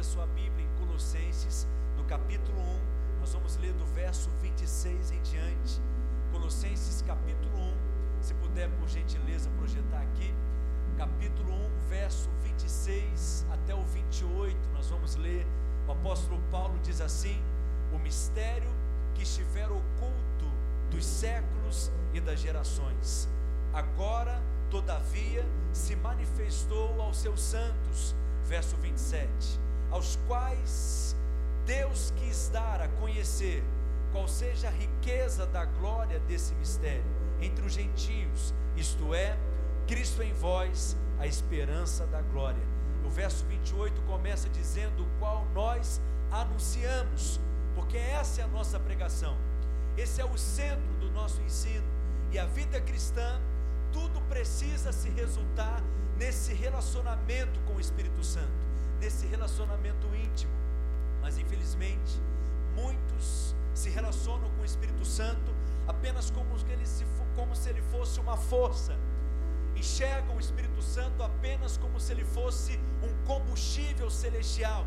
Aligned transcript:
a 0.00 0.02
sua 0.02 0.26
Bíblia 0.28 0.64
em 0.64 0.78
Colossenses, 0.78 1.68
no 1.94 2.04
capítulo 2.04 2.58
1, 2.58 3.20
nós 3.20 3.34
vamos 3.34 3.58
ler 3.58 3.74
do 3.74 3.84
verso 3.84 4.30
26 4.40 5.10
em 5.10 5.20
diante. 5.20 5.78
Colossenses 6.32 7.02
capítulo 7.02 7.54
1, 8.18 8.22
se 8.22 8.32
puder 8.32 8.70
por 8.78 8.88
gentileza 8.88 9.50
projetar 9.58 10.00
aqui, 10.00 10.34
capítulo 10.96 11.52
1, 11.52 11.88
verso 11.90 12.30
26 12.42 13.44
até 13.52 13.74
o 13.74 13.82
28, 13.82 14.56
nós 14.72 14.88
vamos 14.88 15.16
ler. 15.16 15.46
O 15.86 15.92
apóstolo 15.92 16.40
Paulo 16.50 16.78
diz 16.82 17.02
assim: 17.02 17.38
O 17.92 17.98
mistério 17.98 18.70
que 19.14 19.22
estiver 19.22 19.66
oculto 19.66 20.50
dos 20.90 21.04
séculos 21.04 21.92
e 22.14 22.22
das 22.22 22.40
gerações, 22.40 23.28
agora, 23.74 24.40
todavia, 24.70 25.44
se 25.74 25.94
manifestou 25.94 27.02
aos 27.02 27.18
seus 27.18 27.42
santos, 27.42 28.14
verso 28.46 28.76
27, 28.78 29.60
aos 29.90 30.18
quais 30.26 31.16
Deus 31.66 32.12
quis 32.16 32.48
dar 32.48 32.80
a 32.80 32.88
conhecer 33.00 33.62
qual 34.12 34.26
seja 34.26 34.68
a 34.68 34.70
riqueza 34.70 35.46
da 35.46 35.64
glória 35.64 36.18
desse 36.20 36.54
mistério 36.54 37.04
entre 37.40 37.64
os 37.64 37.72
gentios, 37.72 38.52
isto 38.76 39.14
é, 39.14 39.36
Cristo 39.86 40.22
em 40.22 40.32
vós, 40.32 40.96
a 41.18 41.26
esperança 41.26 42.06
da 42.06 42.20
glória. 42.20 42.62
O 43.04 43.08
verso 43.08 43.44
28 43.46 44.00
começa 44.02 44.48
dizendo 44.48 45.06
qual 45.18 45.46
nós 45.54 46.00
anunciamos, 46.30 47.40
porque 47.74 47.96
essa 47.96 48.40
é 48.40 48.44
a 48.44 48.48
nossa 48.48 48.78
pregação. 48.78 49.36
Esse 49.96 50.20
é 50.20 50.24
o 50.24 50.36
centro 50.38 50.92
do 51.00 51.10
nosso 51.10 51.40
ensino. 51.42 51.84
E 52.30 52.38
a 52.38 52.46
vida 52.46 52.80
cristã, 52.80 53.40
tudo 53.92 54.20
precisa 54.28 54.92
se 54.92 55.08
resultar 55.10 55.82
nesse 56.16 56.52
relacionamento 56.52 57.58
com 57.66 57.74
o 57.74 57.80
Espírito 57.80 58.22
Santo, 58.22 58.52
nesse 59.00 59.26
relacionamento 59.26 60.06
íntimo. 60.14 60.52
Mas 61.20 61.38
infelizmente, 61.38 62.20
muitos 62.74 63.54
se 63.74 63.88
relacionam 63.88 64.48
com 64.50 64.62
o 64.62 64.64
Espírito 64.64 65.04
Santo 65.04 65.54
apenas 65.88 66.30
como, 66.30 66.58
se, 66.58 67.04
como 67.34 67.56
se 67.56 67.68
ele 67.68 67.82
fosse 67.90 68.20
uma 68.20 68.36
força. 68.36 68.96
Enxergam 69.74 70.36
o 70.36 70.40
Espírito 70.40 70.82
Santo 70.82 71.22
apenas 71.22 71.76
como 71.78 71.98
se 71.98 72.12
ele 72.12 72.24
fosse 72.24 72.78
um 73.02 73.26
combustível 73.26 74.10
celestial. 74.10 74.86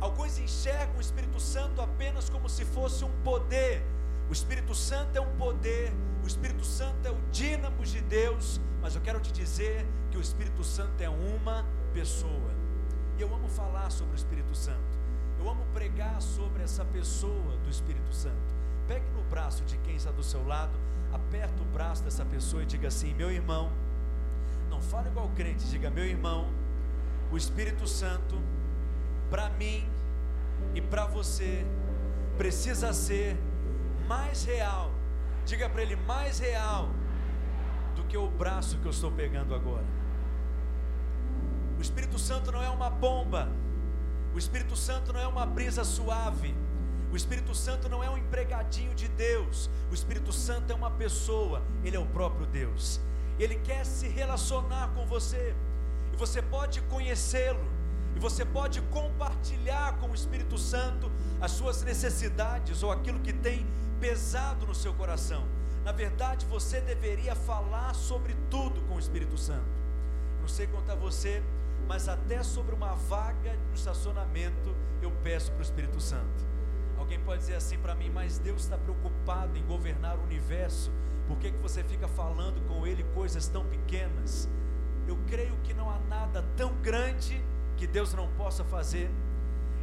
Alguns 0.00 0.38
enxergam 0.38 0.96
o 0.96 1.00
Espírito 1.00 1.38
Santo 1.38 1.80
apenas 1.80 2.28
como 2.28 2.48
se 2.48 2.64
fosse 2.64 3.04
um 3.04 3.12
poder. 3.22 3.82
O 4.28 4.32
Espírito 4.32 4.74
Santo 4.74 5.16
é 5.16 5.20
um 5.20 5.36
poder, 5.36 5.92
o 6.24 6.26
Espírito 6.26 6.64
Santo 6.64 7.06
é 7.06 7.10
o 7.10 7.20
dínamo 7.30 7.84
de 7.84 8.00
Deus, 8.00 8.60
mas 8.80 8.94
eu 8.94 9.00
quero 9.00 9.20
te 9.20 9.30
dizer 9.30 9.86
que 10.10 10.16
o 10.16 10.20
Espírito 10.20 10.64
Santo 10.64 11.00
é 11.00 11.08
uma 11.08 11.64
pessoa. 11.92 12.61
E 13.18 13.22
eu 13.22 13.34
amo 13.34 13.48
falar 13.48 13.90
sobre 13.90 14.14
o 14.14 14.16
Espírito 14.16 14.54
Santo. 14.54 15.02
Eu 15.38 15.48
amo 15.48 15.64
pregar 15.74 16.20
sobre 16.20 16.62
essa 16.62 16.84
pessoa 16.84 17.56
do 17.64 17.70
Espírito 17.70 18.14
Santo. 18.14 18.36
Pegue 18.86 19.06
no 19.16 19.22
braço 19.24 19.64
de 19.64 19.76
quem 19.78 19.96
está 19.96 20.10
do 20.10 20.22
seu 20.22 20.46
lado, 20.46 20.72
aperta 21.12 21.62
o 21.62 21.66
braço 21.66 22.02
dessa 22.02 22.24
pessoa 22.24 22.62
e 22.62 22.66
diga 22.66 22.88
assim: 22.88 23.14
Meu 23.14 23.30
irmão, 23.30 23.70
não 24.70 24.80
fale 24.80 25.08
igual 25.08 25.28
crente, 25.36 25.64
diga: 25.66 25.90
Meu 25.90 26.04
irmão, 26.04 26.48
o 27.30 27.36
Espírito 27.36 27.86
Santo, 27.86 28.38
para 29.30 29.48
mim 29.50 29.88
e 30.74 30.80
para 30.80 31.06
você, 31.06 31.66
precisa 32.36 32.92
ser 32.92 33.36
mais 34.06 34.44
real. 34.44 34.90
Diga 35.44 35.68
para 35.68 35.82
ele: 35.82 35.96
mais 35.96 36.38
real 36.38 36.88
do 37.96 38.04
que 38.04 38.16
o 38.16 38.28
braço 38.28 38.78
que 38.78 38.86
eu 38.86 38.90
estou 38.90 39.10
pegando 39.10 39.54
agora. 39.54 40.01
O 41.82 41.88
Espírito 41.90 42.16
Santo 42.16 42.52
não 42.52 42.62
é 42.62 42.68
uma 42.68 42.88
bomba. 42.88 43.48
O 44.32 44.38
Espírito 44.38 44.76
Santo 44.76 45.12
não 45.12 45.18
é 45.18 45.26
uma 45.26 45.44
brisa 45.44 45.82
suave. 45.82 46.54
O 47.10 47.16
Espírito 47.16 47.56
Santo 47.56 47.88
não 47.88 48.04
é 48.04 48.08
um 48.08 48.16
empregadinho 48.16 48.94
de 48.94 49.08
Deus. 49.08 49.68
O 49.90 49.94
Espírito 49.94 50.32
Santo 50.32 50.70
é 50.72 50.76
uma 50.76 50.92
pessoa. 50.92 51.60
Ele 51.82 51.96
é 51.96 51.98
o 51.98 52.06
próprio 52.06 52.46
Deus. 52.46 53.00
Ele 53.36 53.56
quer 53.56 53.84
se 53.84 54.06
relacionar 54.06 54.90
com 54.94 55.04
você. 55.06 55.56
E 56.12 56.16
você 56.16 56.40
pode 56.40 56.80
conhecê-lo. 56.82 57.68
E 58.14 58.20
você 58.20 58.44
pode 58.44 58.80
compartilhar 58.82 59.98
com 59.98 60.12
o 60.12 60.14
Espírito 60.14 60.56
Santo 60.58 61.10
as 61.40 61.50
suas 61.50 61.82
necessidades 61.82 62.84
ou 62.84 62.92
aquilo 62.92 63.18
que 63.18 63.32
tem 63.32 63.66
pesado 64.00 64.68
no 64.68 64.74
seu 64.74 64.94
coração. 64.94 65.44
Na 65.84 65.90
verdade, 65.90 66.46
você 66.46 66.80
deveria 66.80 67.34
falar 67.34 67.92
sobre 67.96 68.36
tudo 68.48 68.80
com 68.82 68.94
o 68.94 69.00
Espírito 69.00 69.36
Santo. 69.36 69.66
Não 70.40 70.46
sei 70.46 70.68
quanto 70.68 70.92
a 70.92 70.94
você, 70.94 71.42
mas 71.86 72.08
até 72.08 72.42
sobre 72.42 72.74
uma 72.74 72.94
vaga 72.94 73.54
no 73.68 73.74
estacionamento 73.74 74.74
eu 75.00 75.10
peço 75.22 75.50
para 75.52 75.60
o 75.60 75.62
Espírito 75.62 76.00
Santo. 76.00 76.52
Alguém 76.98 77.18
pode 77.20 77.40
dizer 77.40 77.54
assim 77.54 77.78
para 77.78 77.94
mim, 77.94 78.10
mas 78.10 78.38
Deus 78.38 78.62
está 78.62 78.78
preocupado 78.78 79.58
em 79.58 79.64
governar 79.64 80.18
o 80.18 80.22
universo, 80.22 80.90
por 81.26 81.36
que, 81.38 81.50
que 81.50 81.58
você 81.58 81.82
fica 81.82 82.06
falando 82.08 82.60
com 82.68 82.86
Ele 82.86 83.04
coisas 83.14 83.48
tão 83.48 83.64
pequenas? 83.64 84.48
Eu 85.06 85.18
creio 85.26 85.56
que 85.64 85.74
não 85.74 85.90
há 85.90 85.98
nada 86.08 86.44
tão 86.56 86.74
grande 86.82 87.42
que 87.76 87.86
Deus 87.86 88.14
não 88.14 88.28
possa 88.34 88.64
fazer, 88.64 89.10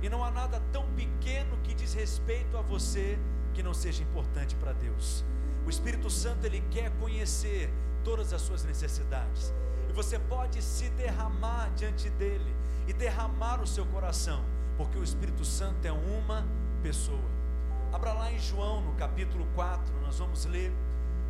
e 0.01 0.09
não 0.09 0.23
há 0.23 0.31
nada 0.31 0.61
tão 0.71 0.85
pequeno 0.93 1.57
que 1.63 1.73
diz 1.73 1.93
respeito 1.93 2.55
a 2.57 2.61
você 2.61 3.17
que 3.53 3.61
não 3.61 3.73
seja 3.73 4.01
importante 4.01 4.55
para 4.55 4.71
Deus. 4.71 5.25
O 5.65 5.69
Espírito 5.69 6.09
Santo 6.09 6.45
ele 6.45 6.63
quer 6.71 6.89
conhecer 6.99 7.69
todas 8.03 8.31
as 8.31 8.41
suas 8.41 8.63
necessidades. 8.63 9.53
E 9.89 9.91
você 9.91 10.19
pode 10.19 10.61
se 10.61 10.89
derramar 10.91 11.71
diante 11.75 12.09
dele 12.11 12.55
e 12.87 12.93
derramar 12.93 13.61
o 13.61 13.67
seu 13.67 13.85
coração, 13.87 14.45
porque 14.77 14.97
o 14.97 15.03
Espírito 15.03 15.43
Santo 15.43 15.83
é 15.85 15.91
uma 15.91 16.45
pessoa. 16.83 17.29
Abra 17.91 18.13
lá 18.13 18.31
em 18.31 18.39
João, 18.39 18.81
no 18.81 18.93
capítulo 18.93 19.47
4, 19.55 19.99
nós 20.01 20.19
vamos 20.19 20.45
ler 20.45 20.71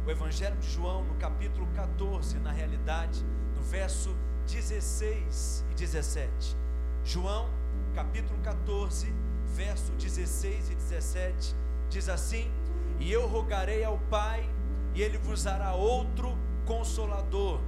o 0.05 0.11
Evangelho 0.11 0.57
de 0.57 0.69
João, 0.69 1.03
no 1.05 1.15
capítulo 1.15 1.67
14, 1.73 2.37
na 2.39 2.51
realidade, 2.51 3.23
no 3.55 3.61
verso 3.61 4.15
16 4.45 5.65
e 5.71 5.75
17. 5.75 6.57
João, 7.03 7.49
capítulo 7.95 8.37
14, 8.41 9.13
verso 9.55 9.91
16 9.93 10.71
e 10.71 10.75
17, 10.75 11.55
diz 11.89 12.09
assim: 12.09 12.51
E 12.99 13.11
eu 13.11 13.27
rogarei 13.27 13.83
ao 13.83 13.97
Pai, 14.09 14.49
e 14.93 15.01
ele 15.01 15.17
vos 15.17 15.43
dará 15.43 15.73
outro 15.73 16.37
consolador, 16.65 17.61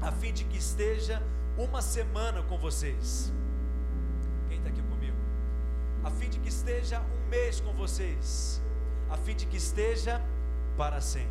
a 0.00 0.12
fim 0.12 0.32
de 0.32 0.44
que 0.44 0.58
esteja 0.58 1.22
uma 1.56 1.80
semana 1.80 2.42
com 2.42 2.58
vocês. 2.58 3.32
Quem 4.48 4.58
está 4.58 4.68
aqui 4.68 4.82
comigo? 4.82 5.16
A 6.04 6.10
fim 6.10 6.28
de 6.28 6.38
que 6.38 6.48
esteja 6.48 7.00
um 7.00 7.28
mês 7.28 7.60
com 7.60 7.72
vocês, 7.72 8.62
a 9.08 9.16
fim 9.16 9.34
de 9.34 9.46
que 9.46 9.56
esteja 9.56 10.22
para 10.76 11.00
sempre. 11.00 11.30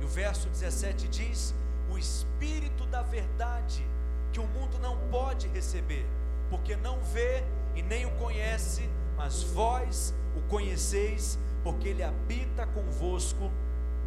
E 0.00 0.04
o 0.04 0.08
verso 0.08 0.48
17 0.48 1.08
diz: 1.08 1.54
O 1.90 1.96
Espírito 1.96 2.84
da 2.86 3.02
Verdade, 3.02 3.86
que 4.32 4.40
o 4.40 4.46
mundo 4.46 4.78
não 4.80 4.98
pode 5.10 5.48
receber, 5.48 6.06
porque 6.50 6.76
não 6.76 7.00
vê 7.00 7.44
e 7.74 7.82
nem 7.82 8.04
o 8.04 8.10
conhece, 8.12 8.88
mas 9.16 9.42
vós 9.42 10.12
o 10.36 10.42
conheceis, 10.48 11.38
porque 11.62 11.88
ele 11.88 12.02
habita 12.02 12.66
convosco 12.66 13.50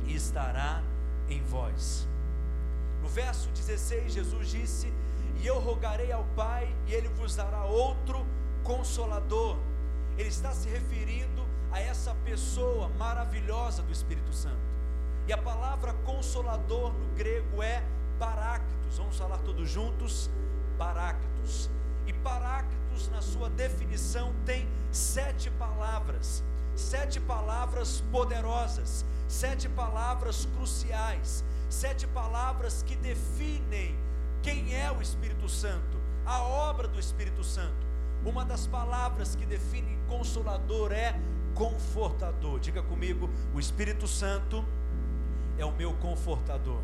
e 0.05 0.15
estará 0.15 0.83
em 1.29 1.41
vós. 1.43 2.07
No 3.07 3.13
verso 3.13 3.47
16, 3.51 4.11
Jesus 4.11 4.49
disse: 4.49 4.93
E 5.41 5.47
eu 5.47 5.57
rogarei 5.59 6.11
ao 6.11 6.25
Pai, 6.35 6.75
e 6.87 6.93
ele 6.93 7.07
vos 7.07 7.37
dará 7.37 7.63
outro 7.63 8.27
consolador. 8.65 9.55
Ele 10.17 10.27
está 10.27 10.51
se 10.51 10.67
referindo 10.67 11.47
a 11.71 11.79
essa 11.79 12.13
pessoa 12.25 12.89
maravilhosa 12.99 13.81
do 13.81 13.93
Espírito 13.93 14.33
Santo. 14.33 14.59
E 15.25 15.31
a 15.31 15.37
palavra 15.37 15.93
consolador 16.03 16.91
no 16.91 17.15
grego 17.15 17.63
é 17.63 17.81
paráctos. 18.19 18.97
Vamos 18.97 19.17
falar 19.17 19.37
todos 19.37 19.69
juntos? 19.69 20.29
Paráctos. 20.77 21.69
E 22.07 22.11
paráctos, 22.11 23.07
na 23.07 23.21
sua 23.21 23.49
definição, 23.49 24.33
tem 24.45 24.67
sete 24.91 25.49
palavras. 25.51 26.43
Sete 26.75 27.21
palavras 27.21 28.03
poderosas. 28.11 29.05
Sete 29.29 29.69
palavras 29.69 30.45
cruciais. 30.57 31.45
Sete 31.69 32.07
palavras 32.07 32.81
que 32.83 32.95
definem 32.95 33.95
quem 34.41 34.73
é 34.73 34.91
o 34.91 35.01
Espírito 35.01 35.49
Santo, 35.49 35.97
a 36.25 36.41
obra 36.41 36.87
do 36.87 36.99
Espírito 36.99 37.43
Santo. 37.43 37.85
Uma 38.25 38.45
das 38.45 38.65
palavras 38.67 39.35
que 39.35 39.45
define 39.45 39.97
consolador 40.07 40.91
é 40.91 41.19
confortador. 41.53 42.59
Diga 42.59 42.81
comigo, 42.81 43.29
o 43.53 43.59
Espírito 43.59 44.07
Santo 44.07 44.63
é 45.57 45.65
o 45.65 45.71
meu 45.71 45.93
confortador. 45.93 46.81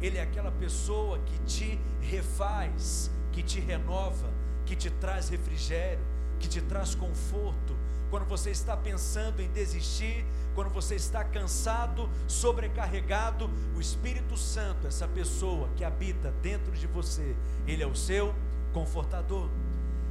Ele 0.00 0.18
é 0.18 0.22
aquela 0.22 0.50
pessoa 0.50 1.18
que 1.20 1.38
te 1.40 1.80
refaz, 2.00 3.10
que 3.32 3.42
te 3.42 3.60
renova, 3.60 4.30
que 4.66 4.76
te 4.76 4.90
traz 4.90 5.28
refrigério, 5.28 6.04
que 6.38 6.48
te 6.48 6.60
traz 6.60 6.94
conforto. 6.94 7.74
Quando 8.10 8.24
você 8.26 8.50
está 8.50 8.76
pensando 8.76 9.40
em 9.40 9.48
desistir, 9.50 10.24
quando 10.54 10.70
você 10.70 10.94
está 10.94 11.22
cansado, 11.22 12.08
sobrecarregado, 12.26 13.50
o 13.76 13.80
Espírito 13.80 14.36
Santo, 14.36 14.86
essa 14.86 15.06
pessoa 15.06 15.68
que 15.76 15.84
habita 15.84 16.32
dentro 16.42 16.72
de 16.72 16.86
você, 16.86 17.36
ele 17.66 17.82
é 17.82 17.86
o 17.86 17.94
seu 17.94 18.34
confortador. 18.72 19.48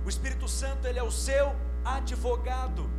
O 0.06 0.10
Espírito 0.10 0.48
Santo, 0.48 0.88
ele 0.88 1.00
é 1.00 1.04
o 1.04 1.12
seu 1.12 1.56
advogado. 1.84 2.90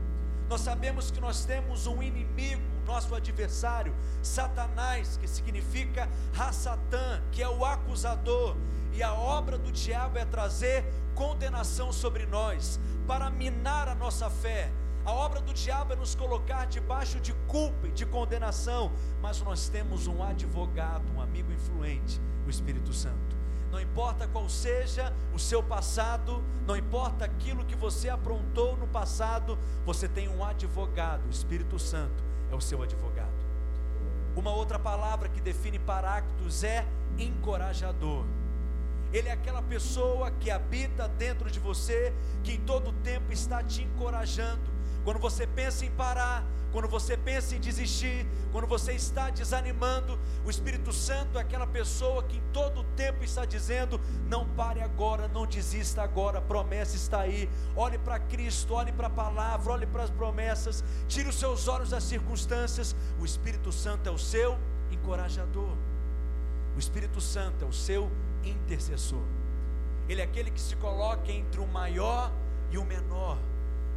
Nós 0.49 0.63
sabemos 0.63 1.11
que 1.11 1.21
nós 1.21 1.45
temos 1.45 1.87
um 1.87 2.03
inimigo, 2.03 2.63
nosso 2.87 3.15
adversário, 3.15 3.95
Satanás, 4.23 5.17
que 5.19 5.29
significa 5.29 6.09
Rassatã, 6.33 7.23
que 7.31 7.43
é 7.43 7.49
o 7.49 7.65
acusador. 7.65 8.57
E 8.93 9.03
a 9.03 9.13
obra 9.13 9.57
do 9.59 9.71
diabo 9.71 10.19
é 10.19 10.25
trazer 10.25 10.85
condenação 11.15 11.93
sobre 11.93 12.27
nós, 12.27 12.81
para 13.07 13.31
minar 13.31 13.89
a 13.89 13.95
nossa 13.95 14.29
fé. 14.29 14.71
A 15.09 15.13
obra 15.15 15.41
do 15.41 15.55
diabo 15.55 15.95
é 15.95 15.97
nos 15.97 16.15
colocar 16.15 16.67
debaixo 16.67 17.19
de 17.19 17.33
culpa 17.47 17.89
e 17.89 17.91
de 17.91 18.05
condenação, 18.05 18.93
mas 19.23 19.41
nós 19.41 19.67
temos 19.67 20.07
um 20.07 20.23
advogado, 20.23 21.03
um 21.17 21.23
amigo 21.23 21.51
influente, 21.51 22.21
o 22.47 22.51
Espírito 22.51 22.93
Santo. 22.93 23.35
Não 23.73 23.81
importa 23.81 24.29
qual 24.29 24.47
seja 24.51 25.11
o 25.33 25.39
seu 25.39 25.63
passado, 25.63 26.45
não 26.67 26.77
importa 26.77 27.25
aquilo 27.25 27.65
que 27.65 27.75
você 27.75 28.11
aprontou 28.11 28.77
no 28.77 28.87
passado, 28.87 29.59
você 29.87 30.07
tem 30.07 30.29
um 30.29 30.45
advogado, 30.45 31.25
o 31.27 31.31
Espírito 31.31 31.79
Santo 31.79 32.23
é 32.53 32.55
o 32.55 32.61
seu 32.61 32.83
advogado. 32.83 33.33
Uma 34.37 34.51
outra 34.51 34.79
palavra 34.79 35.31
que 35.31 35.41
define 35.41 35.79
Paráctos 35.79 36.63
é 36.63 36.87
encorajador. 37.19 38.27
Ele 39.11 39.31
é 39.31 39.33
aquela 39.33 39.63
pessoa 39.63 40.31
que 40.33 40.51
habita 40.51 41.09
dentro 41.09 41.51
de 41.51 41.59
você, 41.59 42.13
que 42.45 42.53
em 42.53 42.61
todo 42.61 42.93
tempo 43.03 43.33
está 43.33 43.63
te 43.63 43.85
encorajando. 43.85 44.77
Quando 45.09 45.21
você 45.21 45.47
pensa 45.47 45.87
em 45.87 45.91
parar, 45.93 46.45
quando 46.71 46.87
você 46.87 47.17
pensa 47.17 47.57
em 47.57 47.61
desistir, 47.61 48.27
quando 48.53 48.67
você 48.67 48.93
está 48.93 49.31
desanimando, 49.31 50.19
o 50.45 50.51
Espírito 50.51 50.93
Santo 50.93 51.39
é 51.39 51.41
aquela 51.41 51.67
pessoa 51.67 52.23
que 52.25 52.37
em 52.37 52.43
todo 52.53 52.85
tempo 52.95 53.25
está 53.25 53.47
dizendo: 53.47 53.99
não 54.27 54.47
pare 54.49 54.83
agora, 54.83 55.27
não 55.27 55.47
desista 55.47 56.03
agora, 56.03 56.41
a 56.41 56.43
promessa 56.43 56.95
está 56.95 57.21
aí. 57.21 57.49
Olhe 57.75 57.97
para 57.97 58.19
Cristo, 58.19 58.75
olhe 58.75 58.93
para 58.93 59.07
a 59.07 59.11
palavra, 59.11 59.73
olhe 59.73 59.87
para 59.87 60.03
as 60.03 60.11
promessas, 60.11 60.85
tire 61.09 61.27
os 61.27 61.37
seus 61.37 61.69
olhos 61.69 61.89
das 61.89 62.05
circunstâncias. 62.05 62.95
O 63.19 63.25
Espírito 63.25 63.73
Santo 63.73 64.11
é 64.11 64.13
o 64.13 64.19
seu 64.19 64.59
encorajador, 64.91 65.75
o 66.77 66.79
Espírito 66.79 67.19
Santo 67.19 67.65
é 67.65 67.67
o 67.67 67.73
seu 67.73 68.11
intercessor. 68.45 69.25
Ele 70.07 70.21
é 70.21 70.25
aquele 70.25 70.51
que 70.51 70.61
se 70.61 70.77
coloca 70.77 71.33
entre 71.33 71.63
o 71.63 71.67
maior 71.67 72.31
e 72.71 72.77
o 72.77 72.85
menor. 72.85 73.39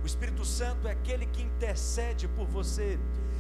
O 0.04 0.06
Espírito 0.06 0.44
Santo 0.44 0.88
é 0.88 0.92
aquele 0.92 1.26
que 1.26 1.42
intercede 1.42 2.28
por 2.28 2.48
você. 2.48 3.00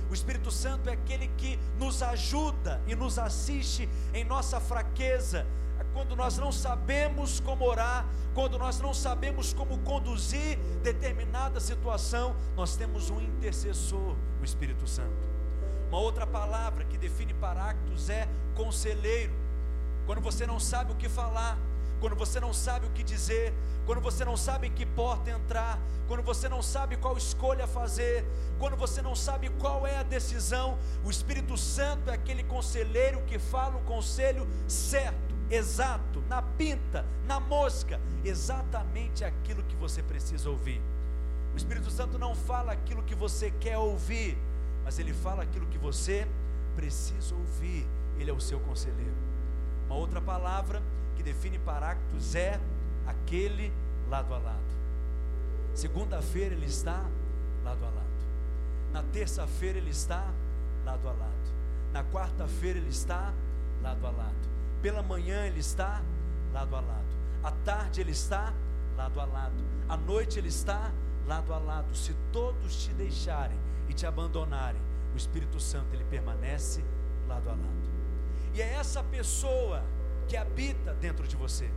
O 0.09 0.13
Espírito 0.13 0.51
Santo 0.51 0.89
é 0.89 0.93
aquele 0.93 1.27
que 1.37 1.57
nos 1.77 2.03
ajuda 2.03 2.81
e 2.85 2.95
nos 2.95 3.17
assiste 3.17 3.87
em 4.13 4.23
nossa 4.23 4.59
fraqueza, 4.59 5.45
quando 5.93 6.15
nós 6.15 6.37
não 6.37 6.51
sabemos 6.51 7.39
como 7.39 7.65
orar, 7.65 8.05
quando 8.33 8.57
nós 8.57 8.79
não 8.79 8.93
sabemos 8.93 9.53
como 9.53 9.79
conduzir 9.79 10.57
determinada 10.83 11.59
situação, 11.59 12.35
nós 12.55 12.75
temos 12.75 13.09
um 13.09 13.19
intercessor, 13.19 14.15
o 14.39 14.45
Espírito 14.45 14.87
Santo. 14.87 15.29
Uma 15.89 15.99
outra 15.99 16.25
palavra 16.25 16.85
que 16.85 16.97
define 16.97 17.33
Paráctos 17.33 18.09
é 18.09 18.27
conselheiro 18.55 19.33
quando 20.05 20.21
você 20.21 20.45
não 20.45 20.59
sabe 20.59 20.91
o 20.91 20.95
que 20.95 21.07
falar, 21.07 21.57
quando 22.01 22.15
você 22.15 22.39
não 22.39 22.51
sabe 22.51 22.87
o 22.87 22.89
que 22.89 23.03
dizer, 23.03 23.53
quando 23.85 24.01
você 24.01 24.25
não 24.25 24.35
sabe 24.35 24.67
em 24.67 24.71
que 24.71 24.87
porta 24.87 25.29
entrar, 25.29 25.79
quando 26.07 26.23
você 26.23 26.49
não 26.49 26.61
sabe 26.61 26.97
qual 26.97 27.15
escolha 27.15 27.67
fazer, 27.67 28.25
quando 28.57 28.75
você 28.75 29.03
não 29.03 29.15
sabe 29.15 29.49
qual 29.59 29.85
é 29.85 29.97
a 29.97 30.03
decisão, 30.03 30.79
o 31.05 31.11
Espírito 31.11 31.55
Santo 31.55 32.09
é 32.09 32.13
aquele 32.15 32.43
conselheiro 32.43 33.21
que 33.27 33.37
fala 33.37 33.77
o 33.77 33.83
conselho 33.83 34.47
certo, 34.67 35.35
exato, 35.49 36.23
na 36.27 36.41
pinta, 36.41 37.05
na 37.27 37.39
mosca, 37.39 38.01
exatamente 38.25 39.23
aquilo 39.23 39.61
que 39.63 39.75
você 39.75 40.01
precisa 40.01 40.49
ouvir. 40.49 40.81
O 41.53 41.57
Espírito 41.57 41.91
Santo 41.91 42.17
não 42.17 42.33
fala 42.33 42.71
aquilo 42.71 43.03
que 43.03 43.13
você 43.13 43.51
quer 43.51 43.77
ouvir, 43.77 44.37
mas 44.83 44.97
ele 44.97 45.13
fala 45.13 45.43
aquilo 45.43 45.67
que 45.67 45.77
você 45.77 46.27
precisa 46.75 47.35
ouvir. 47.35 47.85
Ele 48.17 48.31
é 48.31 48.33
o 48.33 48.41
seu 48.41 48.59
conselheiro. 48.59 49.15
Uma 49.87 49.95
outra 49.95 50.21
palavra 50.21 50.81
que 51.21 51.23
define 51.23 51.59
Paráctos 51.59 52.33
é 52.33 52.59
aquele 53.05 53.71
lado 54.09 54.33
a 54.33 54.39
lado. 54.39 54.71
Segunda-feira 55.75 56.55
ele 56.55 56.65
está 56.65 57.05
lado 57.63 57.85
a 57.85 57.89
lado. 57.89 58.01
Na 58.91 59.03
terça-feira 59.03 59.77
ele 59.77 59.91
está 59.91 60.27
lado 60.83 61.07
a 61.07 61.11
lado. 61.11 61.31
Na 61.93 62.03
quarta-feira 62.03 62.79
ele 62.79 62.89
está 62.89 63.31
lado 63.83 64.07
a 64.07 64.09
lado. 64.09 64.49
Pela 64.81 65.03
manhã 65.03 65.45
ele 65.45 65.59
está 65.59 66.01
lado 66.51 66.75
a 66.75 66.81
lado. 66.81 67.11
À 67.43 67.51
tarde 67.51 68.01
ele 68.01 68.11
está 68.11 68.51
lado 68.97 69.19
a 69.19 69.25
lado. 69.25 69.63
À 69.87 69.95
noite 69.95 70.39
ele 70.39 70.49
está 70.49 70.91
lado 71.27 71.53
a 71.53 71.59
lado. 71.59 71.95
Se 71.95 72.15
todos 72.33 72.83
te 72.83 72.93
deixarem 72.93 73.59
e 73.87 73.93
te 73.93 74.07
abandonarem, 74.07 74.81
o 75.13 75.17
Espírito 75.17 75.59
Santo 75.59 75.93
ele 75.93 76.03
permanece 76.05 76.83
lado 77.27 77.47
a 77.47 77.53
lado 77.53 77.91
e 78.53 78.61
é 78.61 78.73
essa 78.73 79.03
pessoa 79.03 79.83
que 80.31 80.37
habita 80.37 80.93
dentro 80.93 81.27
de 81.27 81.35
você. 81.35 81.69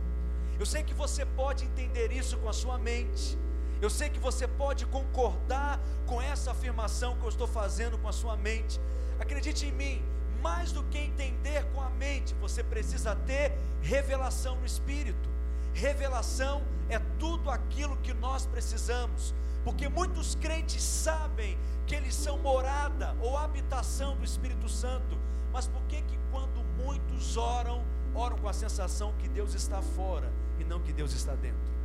Eu 0.57 0.65
sei 0.65 0.81
que 0.81 0.93
você 0.93 1.25
pode 1.25 1.65
entender 1.65 2.09
isso 2.13 2.37
com 2.37 2.47
a 2.47 2.53
sua 2.53 2.77
mente, 2.77 3.37
eu 3.81 3.89
sei 3.89 4.09
que 4.09 4.17
você 4.17 4.47
pode 4.47 4.85
concordar 4.85 5.77
com 6.05 6.21
essa 6.21 6.51
afirmação 6.51 7.17
que 7.17 7.25
eu 7.25 7.27
estou 7.27 7.47
fazendo 7.47 7.97
com 7.97 8.07
a 8.07 8.13
sua 8.13 8.37
mente. 8.37 8.79
Acredite 9.19 9.65
em 9.65 9.73
mim, 9.73 10.01
mais 10.41 10.71
do 10.71 10.85
que 10.85 10.97
entender 10.97 11.65
com 11.73 11.81
a 11.81 11.89
mente, 11.89 12.33
você 12.35 12.63
precisa 12.63 13.13
ter 13.13 13.51
revelação 13.81 14.55
no 14.55 14.65
espírito. 14.65 15.29
Revelação 15.73 16.63
é 16.87 16.97
tudo 17.19 17.49
aquilo 17.49 17.97
que 17.97 18.13
nós 18.13 18.45
precisamos, 18.45 19.35
porque 19.65 19.89
muitos 19.89 20.35
crentes 20.35 20.81
sabem 20.81 21.57
que 21.85 21.93
eles 21.93 22.15
são 22.15 22.37
morada 22.37 23.17
ou 23.19 23.37
habitação 23.37 24.15
do 24.15 24.23
Espírito 24.23 24.69
Santo, 24.69 25.17
mas 25.51 25.67
por 25.67 25.81
que 25.89 26.01
que 26.03 26.17
quando 26.31 26.63
muitos 26.81 27.35
oram, 27.35 27.83
oram 28.15 28.37
com 28.37 28.47
a 28.47 28.53
sensação 28.53 29.13
que 29.19 29.27
Deus 29.27 29.53
está 29.53 29.81
fora 29.81 30.31
e 30.59 30.63
não 30.63 30.79
que 30.79 30.93
Deus 30.93 31.13
está 31.13 31.35
dentro. 31.35 31.75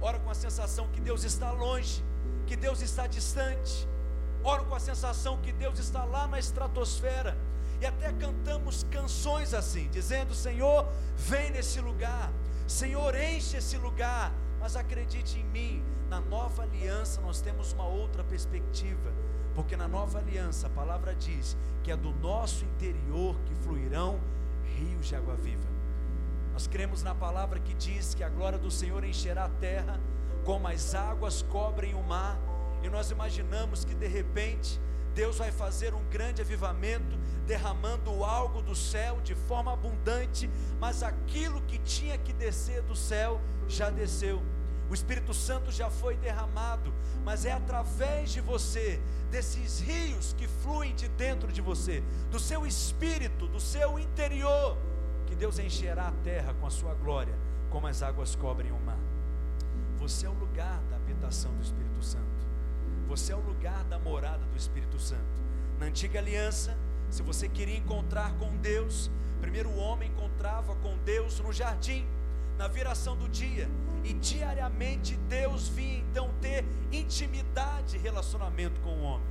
Oram 0.00 0.20
com 0.20 0.30
a 0.30 0.34
sensação 0.34 0.88
que 0.88 1.00
Deus 1.00 1.24
está 1.24 1.50
longe, 1.50 2.02
que 2.46 2.56
Deus 2.56 2.80
está 2.80 3.06
distante. 3.06 3.86
Oram 4.42 4.64
com 4.64 4.74
a 4.74 4.80
sensação 4.80 5.36
que 5.38 5.52
Deus 5.52 5.78
está 5.78 6.04
lá 6.04 6.26
na 6.26 6.38
estratosfera. 6.38 7.36
E 7.80 7.86
até 7.86 8.12
cantamos 8.12 8.86
canções 8.90 9.52
assim, 9.52 9.88
dizendo: 9.90 10.34
Senhor, 10.34 10.86
vem 11.16 11.50
nesse 11.50 11.80
lugar. 11.80 12.32
Senhor, 12.66 13.14
enche 13.14 13.56
esse 13.56 13.76
lugar. 13.76 14.32
Mas 14.58 14.76
acredite 14.76 15.38
em 15.38 15.44
mim, 15.44 15.84
na 16.08 16.20
nova 16.20 16.62
aliança 16.62 17.20
nós 17.20 17.40
temos 17.40 17.72
uma 17.72 17.86
outra 17.86 18.22
perspectiva 18.22 19.10
porque 19.54 19.76
na 19.76 19.88
nova 19.88 20.18
aliança 20.18 20.66
a 20.66 20.70
palavra 20.70 21.14
diz 21.14 21.56
que 21.82 21.90
é 21.90 21.96
do 21.96 22.12
nosso 22.14 22.64
interior 22.64 23.36
que 23.46 23.54
fluirão 23.56 24.20
rios 24.80 25.06
de 25.06 25.16
água 25.16 25.34
viva. 25.36 25.68
Nós 26.52 26.66
cremos 26.66 27.02
na 27.02 27.14
palavra 27.14 27.60
que 27.60 27.74
diz 27.74 28.14
que 28.14 28.24
a 28.24 28.28
glória 28.28 28.58
do 28.58 28.70
Senhor 28.70 29.04
encherá 29.04 29.44
a 29.44 29.48
terra, 29.48 30.00
como 30.44 30.66
as 30.68 30.94
águas 30.94 31.42
cobrem 31.42 31.94
o 31.94 32.02
mar, 32.02 32.38
e 32.82 32.88
nós 32.88 33.10
imaginamos 33.10 33.84
que 33.84 33.94
de 33.94 34.06
repente 34.06 34.80
Deus 35.14 35.38
vai 35.38 35.50
fazer 35.50 35.92
um 35.94 36.04
grande 36.04 36.40
avivamento, 36.40 37.18
derramando 37.46 38.24
algo 38.24 38.62
do 38.62 38.74
céu 38.74 39.20
de 39.20 39.34
forma 39.34 39.72
abundante, 39.72 40.48
mas 40.78 41.02
aquilo 41.02 41.60
que 41.62 41.78
tinha 41.78 42.16
que 42.16 42.32
descer 42.32 42.82
do 42.82 42.96
céu 42.96 43.40
já 43.68 43.90
desceu. 43.90 44.40
O 44.90 44.94
Espírito 44.94 45.32
Santo 45.32 45.70
já 45.70 45.88
foi 45.88 46.16
derramado, 46.16 46.92
mas 47.24 47.44
é 47.44 47.52
através 47.52 48.32
de 48.32 48.40
você, 48.40 49.00
desses 49.30 49.78
rios 49.78 50.32
que 50.32 50.48
fluem 50.48 50.96
de 50.96 51.06
dentro 51.10 51.52
de 51.52 51.60
você, 51.60 52.02
do 52.28 52.40
seu 52.40 52.66
espírito, 52.66 53.46
do 53.46 53.60
seu 53.60 54.00
interior, 54.00 54.76
que 55.28 55.36
Deus 55.36 55.60
encherá 55.60 56.08
a 56.08 56.12
terra 56.24 56.52
com 56.54 56.66
a 56.66 56.70
sua 56.70 56.92
glória, 56.94 57.38
como 57.70 57.86
as 57.86 58.02
águas 58.02 58.34
cobrem 58.34 58.72
o 58.72 58.80
mar. 58.80 58.98
Você 59.96 60.26
é 60.26 60.28
o 60.28 60.32
lugar 60.34 60.80
da 60.90 60.96
habitação 60.96 61.54
do 61.54 61.62
Espírito 61.62 62.02
Santo. 62.02 62.24
Você 63.06 63.32
é 63.32 63.36
o 63.36 63.40
lugar 63.40 63.84
da 63.84 63.98
morada 63.98 64.44
do 64.44 64.56
Espírito 64.56 64.98
Santo. 64.98 65.40
Na 65.78 65.86
antiga 65.86 66.18
aliança, 66.18 66.76
se 67.08 67.22
você 67.22 67.48
queria 67.48 67.76
encontrar 67.76 68.32
com 68.38 68.56
Deus, 68.56 69.08
primeiro 69.40 69.68
o 69.68 69.78
homem 69.78 70.10
encontrava 70.10 70.74
com 70.76 70.98
Deus 71.04 71.38
no 71.38 71.52
jardim, 71.52 72.08
na 72.60 72.68
viração 72.68 73.16
do 73.16 73.26
dia, 73.26 73.66
e 74.04 74.12
diariamente 74.12 75.16
Deus 75.30 75.68
vinha 75.68 75.96
então 76.00 76.30
ter 76.42 76.62
intimidade 76.92 77.96
e 77.96 77.98
relacionamento 77.98 78.78
com 78.82 78.90
o 78.90 79.02
homem. 79.02 79.26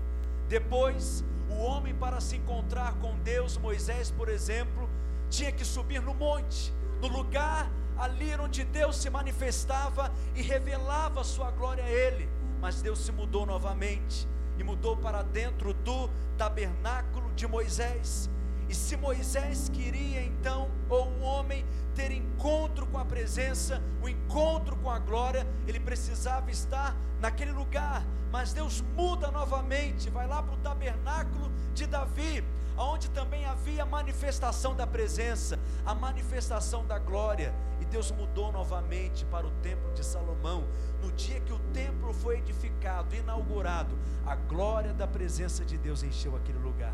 Depois, 0.48 1.24
o 1.48 1.54
homem 1.54 1.94
para 1.94 2.20
se 2.22 2.38
encontrar 2.38 2.96
com 2.96 3.16
Deus, 3.20 3.56
Moisés, 3.56 4.10
por 4.10 4.30
exemplo, 4.30 4.90
tinha 5.30 5.52
que 5.52 5.64
subir 5.64 6.02
no 6.02 6.16
monte, 6.16 6.74
no 7.00 7.08
lugar 7.08 7.70
ali 8.00 8.34
onde 8.34 8.64
Deus 8.64 8.96
se 8.96 9.12
manifestava 9.12 10.12
e 10.36 10.42
revelava 10.42 11.22
a 11.22 11.24
sua 11.24 11.52
glória 11.52 11.84
a 11.84 11.90
ele. 11.92 12.28
Mas 12.60 12.82
Deus 12.82 12.98
se 12.98 13.12
mudou 13.12 13.46
novamente 13.46 14.28
e 14.58 14.64
mudou 14.64 14.98
para 14.98 15.22
dentro 15.22 15.72
do 15.72 16.10
tabernáculo 16.36 17.32
de 17.36 17.46
Moisés. 17.46 18.28
E 18.70 18.76
se 18.76 18.96
Moisés 18.96 19.68
queria 19.70 20.22
então, 20.22 20.70
ou 20.88 21.08
o 21.08 21.22
homem, 21.22 21.66
ter 21.96 22.12
encontro 22.12 22.86
com 22.86 23.00
a 23.00 23.04
presença, 23.04 23.82
o 24.00 24.08
encontro 24.08 24.76
com 24.78 24.92
a 24.92 25.00
glória, 25.00 25.46
ele 25.68 25.80
precisava 25.80 26.52
estar 26.52 26.96
naquele 27.20 27.52
lugar. 27.52 28.06
Mas 28.32 28.54
Deus 28.54 28.82
muda 28.96 29.32
novamente, 29.32 30.12
vai 30.12 30.28
lá 30.28 30.44
para 30.44 30.54
o 30.54 30.58
tabernáculo 30.58 31.52
de 31.74 31.88
Davi, 31.88 32.44
onde 32.78 33.10
também 33.10 33.44
havia 33.44 33.82
a 33.82 33.86
manifestação 33.88 34.76
da 34.76 34.86
presença, 34.86 35.60
a 35.84 35.96
manifestação 35.96 36.86
da 36.86 37.00
glória. 37.00 37.52
E 37.82 37.86
Deus 37.86 38.12
mudou 38.12 38.52
novamente 38.52 39.26
para 39.26 39.48
o 39.48 39.52
templo 39.64 39.92
de 39.94 40.06
Salomão. 40.06 40.64
No 41.02 41.12
dia 41.14 41.40
que 41.42 41.52
o 41.52 41.60
templo 41.74 42.14
foi 42.14 42.38
edificado, 42.38 43.16
inaugurado, 43.16 43.98
a 44.28 44.36
glória 44.36 44.94
da 44.94 45.08
presença 45.08 45.66
de 45.66 45.76
Deus 45.76 46.04
encheu 46.04 46.36
aquele 46.36 46.60
lugar. 46.60 46.94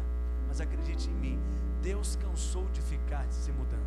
Mas 0.56 0.62
acredite 0.62 1.10
em 1.10 1.14
mim, 1.14 1.40
Deus 1.82 2.16
cansou 2.16 2.66
de 2.70 2.82
ficar 2.82 3.26
se 3.30 3.52
mudando. 3.52 3.84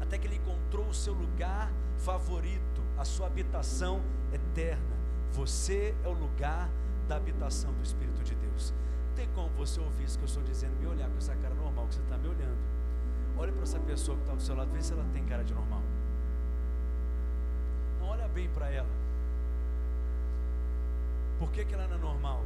Até 0.00 0.18
que 0.18 0.26
ele 0.26 0.34
encontrou 0.34 0.88
o 0.88 0.94
seu 0.94 1.14
lugar 1.14 1.72
favorito, 1.98 2.82
a 2.98 3.04
sua 3.04 3.28
habitação 3.28 4.02
eterna. 4.32 4.96
Você 5.30 5.94
é 6.02 6.08
o 6.08 6.12
lugar 6.12 6.68
da 7.06 7.14
habitação 7.14 7.72
do 7.72 7.84
Espírito 7.84 8.24
de 8.24 8.34
Deus 8.34 8.74
tem 9.20 9.28
como 9.34 9.50
você 9.50 9.78
ouvir 9.78 10.04
isso 10.04 10.16
que 10.18 10.24
eu 10.24 10.28
estou 10.28 10.42
dizendo, 10.42 10.74
me 10.80 10.86
olhar 10.86 11.08
com 11.10 11.18
essa 11.18 11.36
cara 11.36 11.54
normal 11.54 11.86
que 11.86 11.94
você 11.94 12.00
está 12.00 12.16
me 12.16 12.26
olhando. 12.26 12.56
Olhe 13.36 13.52
para 13.52 13.62
essa 13.64 13.78
pessoa 13.78 14.16
que 14.16 14.22
está 14.22 14.34
do 14.34 14.40
seu 14.40 14.56
lado, 14.56 14.70
vê 14.70 14.82
se 14.82 14.94
ela 14.94 15.04
tem 15.12 15.22
cara 15.26 15.44
de 15.44 15.52
normal. 15.52 15.82
Não 18.00 18.08
olha 18.08 18.26
bem 18.28 18.48
para 18.48 18.70
ela. 18.70 18.88
Por 21.38 21.50
que, 21.50 21.66
que 21.66 21.74
ela 21.74 21.86
não 21.86 21.96
é 21.96 21.98
normal? 21.98 22.42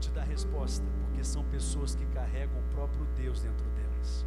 Te 0.00 0.10
dar 0.10 0.24
resposta. 0.24 0.84
Porque 1.04 1.22
são 1.22 1.44
pessoas 1.44 1.94
que 1.94 2.04
carregam 2.06 2.58
o 2.58 2.74
próprio 2.74 3.06
Deus 3.16 3.40
dentro 3.40 3.64
delas. 3.70 4.26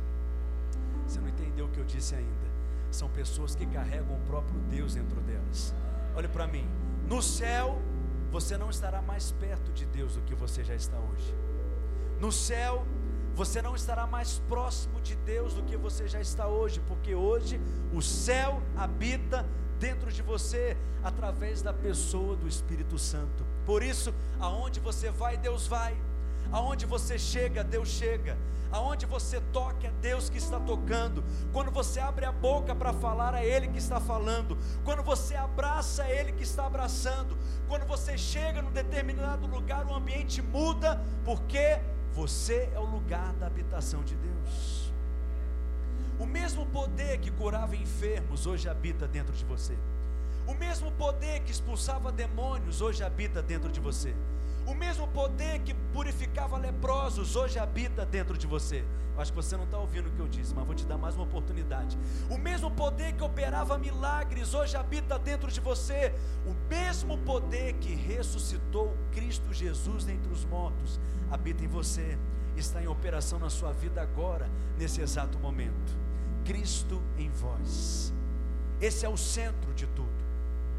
Você 1.08 1.20
não 1.20 1.28
entendeu 1.28 1.66
o 1.66 1.70
que 1.70 1.80
eu 1.80 1.86
disse 1.86 2.16
ainda. 2.16 2.54
São 2.92 3.10
pessoas 3.10 3.56
que 3.56 3.66
carregam 3.66 4.16
o 4.16 4.20
próprio 4.22 4.60
Deus 4.70 4.94
dentro 4.94 5.20
delas. 5.22 5.74
Olhe 6.16 6.28
para 6.28 6.48
mim. 6.48 6.68
No 7.08 7.22
céu, 7.22 7.82
você 8.32 8.58
não 8.58 8.70
estará 8.70 9.02
mais 9.02 9.32
perto 9.32 9.72
de 9.74 9.86
Deus 9.86 10.16
do 10.16 10.22
que 10.22 10.36
você 10.36 10.64
já 10.64 10.76
está 10.76 10.98
hoje. 10.98 11.36
No 12.20 12.32
céu, 12.32 12.86
você 13.36 13.62
não 13.62 13.76
estará 13.76 14.06
mais 14.06 14.40
próximo 14.48 15.02
de 15.02 15.16
Deus 15.16 15.56
do 15.56 15.64
que 15.64 15.76
você 15.76 16.08
já 16.08 16.22
está 16.22 16.48
hoje, 16.48 16.80
porque 16.88 17.16
hoje 17.16 17.60
o 17.92 18.02
céu 18.02 18.62
habita 18.78 19.46
dentro 19.80 20.12
de 20.12 20.22
você 20.22 20.78
através 21.04 21.62
da 21.62 21.74
pessoa 21.74 22.36
do 22.36 22.48
Espírito 22.48 22.98
Santo. 22.98 23.44
Por 23.66 23.82
isso, 23.84 24.14
aonde 24.40 24.80
você 24.80 25.10
vai, 25.10 25.38
Deus 25.38 25.68
vai. 25.68 25.96
Aonde 26.52 26.86
você 26.86 27.18
chega, 27.18 27.64
Deus 27.64 27.90
chega. 27.90 28.38
Aonde 28.72 29.06
você 29.06 29.40
toca, 29.52 29.88
é 29.88 29.92
Deus 30.02 30.30
que 30.30 30.38
está 30.38 30.60
tocando. 30.60 31.24
Quando 31.52 31.70
você 31.70 32.00
abre 32.00 32.26
a 32.26 32.32
boca 32.32 32.74
para 32.74 32.92
falar, 32.92 33.36
é 33.36 33.46
Ele 33.46 33.68
que 33.68 33.78
está 33.78 34.00
falando. 34.00 34.58
Quando 34.84 35.04
você 35.04 35.36
abraça, 35.36 36.04
é 36.04 36.20
Ele 36.20 36.32
que 36.32 36.44
está 36.44 36.66
abraçando. 36.66 37.38
Quando 37.68 37.86
você 37.86 38.18
chega 38.18 38.62
num 38.62 38.72
determinado 38.72 39.46
lugar, 39.46 39.86
o 39.86 39.94
ambiente 39.94 40.42
muda, 40.42 41.00
porque 41.24 41.80
você 42.14 42.70
é 42.74 42.80
o 42.80 42.86
lugar 42.86 43.34
da 43.34 43.46
habitação 43.46 44.04
de 44.04 44.16
Deus. 44.16 44.92
O 46.20 46.26
mesmo 46.26 46.66
poder 46.66 47.20
que 47.20 47.32
curava 47.32 47.76
enfermos 47.76 48.46
hoje 48.48 48.68
habita 48.70 49.08
dentro 49.08 49.34
de 49.34 49.46
você. 49.46 49.78
O 50.46 50.54
mesmo 50.54 50.92
poder 50.94 51.40
que 51.42 51.52
expulsava 51.52 52.12
demônios 52.12 52.82
hoje 52.82 53.04
habita 53.04 53.42
dentro 53.42 53.72
de 53.72 53.80
você. 53.80 54.14
O 54.66 54.74
mesmo 54.74 55.08
poder 55.08 55.60
que 55.60 55.74
purificava 55.94 56.58
leprosos 56.58 57.36
hoje 57.36 57.60
habita 57.60 58.06
dentro 58.06 58.38
de 58.38 58.48
você. 58.48 58.84
Eu 59.16 59.22
acho 59.22 59.32
que 59.32 59.36
você 59.36 59.56
não 59.56 59.66
está 59.66 59.78
ouvindo 59.78 60.08
o 60.08 60.12
que 60.12 60.20
eu 60.20 60.28
disse, 60.28 60.56
mas 60.56 60.66
vou 60.66 60.74
te 60.74 60.86
dar 60.86 60.98
mais 60.98 61.16
uma 61.16 61.24
oportunidade. 61.24 61.98
O 62.30 62.38
mesmo 62.38 62.72
poder 62.72 63.14
que 63.14 63.24
operava 63.24 63.78
milagres 63.78 64.54
hoje 64.54 64.76
habita 64.76 65.20
dentro 65.20 65.52
de 65.52 65.60
você. 65.60 66.14
O 66.46 66.54
mesmo 66.68 67.18
poder 67.20 67.74
que 67.74 67.94
ressuscitou 67.94 68.96
Cristo 69.12 69.54
Jesus 69.54 70.06
dentre 70.06 70.32
os 70.32 70.46
mortos 70.46 71.00
habita 71.30 71.64
em 71.64 71.68
você. 71.68 72.18
Está 72.56 72.82
em 72.82 72.88
operação 72.88 73.40
na 73.40 73.50
sua 73.50 73.72
vida 73.72 74.02
agora, 74.02 74.50
nesse 74.78 75.02
exato 75.02 75.38
momento. 75.40 75.98
Cristo 76.46 77.02
em 77.18 77.30
vós. 77.30 78.14
Esse 78.82 79.06
é 79.06 79.10
o 79.10 79.18
centro 79.18 79.74
de 79.74 79.88
tudo. 79.88 80.13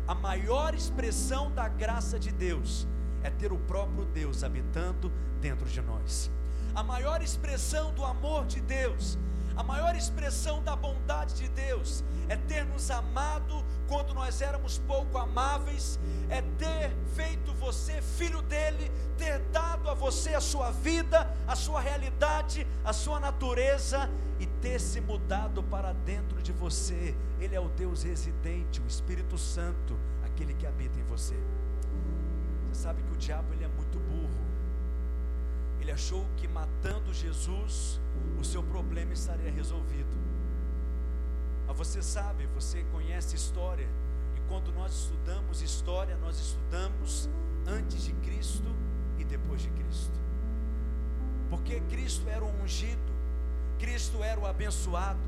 A 0.06 0.14
maior 0.14 0.74
expressão 0.74 1.50
da 1.52 1.66
graça 1.66 2.18
de 2.18 2.30
Deus 2.30 2.86
é 3.22 3.30
ter 3.30 3.52
o 3.52 3.58
próprio 3.58 4.04
Deus 4.04 4.44
habitando 4.44 5.10
dentro 5.40 5.66
de 5.66 5.80
nós. 5.80 6.30
A 6.74 6.82
maior 6.82 7.22
expressão 7.22 7.90
do 7.94 8.04
amor 8.04 8.44
de 8.44 8.60
Deus, 8.60 9.18
a 9.56 9.62
maior 9.62 9.94
expressão 9.94 10.62
da 10.62 10.74
bondade 10.74 11.34
de 11.34 11.48
Deus 11.48 12.04
é 12.28 12.36
ter 12.36 12.64
nos 12.64 12.90
amado 12.90 13.64
quando 13.86 14.14
nós 14.14 14.40
éramos 14.40 14.78
pouco 14.78 15.18
amáveis, 15.18 15.98
é 16.28 16.42
ter 16.58 16.90
feito 17.14 17.52
você 17.54 18.00
filho 18.00 18.42
dele, 18.42 18.90
ter 19.16 19.38
dado 19.52 19.88
a 19.88 19.94
você 19.94 20.34
a 20.34 20.40
sua 20.40 20.70
vida, 20.70 21.32
a 21.46 21.54
sua 21.54 21.80
realidade, 21.80 22.66
a 22.84 22.92
sua 22.92 23.20
natureza 23.20 24.10
e 24.40 24.46
ter 24.46 24.80
se 24.80 25.00
mudado 25.00 25.62
para 25.62 25.92
dentro 25.92 26.42
de 26.42 26.52
você. 26.52 27.14
Ele 27.38 27.54
é 27.54 27.60
o 27.60 27.68
Deus 27.68 28.02
residente, 28.02 28.80
o 28.80 28.86
Espírito 28.86 29.38
Santo, 29.38 29.98
aquele 30.24 30.54
que 30.54 30.66
habita 30.66 30.98
em 30.98 31.04
você. 31.04 31.36
Você 32.68 32.82
sabe 32.82 33.02
que 33.02 33.12
o 33.12 33.16
diabo 33.16 33.52
ele 33.52 33.64
é. 33.64 33.73
Ele 35.84 35.92
achou 35.92 36.24
que 36.38 36.48
matando 36.48 37.12
Jesus, 37.12 38.00
o 38.40 38.42
seu 38.42 38.62
problema 38.62 39.12
estaria 39.12 39.50
resolvido. 39.50 40.16
Mas 41.66 41.76
você 41.76 42.00
sabe, 42.02 42.46
você 42.54 42.82
conhece 42.84 43.36
história, 43.36 43.86
e 44.34 44.40
quando 44.48 44.72
nós 44.72 44.94
estudamos 44.94 45.60
história, 45.60 46.16
nós 46.16 46.40
estudamos 46.40 47.28
antes 47.66 48.02
de 48.02 48.14
Cristo 48.14 48.74
e 49.18 49.24
depois 49.24 49.60
de 49.60 49.68
Cristo. 49.72 50.18
Porque 51.50 51.78
Cristo 51.80 52.26
era 52.30 52.42
o 52.42 52.62
ungido, 52.62 53.12
Cristo 53.78 54.24
era 54.24 54.40
o 54.40 54.46
abençoado, 54.46 55.20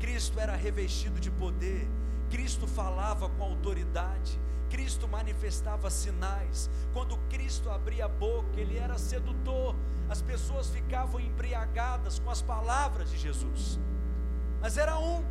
Cristo 0.00 0.40
era 0.40 0.56
revestido 0.56 1.20
de 1.20 1.30
poder, 1.30 1.86
Cristo 2.32 2.66
falava 2.66 3.28
com 3.28 3.44
autoridade, 3.44 4.40
Cristo 4.70 5.06
manifestava 5.06 5.90
sinais. 5.90 6.70
Quando 6.94 7.18
Cristo 7.28 7.68
abria 7.68 8.06
a 8.06 8.08
boca, 8.08 8.58
ele 8.58 8.78
era 8.78 8.96
sedutor. 8.96 9.76
As 10.08 10.22
pessoas 10.22 10.70
ficavam 10.70 11.20
embriagadas 11.20 12.18
com 12.18 12.30
as 12.30 12.40
palavras 12.40 13.10
de 13.10 13.18
Jesus. 13.18 13.78
Mas 14.62 14.78
era 14.78 14.98
um. 14.98 15.22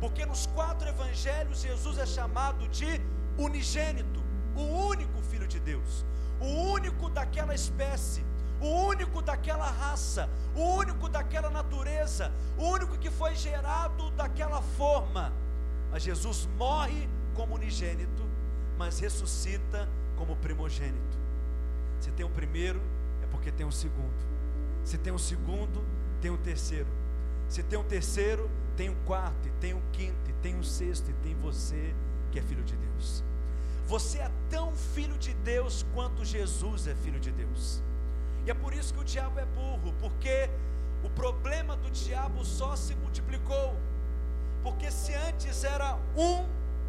Porque 0.00 0.26
nos 0.26 0.44
quatro 0.48 0.86
evangelhos 0.86 1.62
Jesus 1.62 1.96
é 1.96 2.04
chamado 2.04 2.68
de 2.68 3.00
unigênito, 3.38 4.22
o 4.54 4.64
único 4.88 5.22
filho 5.22 5.48
de 5.48 5.58
Deus, 5.58 6.04
o 6.38 6.44
único 6.44 7.08
daquela 7.08 7.54
espécie, 7.54 8.22
o 8.60 8.66
único 8.66 9.22
daquela 9.22 9.70
raça, 9.70 10.28
o 10.54 10.74
único 10.74 11.08
daquela 11.08 11.48
natureza, 11.48 12.30
o 12.58 12.64
único 12.64 12.98
que 12.98 13.10
foi 13.10 13.34
gerado 13.34 14.10
daquela 14.10 14.60
forma. 14.60 15.32
Mas 15.92 16.02
Jesus 16.02 16.48
morre 16.58 17.08
como 17.34 17.54
unigênito 17.54 18.32
mas 18.82 18.98
ressuscita 18.98 19.88
como 20.16 20.34
primogênito. 20.34 21.18
Se 22.00 22.10
tem 22.10 22.26
o 22.26 22.30
primeiro, 22.30 22.80
é 23.22 23.26
porque 23.26 23.52
tem 23.52 23.64
o 23.64 23.70
segundo. 23.70 24.12
Se 24.84 24.98
tem 24.98 25.12
o 25.12 25.18
segundo, 25.20 25.84
tem 26.20 26.32
o 26.32 26.36
terceiro. 26.36 26.88
Se 27.48 27.62
tem 27.62 27.78
o 27.78 27.84
terceiro, 27.84 28.50
tem 28.76 28.90
o 28.90 28.96
quarto, 29.06 29.46
e 29.46 29.52
tem 29.60 29.72
o 29.72 29.80
quinto, 29.92 30.30
e 30.30 30.32
tem 30.42 30.58
o 30.58 30.64
sexto, 30.64 31.10
e 31.10 31.14
tem 31.14 31.34
você 31.36 31.94
que 32.32 32.40
é 32.40 32.42
filho 32.42 32.64
de 32.64 32.74
Deus. 32.74 33.22
Você 33.86 34.18
é 34.18 34.30
tão 34.50 34.74
filho 34.74 35.16
de 35.16 35.32
Deus 35.34 35.86
quanto 35.94 36.24
Jesus 36.24 36.88
é 36.88 36.94
filho 36.96 37.20
de 37.20 37.30
Deus. 37.30 37.80
E 38.44 38.50
é 38.50 38.54
por 38.54 38.74
isso 38.74 38.92
que 38.92 39.00
o 39.00 39.04
diabo 39.04 39.38
é 39.38 39.44
burro, 39.46 39.94
porque 40.00 40.50
o 41.04 41.10
problema 41.10 41.76
do 41.76 41.88
diabo 41.90 42.44
só 42.44 42.74
se 42.74 42.96
multiplicou. 42.96 43.76
Porque 44.62 44.90
se 44.90 45.14
antes 45.14 45.64
era 45.64 45.98
um, 46.16 46.46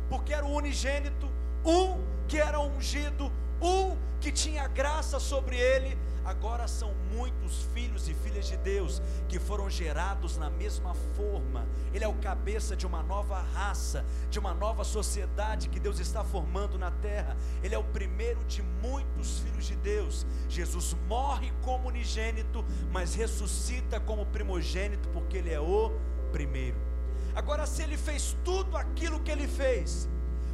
porque 0.09 0.33
era 0.33 0.45
o 0.45 0.51
unigênito, 0.51 1.29
um 1.65 2.03
que 2.27 2.37
era 2.37 2.59
ungido, 2.59 3.31
um 3.61 3.97
que 4.19 4.31
tinha 4.31 4.67
graça 4.67 5.19
sobre 5.19 5.57
ele, 5.57 5.97
agora 6.23 6.67
são 6.67 6.93
muitos 7.13 7.63
filhos 7.73 8.07
e 8.07 8.13
filhas 8.13 8.47
de 8.47 8.55
Deus 8.57 9.01
que 9.27 9.39
foram 9.39 9.69
gerados 9.69 10.37
na 10.37 10.49
mesma 10.49 10.93
forma. 11.15 11.65
Ele 11.93 12.03
é 12.03 12.07
o 12.07 12.13
cabeça 12.13 12.75
de 12.75 12.85
uma 12.85 13.03
nova 13.03 13.41
raça, 13.41 14.05
de 14.29 14.39
uma 14.39 14.53
nova 14.53 14.83
sociedade 14.83 15.67
que 15.67 15.79
Deus 15.79 15.99
está 15.99 16.23
formando 16.23 16.77
na 16.77 16.91
terra. 16.91 17.35
Ele 17.61 17.75
é 17.75 17.77
o 17.77 17.83
primeiro 17.83 18.43
de 18.45 18.61
muitos 18.61 19.39
filhos 19.39 19.65
de 19.65 19.75
Deus. 19.75 20.25
Jesus 20.47 20.95
morre 21.07 21.51
como 21.61 21.89
unigênito, 21.89 22.63
mas 22.91 23.15
ressuscita 23.15 23.99
como 23.99 24.25
primogênito, 24.25 25.09
porque 25.09 25.37
ele 25.37 25.51
é 25.51 25.59
o 25.59 25.91
primeiro. 26.31 26.92
Agora, 27.35 27.65
se 27.65 27.81
ele 27.81 27.97
fez 27.97 28.37
tudo 28.43 28.77
aquilo 28.77 29.19
que 29.19 29.31
ele 29.31 29.47
fez, 29.47 30.07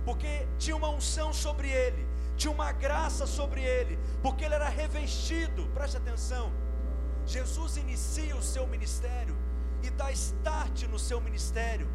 porque 0.05 0.47
tinha 0.57 0.75
uma 0.75 0.89
unção 0.89 1.33
sobre 1.33 1.69
ele, 1.69 2.07
tinha 2.37 2.51
uma 2.51 2.71
graça 2.71 3.27
sobre 3.27 3.61
ele, 3.61 3.99
porque 4.21 4.45
ele 4.45 4.55
era 4.55 4.69
revestido, 4.69 5.67
preste 5.73 5.97
atenção. 5.97 6.51
Jesus 7.25 7.77
inicia 7.77 8.35
o 8.35 8.41
seu 8.41 8.65
ministério 8.65 9.35
e 9.83 9.89
dá 9.89 10.11
start 10.11 10.83
no 10.83 10.97
seu 10.97 11.19
ministério 11.21 11.87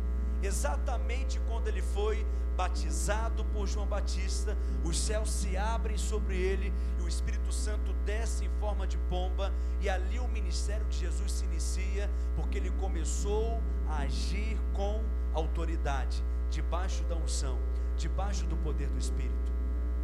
exatamente 0.43 1.41
quando 1.49 1.69
ele 1.69 1.83
foi 1.83 2.27
batizado 2.57 3.45
por 3.47 3.67
João 3.67 3.87
Batista, 3.87 4.57
os 4.85 4.99
céus 4.99 5.31
se 5.31 5.57
abrem 5.57 5.97
sobre 5.97 6.37
ele 6.37 6.73
e 6.99 7.03
o 7.03 7.09
Espírito 7.09 7.53
Santo 7.53 7.93
desce 8.05 8.45
em 8.45 8.51
forma 8.61 8.87
de 8.87 8.97
pomba, 8.97 9.53
e 9.81 9.89
ali 9.89 10.19
o 10.19 10.29
ministério 10.29 10.87
de 10.87 10.99
Jesus 10.99 11.33
se 11.33 11.45
inicia, 11.45 12.11
porque 12.37 12.59
ele 12.59 12.71
começou 12.73 13.61
a 13.89 13.99
agir 13.99 14.57
com 14.73 15.03
autoridade, 15.33 16.23
debaixo 16.51 17.03
da 17.05 17.17
unção, 17.17 17.59
debaixo 17.97 18.47
do 18.47 18.57
poder 18.57 18.89
do 18.89 18.99
Espírito. 18.99 19.53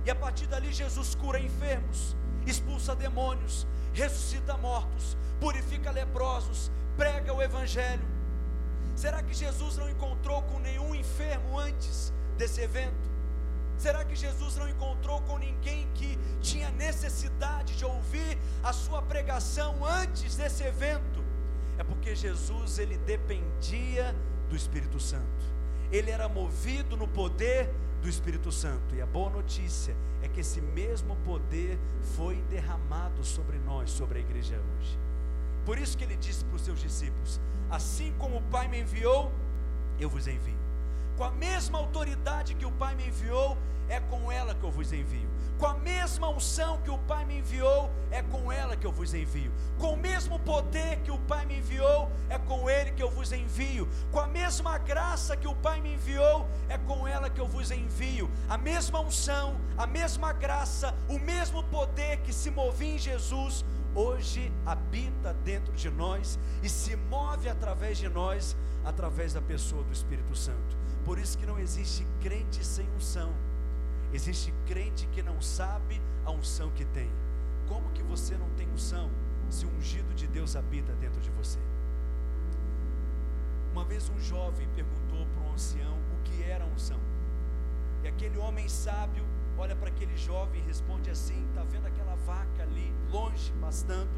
E 0.04 0.10
a 0.10 0.14
partir 0.14 0.46
dali 0.46 0.72
Jesus 0.72 1.14
cura 1.14 1.38
enfermos, 1.38 2.16
expulsa 2.46 2.94
demônios, 2.94 3.66
ressuscita 3.92 4.56
mortos, 4.56 5.16
purifica 5.38 5.90
leprosos, 5.90 6.70
prega 6.96 7.32
o 7.32 7.42
evangelho. 7.42 8.06
Será 8.96 9.22
que 9.22 9.32
Jesus 9.32 9.76
não 9.76 9.88
encontrou 9.88 10.42
com 10.42 10.58
nenhum 10.58 10.94
enfermo 10.94 11.58
antes 11.58 12.12
desse 12.40 12.62
evento? 12.62 13.10
Será 13.76 14.04
que 14.04 14.16
Jesus 14.16 14.56
não 14.56 14.68
encontrou 14.68 15.20
com 15.22 15.38
ninguém 15.38 15.86
que 15.94 16.18
tinha 16.40 16.70
necessidade 16.70 17.76
de 17.76 17.84
ouvir 17.84 18.36
a 18.62 18.72
sua 18.72 19.02
pregação 19.02 19.84
antes 19.84 20.36
desse 20.36 20.64
evento? 20.64 21.22
É 21.78 21.84
porque 21.84 22.14
Jesus 22.14 22.78
ele 22.78 22.96
dependia 22.98 24.14
do 24.48 24.56
Espírito 24.56 24.98
Santo. 24.98 25.44
Ele 25.92 26.10
era 26.10 26.28
movido 26.28 26.96
no 26.96 27.06
poder 27.06 27.70
do 28.02 28.08
Espírito 28.08 28.50
Santo. 28.50 28.94
E 28.94 29.02
a 29.02 29.06
boa 29.06 29.30
notícia 29.30 29.94
é 30.22 30.28
que 30.28 30.40
esse 30.40 30.60
mesmo 30.60 31.16
poder 31.16 31.78
foi 32.16 32.36
derramado 32.48 33.24
sobre 33.24 33.58
nós, 33.58 33.90
sobre 33.90 34.18
a 34.18 34.20
igreja 34.20 34.60
hoje. 34.78 34.98
Por 35.64 35.78
isso 35.78 35.96
que 35.96 36.04
ele 36.04 36.16
disse 36.16 36.44
para 36.44 36.56
os 36.56 36.62
seus 36.62 36.80
discípulos: 36.80 37.40
Assim 37.70 38.14
como 38.18 38.38
o 38.38 38.42
Pai 38.42 38.68
me 38.68 38.80
enviou, 38.80 39.32
eu 39.98 40.08
vos 40.08 40.26
envio. 40.26 40.59
Com 41.20 41.24
a 41.24 41.32
mesma 41.32 41.76
autoridade 41.76 42.54
que 42.54 42.64
o 42.64 42.72
Pai 42.72 42.94
me 42.94 43.08
enviou, 43.08 43.58
é 43.90 44.00
com 44.00 44.32
ela 44.32 44.54
que 44.54 44.64
eu 44.64 44.70
vos 44.70 44.90
envio. 44.90 45.28
Com 45.58 45.66
a 45.66 45.74
mesma 45.74 46.30
unção 46.30 46.80
que 46.80 46.88
o 46.88 46.96
Pai 46.96 47.26
me 47.26 47.40
enviou, 47.40 47.90
é 48.10 48.22
com 48.22 48.50
ela 48.50 48.74
que 48.74 48.86
eu 48.86 48.90
vos 48.90 49.12
envio. 49.12 49.52
Com 49.78 49.92
o 49.92 49.96
mesmo 49.98 50.38
poder 50.38 50.96
que 51.00 51.10
o 51.10 51.18
Pai 51.18 51.44
me 51.44 51.58
enviou, 51.58 52.10
é 52.30 52.38
com 52.38 52.70
ele 52.70 52.92
que 52.92 53.02
eu 53.02 53.10
vos 53.10 53.32
envio. 53.32 53.86
Com 54.10 54.18
a 54.18 54.26
mesma 54.26 54.78
graça 54.78 55.36
que 55.36 55.46
o 55.46 55.54
Pai 55.54 55.82
me 55.82 55.92
enviou, 55.92 56.48
é 56.70 56.78
com 56.78 57.06
ela 57.06 57.28
que 57.28 57.38
eu 57.38 57.46
vos 57.46 57.70
envio. 57.70 58.30
A 58.48 58.56
mesma 58.56 59.00
unção, 59.00 59.60
a 59.76 59.86
mesma 59.86 60.32
graça, 60.32 60.94
o 61.06 61.18
mesmo 61.18 61.62
poder 61.64 62.16
que 62.22 62.32
se 62.32 62.50
movia 62.50 62.94
em 62.94 62.98
Jesus, 62.98 63.62
hoje 63.94 64.50
habita 64.64 65.34
dentro 65.44 65.74
de 65.74 65.90
nós 65.90 66.38
e 66.62 66.68
se 66.70 66.96
move 66.96 67.46
através 67.46 67.98
de 67.98 68.08
nós, 68.08 68.56
através 68.82 69.34
da 69.34 69.42
pessoa 69.42 69.82
do 69.82 69.92
Espírito 69.92 70.34
Santo. 70.34 70.79
Por 71.04 71.18
isso 71.18 71.36
que 71.38 71.46
não 71.46 71.58
existe 71.58 72.06
crente 72.20 72.64
sem 72.64 72.88
unção. 72.96 73.32
Existe 74.12 74.52
crente 74.66 75.06
que 75.08 75.22
não 75.22 75.40
sabe 75.40 76.00
a 76.24 76.30
unção 76.30 76.70
que 76.70 76.84
tem. 76.84 77.10
Como 77.68 77.90
que 77.90 78.02
você 78.02 78.36
não 78.36 78.48
tem 78.50 78.68
unção 78.70 79.10
se 79.48 79.64
o 79.64 79.70
ungido 79.70 80.14
de 80.14 80.26
Deus 80.26 80.56
habita 80.56 80.92
dentro 80.94 81.20
de 81.20 81.30
você? 81.30 81.58
Uma 83.72 83.84
vez 83.84 84.08
um 84.08 84.18
jovem 84.18 84.68
perguntou 84.74 85.26
para 85.26 85.44
um 85.44 85.52
ancião 85.52 85.96
o 85.96 86.22
que 86.24 86.42
era 86.42 86.66
unção. 86.66 86.98
E 88.02 88.08
aquele 88.08 88.36
homem 88.38 88.68
sábio 88.68 89.24
olha 89.56 89.76
para 89.76 89.88
aquele 89.88 90.16
jovem 90.16 90.60
e 90.60 90.66
responde 90.66 91.10
assim: 91.10 91.46
está 91.48 91.62
vendo 91.62 91.86
aquela 91.86 92.16
vaca 92.16 92.62
ali, 92.62 92.92
longe, 93.10 93.52
pastando? 93.60 94.10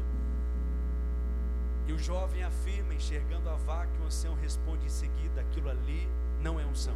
E 1.85 1.93
o 1.93 1.99
jovem 1.99 2.41
afirma, 2.43 2.93
enxergando 2.93 3.49
a 3.49 3.55
vaca, 3.55 3.91
o 4.01 4.05
ancião 4.05 4.33
responde 4.35 4.85
em 4.85 4.89
seguida: 4.89 5.41
aquilo 5.41 5.69
ali 5.69 6.09
não 6.43 6.59
é 6.59 6.65
unção. 6.65 6.95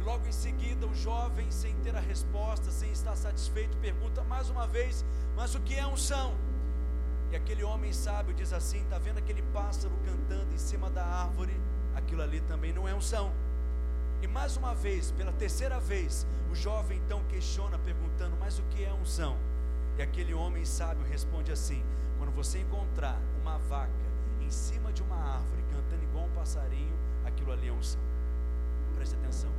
E 0.00 0.02
logo 0.02 0.26
em 0.26 0.32
seguida, 0.32 0.86
o 0.86 0.94
jovem, 0.94 1.50
sem 1.50 1.74
ter 1.80 1.94
a 1.94 2.00
resposta, 2.00 2.70
sem 2.70 2.90
estar 2.90 3.14
satisfeito, 3.14 3.76
pergunta 3.76 4.24
mais 4.24 4.48
uma 4.48 4.66
vez: 4.66 5.04
Mas 5.36 5.54
o 5.54 5.60
que 5.60 5.74
é 5.74 5.86
unção? 5.86 6.34
E 7.30 7.36
aquele 7.36 7.62
homem 7.62 7.92
sábio 7.92 8.34
diz 8.34 8.52
assim: 8.52 8.82
Está 8.82 8.98
vendo 8.98 9.18
aquele 9.18 9.42
pássaro 9.52 9.94
cantando 10.04 10.52
em 10.54 10.58
cima 10.58 10.88
da 10.88 11.04
árvore? 11.04 11.54
Aquilo 11.94 12.22
ali 12.22 12.40
também 12.40 12.72
não 12.72 12.88
é 12.88 12.94
unção. 12.94 13.30
E 14.22 14.26
mais 14.26 14.56
uma 14.56 14.74
vez, 14.74 15.12
pela 15.12 15.32
terceira 15.32 15.78
vez, 15.78 16.26
o 16.50 16.54
jovem 16.54 16.98
então 16.98 17.22
questiona, 17.24 17.78
perguntando: 17.78 18.36
Mas 18.40 18.58
o 18.58 18.62
que 18.70 18.84
é 18.84 18.92
unção? 18.92 19.36
E 19.98 20.02
aquele 20.02 20.32
homem 20.32 20.64
sábio 20.64 21.04
responde 21.04 21.52
assim: 21.52 21.84
Quando 22.16 22.32
você 22.32 22.58
encontrar 22.58 23.20
uma 23.42 23.58
vaca 23.58 23.92
em 24.40 24.50
cima 24.50 24.92
de 24.92 25.02
uma 25.02 25.16
árvore 25.16 25.62
cantando 25.70 26.02
igual 26.04 26.24
um 26.24 26.30
passarinho, 26.30 26.96
aquilo 27.28 27.52
ali 27.52 27.68
é 27.68 27.72
unção. 27.72 28.00
Preste 28.94 29.14
atenção. 29.14 29.50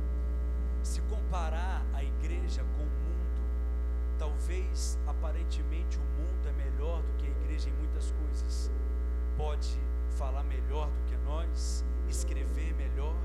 Se 0.82 1.00
comparar 1.02 1.84
a 1.92 2.02
igreja 2.02 2.62
com 2.76 2.82
o 2.82 2.86
mundo, 2.86 3.42
talvez 4.18 4.98
aparentemente 5.06 5.98
o 5.98 6.00
mundo 6.00 6.48
é 6.48 6.52
melhor 6.52 7.02
do 7.02 7.12
que 7.18 7.26
a 7.26 7.30
igreja 7.30 7.68
em 7.68 7.72
muitas 7.72 8.12
coisas. 8.12 8.70
Pode 9.36 9.78
falar 10.16 10.42
melhor 10.44 10.90
do 10.90 11.04
que 11.06 11.16
nós, 11.24 11.84
escrever 12.08 12.74
melhor, 12.74 13.16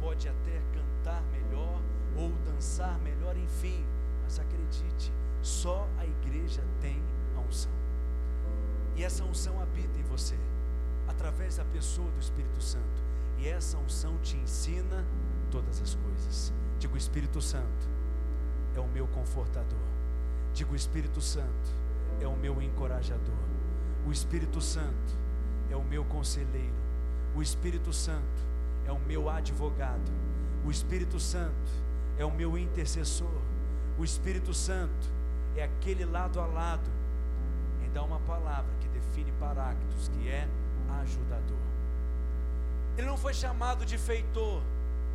pode 0.00 0.28
até 0.28 0.62
cantar 0.72 1.22
melhor 1.24 1.80
ou 2.16 2.30
dançar 2.44 2.98
melhor, 3.00 3.36
enfim. 3.36 3.84
Mas 4.22 4.38
acredite, 4.38 5.12
só 5.42 5.88
a 5.98 6.06
igreja 6.06 6.62
tem 6.80 7.02
a 7.36 7.40
unção. 7.40 7.72
E 8.96 9.04
essa 9.04 9.24
unção 9.24 9.60
habita 9.60 9.98
em 9.98 10.02
você, 10.02 10.36
através 11.06 11.56
da 11.56 11.64
pessoa 11.64 12.10
do 12.10 12.20
Espírito 12.20 12.60
Santo. 12.60 13.07
E 13.38 13.48
essa 13.48 13.78
unção 13.78 14.18
te 14.18 14.36
ensina 14.36 15.04
todas 15.50 15.80
as 15.80 15.94
coisas. 15.94 16.52
Digo, 16.78 16.94
o 16.94 16.98
Espírito 16.98 17.40
Santo 17.40 17.88
é 18.74 18.80
o 18.80 18.88
meu 18.88 19.06
confortador. 19.08 19.78
Digo, 20.52 20.72
o 20.72 20.76
Espírito 20.76 21.20
Santo 21.20 21.70
é 22.20 22.26
o 22.26 22.36
meu 22.36 22.60
encorajador. 22.60 23.34
O 24.06 24.12
Espírito 24.12 24.60
Santo 24.60 25.16
é 25.70 25.76
o 25.76 25.84
meu 25.84 26.04
conselheiro. 26.04 26.74
O 27.34 27.42
Espírito 27.42 27.92
Santo 27.92 28.48
é 28.86 28.92
o 28.92 28.98
meu 28.98 29.28
advogado. 29.28 30.10
O 30.64 30.70
Espírito 30.70 31.20
Santo 31.20 31.70
é 32.16 32.24
o 32.24 32.30
meu 32.30 32.58
intercessor. 32.58 33.40
O 33.98 34.04
Espírito 34.04 34.52
Santo 34.52 35.08
é 35.56 35.62
aquele 35.62 36.04
lado 36.04 36.40
a 36.40 36.46
lado. 36.46 36.90
Em 37.84 37.90
dar 37.92 38.02
uma 38.02 38.20
palavra 38.20 38.70
que 38.80 38.88
define 38.88 39.32
Paráctos, 39.32 40.08
que 40.08 40.28
é 40.28 40.48
ajudador. 41.00 41.57
Ele 42.98 43.06
não 43.06 43.16
foi 43.16 43.32
chamado 43.32 43.86
de 43.86 43.96
feitor, 43.96 44.60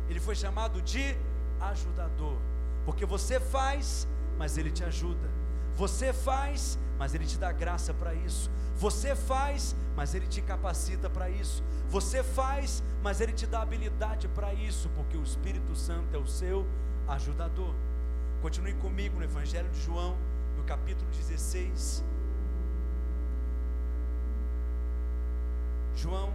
ele 0.08 0.18
foi 0.18 0.34
chamado 0.34 0.80
de 0.80 1.14
ajudador. 1.60 2.38
Porque 2.86 3.04
você 3.04 3.38
faz, 3.38 4.08
mas 4.38 4.56
ele 4.56 4.70
te 4.70 4.82
ajuda. 4.82 5.28
Você 5.76 6.10
faz, 6.10 6.78
mas 6.98 7.14
ele 7.14 7.26
te 7.26 7.36
dá 7.36 7.52
graça 7.52 7.92
para 7.92 8.14
isso. 8.14 8.50
Você 8.76 9.14
faz, 9.14 9.76
mas 9.94 10.14
ele 10.14 10.26
te 10.26 10.40
capacita 10.40 11.10
para 11.10 11.28
isso. 11.28 11.62
Você 11.90 12.22
faz, 12.22 12.82
mas 13.02 13.20
ele 13.20 13.34
te 13.34 13.46
dá 13.46 13.60
habilidade 13.60 14.28
para 14.28 14.54
isso, 14.54 14.88
porque 14.96 15.18
o 15.18 15.22
Espírito 15.22 15.76
Santo 15.76 16.16
é 16.16 16.18
o 16.18 16.26
seu 16.26 16.66
ajudador. 17.06 17.74
Continue 18.40 18.72
comigo 18.74 19.18
no 19.18 19.24
Evangelho 19.24 19.68
de 19.68 19.80
João, 19.82 20.16
no 20.56 20.64
capítulo 20.64 21.10
16. 21.10 22.02
João 25.94 26.32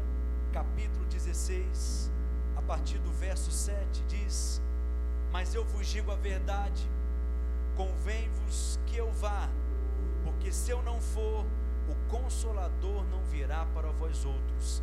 capítulo 0.51 1.05
16, 1.05 2.12
a 2.55 2.62
partir 2.62 2.97
do 2.99 3.12
verso 3.12 3.51
7, 3.51 4.03
diz: 4.07 4.62
Mas 5.31 5.53
eu 5.53 5.63
vos 5.63 5.88
digo 5.88 6.12
a 6.12 6.15
verdade, 6.15 6.89
convém-vos 7.75 8.79
que 8.88 8.97
eu 8.97 9.12
vá, 9.13 9.49
porque 10.23 10.51
se 10.51 10.71
eu 10.71 10.81
não 10.81 10.99
for, 10.99 11.45
o 11.88 11.95
consolador 12.09 13.05
não 13.05 13.23
virá 13.25 13.65
para 13.73 13.91
vós 13.91 14.25
outros. 14.25 14.81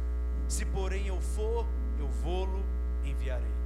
Se 0.49 0.65
porém 0.65 1.07
eu 1.09 1.21
for, 1.21 1.67
eu 1.99 2.09
vou-lo 2.09 2.65
enviarei. 3.05 3.57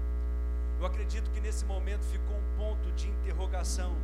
Eu 0.78 0.86
acredito 0.86 1.30
que 1.30 1.40
nesse 1.40 1.64
momento 1.64 2.02
ficou 2.04 2.36
um 2.36 2.56
ponto 2.56 2.90
de 2.92 3.08
interrogação 3.08 3.94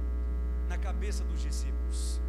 na 0.68 0.76
cabeça 0.76 1.24
dos 1.24 1.40
discípulos. 1.40 2.20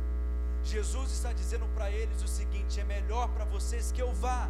Jesus 0.64 1.12
está 1.12 1.34
dizendo 1.34 1.66
para 1.74 1.92
eles 1.92 2.22
o 2.24 2.28
seguinte: 2.28 2.80
é 2.80 2.84
melhor 2.84 3.30
para 3.30 3.46
vocês 3.46 3.92
que 3.92 4.02
eu 4.02 4.14
vá, 4.14 4.50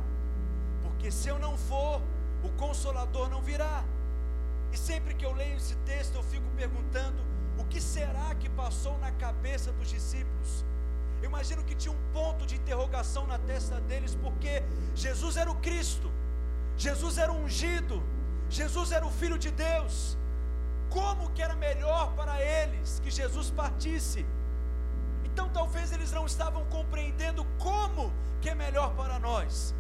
porque 1.08 1.12
se 1.24 1.30
eu 1.30 1.40
não 1.40 1.58
for, 1.58 2.02
o 2.44 2.50
consolador 2.58 3.30
não 3.30 3.42
virá. 3.42 3.82
E 4.74 4.78
sempre 4.78 5.14
que 5.14 5.26
eu 5.26 5.32
leio 5.32 5.56
esse 5.56 5.74
texto, 5.92 6.16
eu 6.16 6.24
fico 6.24 6.46
perguntando: 6.58 7.24
o 7.58 7.64
que 7.64 7.80
será 7.80 8.36
que 8.36 8.50
passou 8.50 8.98
na 9.00 9.10
cabeça 9.14 9.72
dos 9.72 9.88
discípulos? 9.88 10.66
Eu 11.22 11.30
imagino 11.30 11.64
que 11.64 11.76
tinha 11.76 11.94
um 11.94 12.12
ponto 12.12 12.46
de 12.46 12.56
interrogação 12.56 13.26
na 13.26 13.40
testa 13.40 13.80
deles, 13.80 14.16
porque 14.16 14.62
Jesus 14.96 15.38
era 15.38 15.50
o 15.50 15.56
Cristo, 15.56 16.12
Jesus 16.76 17.18
era 17.18 17.32
o 17.32 17.38
ungido, 17.42 18.04
Jesus 18.50 18.92
era 18.92 19.06
o 19.06 19.12
Filho 19.12 19.38
de 19.38 19.50
Deus. 19.50 20.18
Como 20.90 21.32
que 21.32 21.42
era 21.42 21.56
melhor 21.56 22.12
para 22.18 22.42
eles 22.42 23.00
que 23.00 23.10
Jesus 23.10 23.50
partisse? 23.50 24.26
Então 25.24 25.48
talvez 25.48 25.94
eles 25.94 26.12
não 26.12 26.26
estavam 26.26 26.66
compreendendo 26.66 27.46
como 27.58 28.12
que 28.42 28.50
é 28.50 28.56
melhor 28.56 28.94
para 28.94 29.18
nós. 29.20 29.74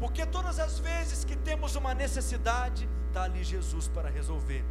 Porque 0.00 0.24
todas 0.24 0.58
as 0.58 0.78
vezes 0.78 1.24
que 1.24 1.36
temos 1.36 1.76
uma 1.76 1.92
necessidade, 1.92 2.88
está 3.08 3.24
ali 3.24 3.44
Jesus 3.44 3.86
para 3.86 4.08
resolver. 4.08 4.64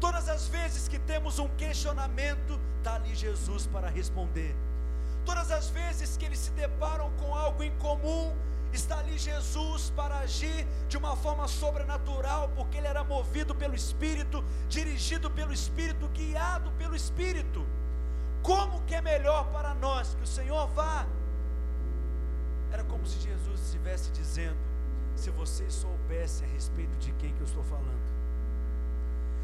Todas 0.00 0.28
as 0.28 0.46
vezes 0.46 0.86
que 0.86 1.00
temos 1.00 1.40
um 1.40 1.48
questionamento, 1.48 2.58
está 2.78 2.94
ali 2.94 3.14
Jesus 3.14 3.66
para 3.66 3.88
responder. 3.88 4.54
Todas 5.24 5.50
as 5.50 5.68
vezes 5.68 6.16
que 6.16 6.24
eles 6.24 6.38
se 6.38 6.52
deparam 6.52 7.10
com 7.18 7.34
algo 7.34 7.62
incomum, 7.62 8.32
está 8.72 8.98
ali 8.98 9.18
Jesus 9.18 9.90
para 9.90 10.18
agir 10.18 10.66
de 10.88 10.96
uma 10.96 11.16
forma 11.16 11.46
sobrenatural, 11.48 12.48
porque 12.56 12.78
ele 12.78 12.86
era 12.86 13.02
movido 13.04 13.54
pelo 13.54 13.74
Espírito, 13.74 14.44
dirigido 14.68 15.30
pelo 15.30 15.52
Espírito, 15.52 16.08
guiado 16.08 16.70
pelo 16.72 16.94
Espírito. 16.94 17.66
Como 18.42 18.82
que 18.82 18.94
é 18.94 19.00
melhor 19.00 19.46
para 19.52 19.74
nós 19.74 20.14
que 20.14 20.22
o 20.22 20.26
Senhor 20.26 20.68
vá? 20.68 21.06
Era 22.72 22.82
como 22.84 23.06
se 23.06 23.20
Jesus 23.20 23.60
estivesse 23.60 24.10
dizendo: 24.12 24.56
se 25.14 25.30
vocês 25.30 25.74
soubessem 25.74 26.48
a 26.48 26.50
respeito 26.50 26.96
de 26.96 27.12
quem 27.12 27.34
que 27.34 27.40
eu 27.40 27.46
estou 27.46 27.62
falando, 27.64 28.12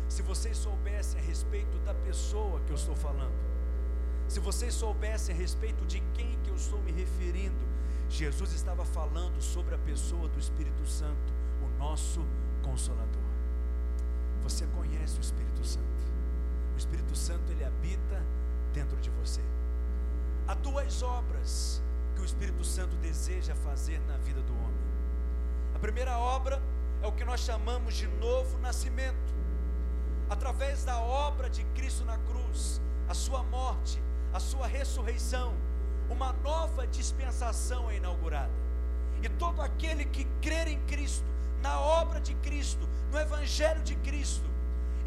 se 0.09 0.23
vocês 0.23 0.57
soubessem 0.57 1.21
a 1.21 1.23
respeito 1.23 1.79
da 1.81 1.93
pessoa 1.93 2.59
que 2.61 2.71
eu 2.71 2.77
estou 2.77 2.97
falando, 2.97 3.37
se 4.27 4.41
vocês 4.41 4.73
soubessem 4.73 5.35
a 5.35 5.39
respeito 5.39 5.85
de 5.85 6.01
quem 6.15 6.39
que 6.43 6.51
eu 6.51 6.55
estou 6.55 6.81
me 6.83 6.91
referindo, 6.91 7.69
Jesus 8.09 8.53
estava 8.55 8.85
falando 8.87 9.41
sobre 9.43 9.75
a 9.75 9.79
pessoa 9.79 10.27
do 10.29 10.39
Espírito 10.39 10.87
Santo, 10.87 11.33
o 11.63 11.79
nosso 11.79 12.25
consolador. 12.63 13.29
Você 14.43 14.67
conhece 14.69 15.19
o 15.19 15.21
Espírito 15.21 15.63
Santo? 15.65 15.85
O 16.75 16.79
Espírito 16.79 17.15
Santo 17.15 17.53
ele 17.53 17.65
habita 17.65 18.25
dentro 18.73 18.97
de 18.99 19.11
você. 19.11 19.43
Há 20.47 20.55
duas 20.55 21.03
obras 21.03 21.83
que 22.19 22.23
o 22.23 22.25
Espírito 22.25 22.65
Santo 22.65 22.97
deseja 22.97 23.55
fazer 23.55 24.01
na 24.01 24.17
vida 24.17 24.43
do 24.43 24.53
homem. 24.53 24.89
A 25.73 25.79
primeira 25.79 26.19
obra 26.19 26.61
é 27.01 27.07
o 27.07 27.13
que 27.13 27.25
nós 27.25 27.41
chamamos 27.41 27.95
de 27.95 28.09
novo 28.09 28.59
nascimento. 28.59 29.33
Através 30.29 30.85
da 30.85 30.99
obra 31.01 31.49
de 31.49 31.63
Cristo 31.77 32.05
na 32.05 32.19
cruz, 32.19 32.81
a 33.09 33.15
sua 33.15 33.45
morte, 33.45 34.03
a 34.33 34.41
sua 34.41 34.67
ressurreição, 34.67 35.55
uma 36.11 36.33
nova 36.33 36.89
dispensação 36.89 37.89
é 37.89 37.99
inaugurada. 37.99 38.51
E 39.23 39.29
todo 39.29 39.63
aquele 39.63 40.05
que 40.05 40.25
crer 40.43 40.67
em 40.67 40.81
Cristo, 40.87 41.25
na 41.63 41.81
obra 41.81 42.21
de 42.21 42.35
Cristo, 42.37 42.89
no 43.13 43.19
Evangelho 43.19 43.83
de 43.83 43.95
Cristo, 43.95 44.51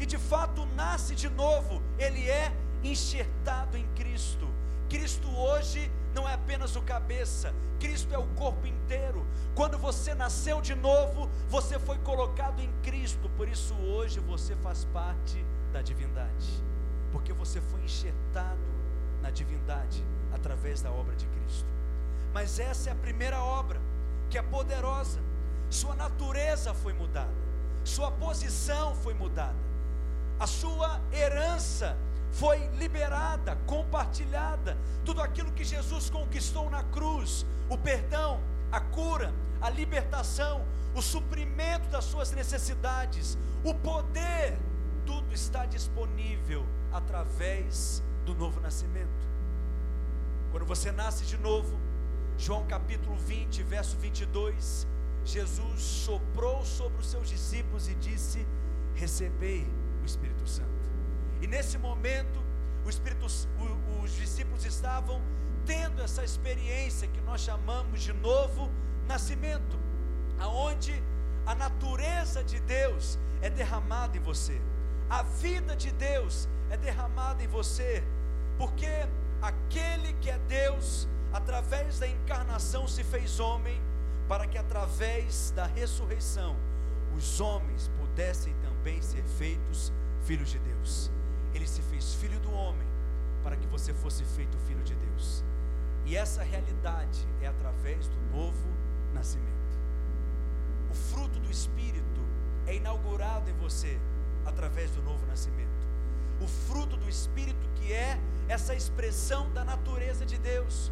e 0.00 0.06
de 0.06 0.16
fato 0.16 0.64
nasce 0.74 1.14
de 1.14 1.28
novo, 1.28 1.82
ele 1.98 2.28
é 2.28 2.50
enxertado 2.82 3.76
em 3.76 3.86
Cristo. 3.94 4.48
Cristo 4.88 5.28
hoje 5.28 5.90
não 6.14 6.28
é 6.28 6.34
apenas 6.34 6.76
o 6.76 6.82
cabeça, 6.82 7.52
Cristo 7.78 8.14
é 8.14 8.18
o 8.18 8.26
corpo 8.34 8.66
inteiro. 8.66 9.26
Quando 9.54 9.76
você 9.76 10.14
nasceu 10.14 10.60
de 10.60 10.74
novo, 10.74 11.28
você 11.48 11.78
foi 11.78 11.98
colocado 11.98 12.60
em 12.60 12.70
Cristo, 12.82 13.28
por 13.36 13.48
isso 13.48 13.74
hoje 13.74 14.20
você 14.20 14.54
faz 14.56 14.84
parte 14.86 15.44
da 15.72 15.82
divindade, 15.82 16.62
porque 17.10 17.32
você 17.32 17.60
foi 17.60 17.80
enxertado 17.82 18.60
na 19.20 19.30
divindade 19.30 20.04
através 20.32 20.80
da 20.80 20.90
obra 20.90 21.14
de 21.16 21.26
Cristo. 21.26 21.66
Mas 22.32 22.58
essa 22.58 22.90
é 22.90 22.92
a 22.92 22.96
primeira 22.96 23.42
obra, 23.42 23.80
que 24.30 24.38
é 24.38 24.42
poderosa. 24.42 25.20
Sua 25.68 25.94
natureza 25.94 26.74
foi 26.74 26.92
mudada, 26.92 27.32
sua 27.84 28.10
posição 28.10 28.94
foi 28.96 29.14
mudada, 29.14 29.56
a 30.38 30.46
sua 30.46 31.00
herança 31.12 31.96
foi 32.32 32.58
liberada, 32.78 33.56
compartilhada. 33.66 34.76
Tudo 35.04 35.20
aquilo 35.20 35.52
que 35.52 35.64
Jesus 35.64 36.10
conquistou 36.10 36.68
na 36.70 36.82
cruz, 36.84 37.46
o 37.68 37.76
perdão, 37.76 38.40
a 38.70 38.80
cura, 38.80 39.32
a 39.60 39.70
libertação, 39.70 40.64
o 40.94 41.02
suprimento 41.02 41.88
das 41.88 42.04
suas 42.04 42.32
necessidades, 42.32 43.38
o 43.64 43.74
poder, 43.74 44.58
tudo 45.06 45.32
está 45.32 45.66
disponível 45.66 46.64
através 46.92 48.02
do 48.24 48.34
novo 48.34 48.60
nascimento. 48.60 49.08
Quando 50.50 50.66
você 50.66 50.90
nasce 50.90 51.24
de 51.24 51.36
novo, 51.38 51.78
João 52.38 52.66
capítulo 52.66 53.16
20, 53.16 53.62
verso 53.62 53.96
22, 53.98 54.86
Jesus 55.24 55.80
soprou 55.80 56.64
sobre 56.64 57.00
os 57.00 57.10
seus 57.10 57.28
discípulos 57.28 57.88
e 57.88 57.94
disse: 57.94 58.46
Recebei 58.94 59.66
o 60.02 60.04
Espírito 60.04 60.46
Santo. 60.46 60.81
E 61.42 61.46
nesse 61.46 61.76
momento, 61.76 62.40
Espírito, 62.88 63.26
os 63.26 64.12
discípulos 64.12 64.64
estavam 64.64 65.20
tendo 65.64 66.02
essa 66.02 66.22
experiência 66.22 67.08
que 67.08 67.20
nós 67.22 67.40
chamamos 67.40 68.02
de 68.02 68.12
novo 68.12 68.70
nascimento, 69.06 69.78
aonde 70.38 71.02
a 71.46 71.54
natureza 71.54 72.44
de 72.44 72.60
Deus 72.60 73.18
é 73.40 73.48
derramada 73.50 74.16
em 74.16 74.20
você, 74.20 74.60
a 75.08 75.22
vida 75.22 75.74
de 75.74 75.90
Deus 75.92 76.48
é 76.70 76.76
derramada 76.76 77.42
em 77.42 77.48
você, 77.48 78.04
porque 78.58 78.88
aquele 79.40 80.12
que 80.14 80.30
é 80.30 80.38
Deus, 80.48 81.08
através 81.32 81.98
da 81.98 82.06
encarnação 82.06 82.86
se 82.86 83.02
fez 83.02 83.40
homem, 83.40 83.80
para 84.28 84.46
que 84.46 84.58
através 84.58 85.50
da 85.50 85.66
ressurreição 85.66 86.56
os 87.16 87.40
homens 87.40 87.90
pudessem 87.98 88.54
também 88.62 89.02
ser 89.02 89.24
feitos 89.24 89.92
filhos 90.24 90.50
de 90.50 90.58
Deus. 90.60 91.10
Ele 91.54 91.66
se 91.66 91.82
fez 91.82 92.14
filho 92.14 92.38
do 92.40 92.52
homem 92.52 92.86
para 93.42 93.56
que 93.56 93.66
você 93.66 93.92
fosse 93.92 94.24
feito 94.24 94.56
filho 94.58 94.82
de 94.82 94.94
Deus. 94.94 95.44
E 96.04 96.16
essa 96.16 96.42
realidade 96.42 97.26
é 97.40 97.46
através 97.46 98.08
do 98.08 98.20
novo 98.36 98.68
nascimento. 99.12 99.50
O 100.90 100.94
fruto 100.94 101.38
do 101.38 101.50
Espírito 101.50 102.20
é 102.66 102.76
inaugurado 102.76 103.50
em 103.50 103.54
você 103.54 103.98
através 104.44 104.90
do 104.90 105.02
novo 105.02 105.24
nascimento. 105.26 105.70
O 106.40 106.46
fruto 106.46 106.96
do 106.96 107.08
Espírito, 107.08 107.68
que 107.76 107.92
é 107.92 108.18
essa 108.48 108.74
expressão 108.74 109.50
da 109.52 109.64
natureza 109.64 110.26
de 110.26 110.38
Deus. 110.38 110.90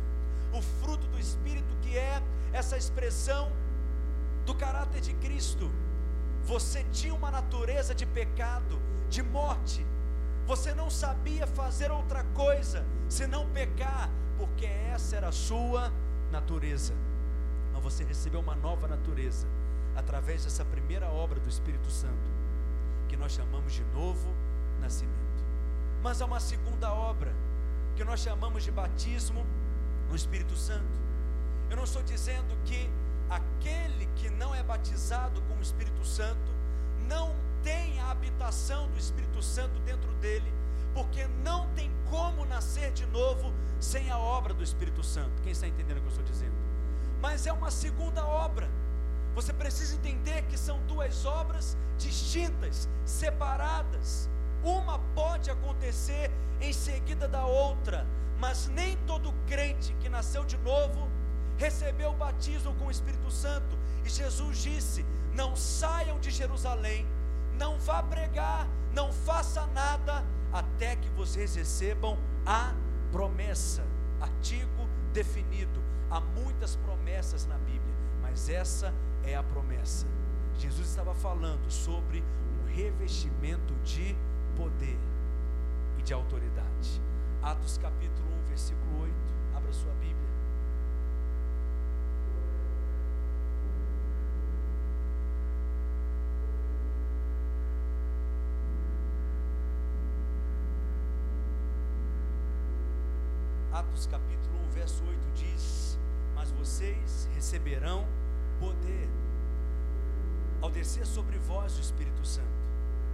O 0.52 0.62
fruto 0.62 1.06
do 1.08 1.18
Espírito, 1.18 1.74
que 1.82 1.96
é 1.96 2.22
essa 2.52 2.76
expressão 2.76 3.52
do 4.46 4.54
caráter 4.54 5.00
de 5.00 5.14
Cristo. 5.14 5.70
Você 6.44 6.84
tinha 6.92 7.14
uma 7.14 7.30
natureza 7.30 7.94
de 7.94 8.06
pecado, 8.06 8.80
de 9.08 9.22
morte, 9.22 9.84
você 10.46 10.74
não 10.74 10.90
sabia 10.90 11.46
fazer 11.46 11.90
outra 11.90 12.24
coisa 12.34 12.84
senão 13.08 13.48
pecar, 13.50 14.10
porque 14.36 14.66
essa 14.66 15.16
era 15.16 15.28
a 15.28 15.32
sua 15.32 15.92
natureza. 16.30 16.94
Mas 17.72 17.82
você 17.82 18.04
recebeu 18.04 18.40
uma 18.40 18.54
nova 18.54 18.88
natureza 18.88 19.46
através 19.96 20.44
dessa 20.44 20.64
primeira 20.64 21.08
obra 21.08 21.38
do 21.38 21.48
Espírito 21.48 21.90
Santo, 21.90 22.30
que 23.08 23.16
nós 23.16 23.32
chamamos 23.32 23.72
de 23.72 23.84
novo 23.84 24.28
nascimento. 24.80 25.18
Mas 26.02 26.20
há 26.22 26.26
uma 26.26 26.40
segunda 26.40 26.92
obra, 26.92 27.32
que 27.96 28.04
nós 28.04 28.20
chamamos 28.20 28.64
de 28.64 28.70
batismo 28.70 29.44
no 30.08 30.16
Espírito 30.16 30.56
Santo. 30.56 31.00
Eu 31.68 31.76
não 31.76 31.84
estou 31.84 32.02
dizendo 32.02 32.56
que 32.64 32.90
aquele 33.28 34.06
que 34.16 34.28
não 34.30 34.54
é 34.54 34.62
batizado 34.62 35.40
com 35.42 35.54
o 35.54 35.62
Espírito 35.62 36.04
Santo 36.04 36.50
não 37.06 37.34
tem 37.62 37.98
a 38.00 38.10
habitação 38.10 38.88
do 38.88 38.98
Espírito 38.98 39.42
Santo 39.42 39.78
dentro 39.80 40.12
dele, 40.14 40.52
porque 40.94 41.26
não 41.44 41.68
tem 41.74 41.90
como 42.08 42.44
nascer 42.44 42.92
de 42.92 43.06
novo 43.06 43.52
sem 43.78 44.10
a 44.10 44.18
obra 44.18 44.52
do 44.52 44.62
Espírito 44.62 45.02
Santo. 45.02 45.40
Quem 45.42 45.52
está 45.52 45.66
entendendo 45.66 45.98
o 45.98 46.00
que 46.00 46.06
eu 46.06 46.10
estou 46.10 46.24
dizendo? 46.24 46.54
Mas 47.20 47.46
é 47.46 47.52
uma 47.52 47.70
segunda 47.70 48.24
obra. 48.26 48.68
Você 49.34 49.52
precisa 49.52 49.94
entender 49.94 50.42
que 50.42 50.58
são 50.58 50.80
duas 50.86 51.24
obras 51.24 51.76
distintas, 51.98 52.88
separadas. 53.04 54.28
Uma 54.62 54.98
pode 55.14 55.50
acontecer 55.50 56.30
em 56.60 56.72
seguida 56.72 57.28
da 57.28 57.46
outra, 57.46 58.06
mas 58.38 58.68
nem 58.68 58.96
todo 59.06 59.32
crente 59.46 59.94
que 60.00 60.08
nasceu 60.08 60.44
de 60.44 60.56
novo 60.58 61.08
recebeu 61.56 62.10
o 62.10 62.14
batismo 62.14 62.74
com 62.74 62.86
o 62.86 62.90
Espírito 62.90 63.30
Santo. 63.30 63.78
E 64.04 64.08
Jesus 64.08 64.58
disse: 64.58 65.04
Não 65.34 65.54
saiam 65.54 66.18
de 66.18 66.30
Jerusalém 66.30 67.06
não 67.60 67.78
vá 67.78 68.02
pregar, 68.02 68.66
não 68.94 69.12
faça 69.12 69.66
nada, 69.66 70.24
até 70.50 70.96
que 70.96 71.10
vocês 71.10 71.54
recebam 71.54 72.18
a 72.46 72.72
promessa. 73.12 73.84
Artigo 74.18 74.88
definido. 75.12 75.78
Há 76.10 76.20
muitas 76.20 76.74
promessas 76.76 77.44
na 77.46 77.58
Bíblia, 77.58 77.94
mas 78.22 78.48
essa 78.48 78.92
é 79.22 79.36
a 79.36 79.42
promessa. 79.42 80.06
Jesus 80.58 80.88
estava 80.88 81.14
falando 81.14 81.70
sobre 81.70 82.24
um 82.62 82.74
revestimento 82.74 83.74
de 83.84 84.16
poder 84.56 84.98
e 85.98 86.02
de 86.02 86.14
autoridade. 86.14 87.00
Atos 87.42 87.76
capítulo 87.76 88.26
1, 88.46 88.48
versículo 88.48 89.02
8. 89.02 89.19
Atos 103.80 104.06
capítulo 104.08 104.58
1, 104.66 104.70
verso 104.72 105.02
8 105.04 105.30
diz: 105.34 105.98
Mas 106.34 106.50
vocês 106.50 107.26
receberão 107.34 108.06
poder 108.58 109.08
ao 110.60 110.70
descer 110.70 111.06
sobre 111.06 111.38
vós 111.38 111.78
o 111.78 111.80
Espírito 111.80 112.22
Santo, 112.22 112.60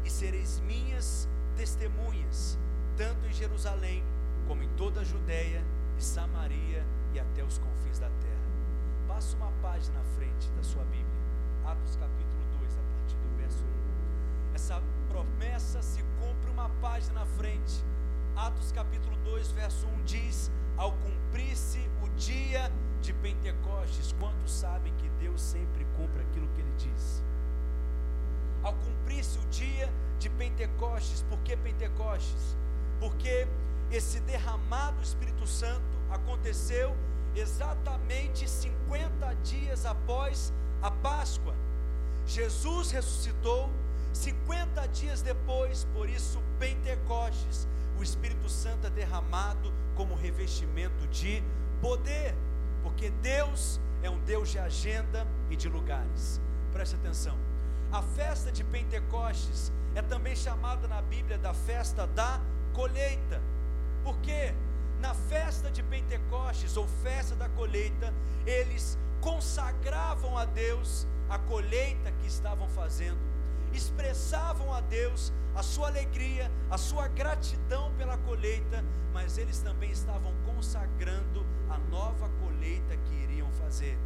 e 0.04 0.10
sereis 0.10 0.58
minhas 0.58 1.28
testemunhas, 1.54 2.58
tanto 2.96 3.28
em 3.28 3.32
Jerusalém, 3.32 4.02
como 4.48 4.64
em 4.64 4.68
toda 4.70 5.02
a 5.02 5.04
Judéia 5.04 5.62
e 5.96 6.02
Samaria 6.02 6.84
e 7.14 7.20
até 7.20 7.44
os 7.44 7.58
confins 7.58 8.00
da 8.00 8.08
terra. 8.08 9.06
Passa 9.06 9.36
uma 9.36 9.52
página 9.62 10.00
à 10.00 10.04
frente 10.18 10.50
da 10.56 10.64
sua 10.64 10.82
Bíblia, 10.86 11.22
Atos 11.64 11.94
capítulo 11.94 12.42
2, 12.58 12.72
a 12.72 12.82
partir 12.82 13.16
do 13.18 13.36
verso 13.36 13.62
1. 13.62 14.54
Essa 14.56 14.82
promessa 15.08 15.80
se 15.80 16.02
cumpre 16.18 16.50
uma 16.50 16.68
página 16.80 17.22
à 17.22 17.26
frente. 17.26 17.84
Atos 18.36 18.70
capítulo 18.70 19.16
2, 19.24 19.50
verso 19.52 19.86
1 19.86 20.04
diz: 20.04 20.50
Ao 20.76 20.92
cumprir-se 20.92 21.80
o 22.02 22.08
dia 22.10 22.70
de 23.00 23.14
Pentecostes, 23.14 24.14
quantos 24.20 24.52
sabem 24.52 24.92
que 24.98 25.08
Deus 25.18 25.40
sempre 25.40 25.86
cumpre 25.96 26.20
aquilo 26.22 26.46
que 26.48 26.60
ele 26.60 26.74
diz? 26.76 27.22
Ao 28.62 28.74
cumprir-se 28.74 29.38
o 29.38 29.42
dia 29.46 29.90
de 30.18 30.28
Pentecostes, 30.28 31.22
por 31.30 31.38
que 31.38 31.56
Pentecostes? 31.56 32.54
Porque 33.00 33.48
esse 33.90 34.20
derramado 34.20 35.02
Espírito 35.02 35.46
Santo 35.46 35.96
aconteceu 36.10 36.94
exatamente 37.34 38.46
50 38.46 39.34
dias 39.36 39.86
após 39.86 40.52
a 40.82 40.90
Páscoa. 40.90 41.54
Jesus 42.26 42.90
ressuscitou 42.90 43.70
50 44.12 44.86
dias 44.88 45.22
depois, 45.22 45.86
por 45.94 46.08
isso 46.08 46.42
Pentecostes, 46.58 47.66
o 47.98 48.02
Espírito 48.02 48.48
Santo 48.48 48.86
é 48.86 48.90
derramado 48.90 49.72
como 49.94 50.14
revestimento 50.14 51.06
de 51.08 51.42
poder, 51.80 52.34
porque 52.82 53.10
Deus 53.10 53.80
é 54.02 54.10
um 54.10 54.18
Deus 54.20 54.50
de 54.50 54.58
agenda 54.58 55.26
e 55.50 55.56
de 55.56 55.68
lugares. 55.68 56.40
Preste 56.72 56.94
atenção. 56.94 57.36
A 57.90 58.02
festa 58.02 58.52
de 58.52 58.62
Pentecostes 58.64 59.72
é 59.94 60.02
também 60.02 60.36
chamada 60.36 60.86
na 60.86 61.00
Bíblia 61.00 61.38
da 61.38 61.54
festa 61.54 62.06
da 62.06 62.40
colheita. 62.74 63.40
Porque 64.04 64.54
na 65.00 65.14
festa 65.14 65.70
de 65.70 65.82
Pentecostes 65.82 66.76
ou 66.76 66.86
festa 67.02 67.34
da 67.34 67.48
colheita, 67.48 68.12
eles 68.44 68.98
consagravam 69.20 70.36
a 70.36 70.44
Deus 70.44 71.06
a 71.28 71.38
colheita 71.38 72.12
que 72.12 72.26
estavam 72.26 72.68
fazendo, 72.68 73.18
expressavam 73.76 74.72
a 74.72 74.80
Deus 74.80 75.32
a 75.54 75.62
sua 75.62 75.88
alegria, 75.88 76.50
a 76.70 76.76
sua 76.76 77.08
gratidão 77.08 77.92
pela 77.96 78.18
colheita, 78.18 78.84
mas 79.12 79.38
eles 79.38 79.60
também 79.60 79.90
estavam 79.90 80.32
consagrando 80.44 81.46
a 81.70 81.78
nova 81.78 82.28
colheita 82.42 82.96
que 82.96 83.14
iriam 83.14 83.50
fazer. 83.52 83.98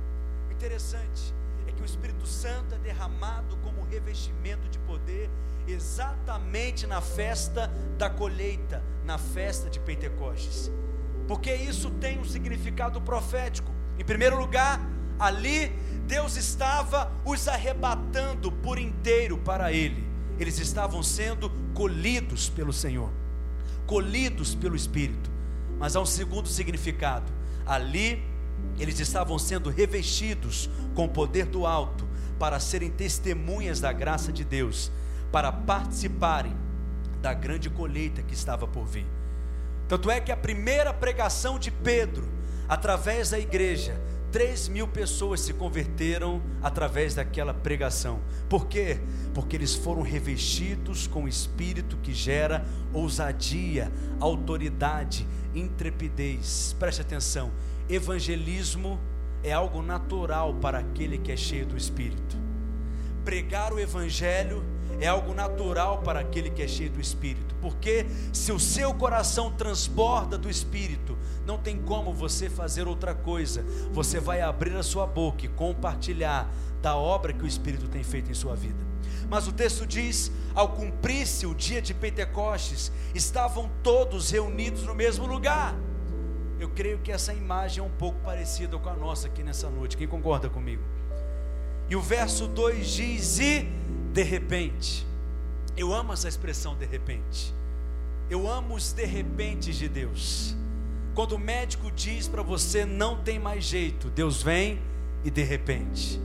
Interessante 0.51 1.35
é 1.67 1.73
que 1.73 1.83
o 1.83 1.85
Espírito 1.85 2.27
Santo 2.27 2.75
é 2.75 2.79
derramado 2.79 3.57
como 3.59 3.83
revestimento 3.85 4.69
de 4.69 4.79
poder 4.81 5.31
exatamente 5.67 6.87
na 6.87 7.01
festa 7.01 7.69
da 7.99 8.09
colheita, 8.11 8.83
na 9.05 9.19
festa 9.19 9.69
de 9.69 9.81
Pentecostes. 9.81 10.71
Porque 11.27 11.55
isso 11.55 11.91
tem 11.93 12.19
um 12.19 12.25
significado 12.25 13.01
profético. 13.01 13.71
Em 13.99 14.05
primeiro 14.05 14.39
lugar, 14.39 14.81
ali 15.21 15.69
Deus 16.07 16.37
estava 16.37 17.13
os 17.25 17.47
arrebatando 17.47 18.51
por 18.51 18.79
inteiro 18.79 19.39
para 19.39 19.73
Ele. 19.73 20.05
Eles 20.39 20.59
estavam 20.59 21.03
sendo 21.03 21.51
colhidos 21.75 22.49
pelo 22.49 22.73
Senhor, 22.73 23.11
colhidos 23.87 24.55
pelo 24.55 24.75
Espírito. 24.75 25.31
Mas 25.79 25.95
há 25.95 26.01
um 26.01 26.07
segundo 26.07 26.49
significado. 26.49 27.31
Ali 27.65 28.25
eles 28.79 28.99
estavam 28.99 29.39
sendo 29.39 29.71
revestidos 29.71 30.69
com 30.95 31.05
o 31.05 31.09
poder 31.09 31.47
do 31.47 31.67
alto 31.67 32.09
para 32.39 32.59
serem 32.59 32.91
testemunhas 32.91 33.81
da 33.81 33.93
graça 33.93 34.33
de 34.33 34.45
Deus, 34.45 34.91
para 35.31 35.53
participarem 35.53 36.57
da 37.21 37.35
grande 37.35 37.69
colheita 37.69 38.23
que 38.23 38.35
estava 38.35 38.67
por 38.67 38.87
vir. 38.87 39.07
Tanto 39.87 40.11
é 40.11 40.21
que 40.21 40.33
a 40.33 40.37
primeira 40.37 40.93
pregação 40.95 41.59
de 41.59 41.71
Pedro, 41.71 42.27
através 42.69 43.31
da 43.31 43.39
igreja, 43.39 44.01
3 44.33 44.69
mil 44.69 44.87
pessoas 44.87 45.41
se 45.41 45.53
converteram 45.53 46.41
através 46.63 47.15
daquela 47.15 47.53
pregação. 47.53 48.21
Por 48.49 48.67
quê? 48.67 49.01
Porque 49.35 49.57
eles 49.57 49.75
foram 49.75 50.03
revestidos 50.03 51.07
com 51.07 51.25
o 51.25 51.29
espírito 51.29 51.97
que 51.97 52.15
gera 52.15 52.65
ousadia, 52.93 53.91
autoridade, 54.21 55.27
intrepidez. 55.55 56.77
Preste 56.79 57.01
atenção 57.01 57.51
evangelismo 57.91 59.01
é 59.43 59.53
algo 59.53 59.83
natural 59.83 60.55
para 60.55 60.79
aquele 60.79 61.19
que 61.19 61.33
é 61.33 61.37
cheio 61.37 61.67
do 61.67 61.77
Espírito. 61.77 62.37
Pregar 63.25 63.73
o 63.73 63.81
Evangelho 63.81 64.65
é 65.01 65.07
algo 65.07 65.35
natural 65.35 66.03
para 66.03 66.21
aquele 66.21 66.51
que 66.51 66.63
é 66.63 66.69
cheio 66.69 66.91
do 66.91 67.01
Espírito, 67.01 67.55
porque 67.61 68.07
se 68.33 68.53
o 68.53 68.61
seu 68.61 68.95
coração 68.95 69.51
transborda 69.51 70.39
do 70.39 70.49
Espírito, 70.49 71.17
não 71.51 71.59
tem 71.59 71.77
como 71.77 72.15
você 72.15 72.49
fazer 72.49 72.87
outra 72.87 73.13
coisa, 73.13 73.65
você 73.91 74.21
vai 74.21 74.41
abrir 74.41 74.77
a 74.77 74.85
sua 74.85 75.05
boca 75.05 75.45
e 75.45 75.49
compartilhar 75.49 76.49
da 76.81 76.95
obra 76.95 77.33
que 77.33 77.43
o 77.43 77.47
Espírito 77.47 77.89
tem 77.89 78.05
feito 78.05 78.31
em 78.31 78.35
sua 78.35 78.55
vida. 78.55 78.79
Mas 79.29 79.49
o 79.49 79.53
texto 79.53 79.85
diz: 79.85 80.31
ao 80.55 80.69
cumprir-se 80.69 81.47
o 81.47 81.55
dia 81.55 81.83
de 81.83 81.93
Pentecostes, 81.93 82.93
estavam 83.13 83.69
todos 83.83 84.31
reunidos 84.31 84.85
no 84.85 84.95
mesmo 84.95 85.27
lugar. 85.27 85.75
Eu 86.61 86.69
creio 86.71 86.99
que 86.99 87.11
essa 87.11 87.35
imagem 87.35 87.83
é 87.83 87.85
um 87.85 87.91
pouco 87.91 88.21
parecida 88.21 88.79
com 88.79 88.89
a 88.89 88.95
nossa 88.95 89.27
aqui 89.27 89.43
nessa 89.43 89.69
noite. 89.69 89.97
Quem 89.97 90.07
concorda 90.07 90.49
comigo? 90.49 90.85
E 91.89 91.97
o 91.97 92.01
verso 92.01 92.47
2 92.47 92.89
diz: 92.89 93.41
E 93.41 93.69
de 94.13 94.23
repente. 94.23 95.05
Eu 95.77 95.93
amo 95.93 96.13
essa 96.13 96.29
expressão 96.29 96.77
de 96.77 96.87
repente. 96.87 97.53
Eu 98.29 98.49
amo 98.49 98.77
os 98.77 98.93
de 98.93 99.05
repente 99.05 99.73
de 99.73 99.89
Deus. 99.89 100.60
Quando 101.15 101.33
o 101.33 101.39
médico 101.39 101.91
diz 101.91 102.29
para 102.29 102.43
você 102.43 102.85
não 102.85 103.23
tem 103.23 103.39
mais 103.39 103.65
jeito, 103.65 104.09
Deus 104.11 104.43
vem 104.43 104.81
e 105.25 105.31
de 105.31 105.43
repente. 105.43 106.21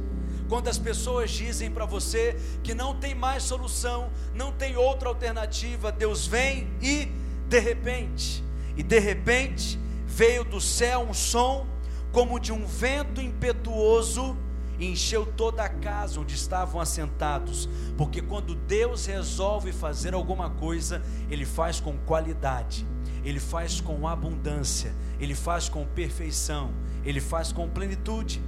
Quando 0.47 0.67
as 0.67 0.77
pessoas 0.77 1.31
dizem 1.31 1.71
para 1.71 1.85
você 1.85 2.37
que 2.63 2.75
não 2.75 2.95
tem 2.95 3.15
mais 3.15 3.43
solução, 3.43 4.11
não 4.33 4.51
tem 4.51 4.77
outra 4.77 5.09
alternativa, 5.09 5.91
Deus 5.91 6.27
vem 6.27 6.67
e 6.81 7.07
de 7.49 7.59
repente. 7.59 8.43
E 8.77 8.83
de 8.83 8.99
repente, 8.99 9.79
veio 10.05 10.43
do 10.43 10.61
céu 10.61 11.01
um 11.01 11.13
som 11.13 11.65
como 12.11 12.39
de 12.39 12.53
um 12.53 12.65
vento 12.65 13.19
impetuoso 13.19 14.37
e 14.79 14.85
encheu 14.85 15.25
toda 15.25 15.63
a 15.63 15.69
casa 15.69 16.19
onde 16.19 16.35
estavam 16.35 16.79
assentados, 16.79 17.67
porque 17.97 18.21
quando 18.21 18.55
Deus 18.55 19.05
resolve 19.05 19.71
fazer 19.71 20.13
alguma 20.13 20.49
coisa, 20.49 21.01
Ele 21.29 21.45
faz 21.45 21.79
com 21.79 21.97
qualidade, 21.97 22.85
Ele 23.25 23.39
faz 23.39 23.81
com 23.81 24.07
abundância, 24.07 24.93
Ele 25.19 25.33
faz 25.33 25.67
com 25.67 25.83
perfeição, 25.83 26.71
Ele 27.03 27.19
faz 27.19 27.51
com 27.51 27.67
plenitude. 27.67 28.41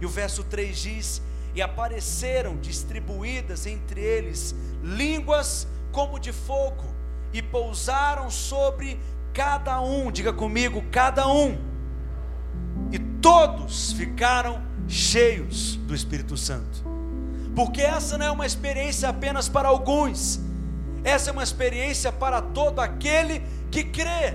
E 0.00 0.04
o 0.04 0.08
verso 0.08 0.44
3 0.44 0.78
diz: 0.78 1.22
E 1.54 1.62
apareceram 1.62 2.56
distribuídas 2.58 3.66
entre 3.66 4.00
eles 4.02 4.54
línguas 4.84 5.66
como 5.90 6.20
de 6.20 6.30
fogo, 6.30 6.84
e 7.32 7.40
pousaram 7.40 8.30
sobre 8.30 9.00
cada 9.32 9.80
um, 9.80 10.12
diga 10.12 10.32
comigo, 10.32 10.84
cada 10.90 11.26
um. 11.26 11.56
E 12.92 12.98
todos 12.98 13.92
ficaram 13.92 14.62
cheios 14.86 15.76
do 15.76 15.94
Espírito 15.94 16.36
Santo. 16.36 16.84
Porque 17.54 17.80
essa 17.80 18.16
não 18.16 18.26
é 18.26 18.30
uma 18.30 18.46
experiência 18.46 19.08
apenas 19.08 19.48
para 19.48 19.68
alguns, 19.68 20.40
essa 21.08 21.30
é 21.30 21.32
uma 21.32 21.42
experiência 21.42 22.12
para 22.12 22.40
todo 22.40 22.80
aquele 22.80 23.42
que 23.70 23.84
crê. 23.84 24.34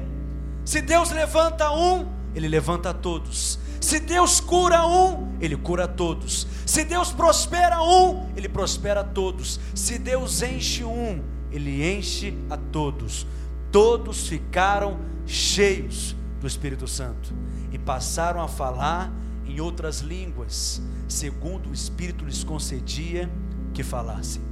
Se 0.65 0.81
Deus 0.81 1.11
levanta 1.11 1.71
um, 1.71 2.07
Ele 2.35 2.47
levanta 2.47 2.93
todos. 2.93 3.59
Se 3.79 3.99
Deus 3.99 4.39
cura 4.39 4.85
um, 4.87 5.35
Ele 5.41 5.57
cura 5.57 5.87
todos. 5.87 6.47
Se 6.65 6.83
Deus 6.83 7.11
prospera 7.11 7.81
um, 7.81 8.29
Ele 8.35 8.47
prospera 8.47 9.03
todos. 9.03 9.59
Se 9.75 9.97
Deus 9.97 10.41
enche 10.41 10.83
um, 10.83 11.21
Ele 11.51 11.85
enche 11.97 12.33
a 12.49 12.57
todos 12.57 13.27
todos 13.73 14.27
ficaram 14.27 14.99
cheios 15.25 16.15
do 16.39 16.45
Espírito 16.45 16.87
Santo 16.87 17.33
e 17.71 17.79
passaram 17.79 18.39
a 18.39 18.47
falar 18.47 19.11
em 19.47 19.59
outras 19.59 19.99
línguas, 19.99 20.79
segundo 21.07 21.71
o 21.71 21.73
Espírito 21.73 22.23
lhes 22.23 22.43
concedia 22.43 23.27
que 23.73 23.81
falassem. 23.81 24.43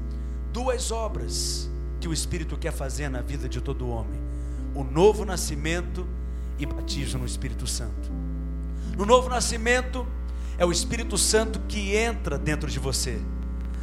Duas 0.51 0.91
obras 0.91 1.69
que 2.01 2.07
o 2.07 2.13
Espírito 2.13 2.57
quer 2.57 2.73
fazer 2.73 3.07
na 3.07 3.21
vida 3.21 3.47
de 3.47 3.61
todo 3.61 3.87
homem: 3.87 4.19
o 4.73 4.83
novo 4.83 5.23
nascimento 5.23 6.05
e 6.57 6.65
batismo 6.65 7.19
no 7.19 7.25
Espírito 7.25 7.67
Santo. 7.67 8.11
No 8.97 9.05
novo 9.05 9.29
nascimento, 9.29 10.05
é 10.57 10.65
o 10.65 10.71
Espírito 10.71 11.17
Santo 11.17 11.59
que 11.67 11.95
entra 11.95 12.37
dentro 12.37 12.69
de 12.69 12.79
você. 12.79 13.21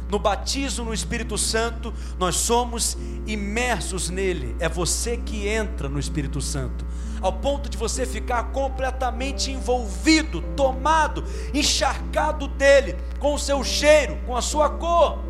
no 0.09 0.17
batismo 0.17 0.85
no 0.85 0.93
Espírito 0.93 1.37
Santo, 1.37 1.93
nós 2.17 2.35
somos 2.35 2.97
imersos 3.27 4.09
nele. 4.09 4.55
É 4.59 4.67
você 4.67 5.17
que 5.17 5.47
entra 5.47 5.87
no 5.87 5.99
Espírito 5.99 6.41
Santo, 6.41 6.83
ao 7.21 7.33
ponto 7.33 7.69
de 7.69 7.77
você 7.77 8.07
ficar 8.07 8.45
completamente 8.45 9.51
envolvido, 9.51 10.41
tomado, 10.55 11.23
encharcado 11.53 12.47
dele, 12.47 12.95
com 13.19 13.35
o 13.35 13.39
seu 13.39 13.63
cheiro, 13.63 14.17
com 14.25 14.35
a 14.35 14.41
sua 14.41 14.69
cor. 14.69 15.28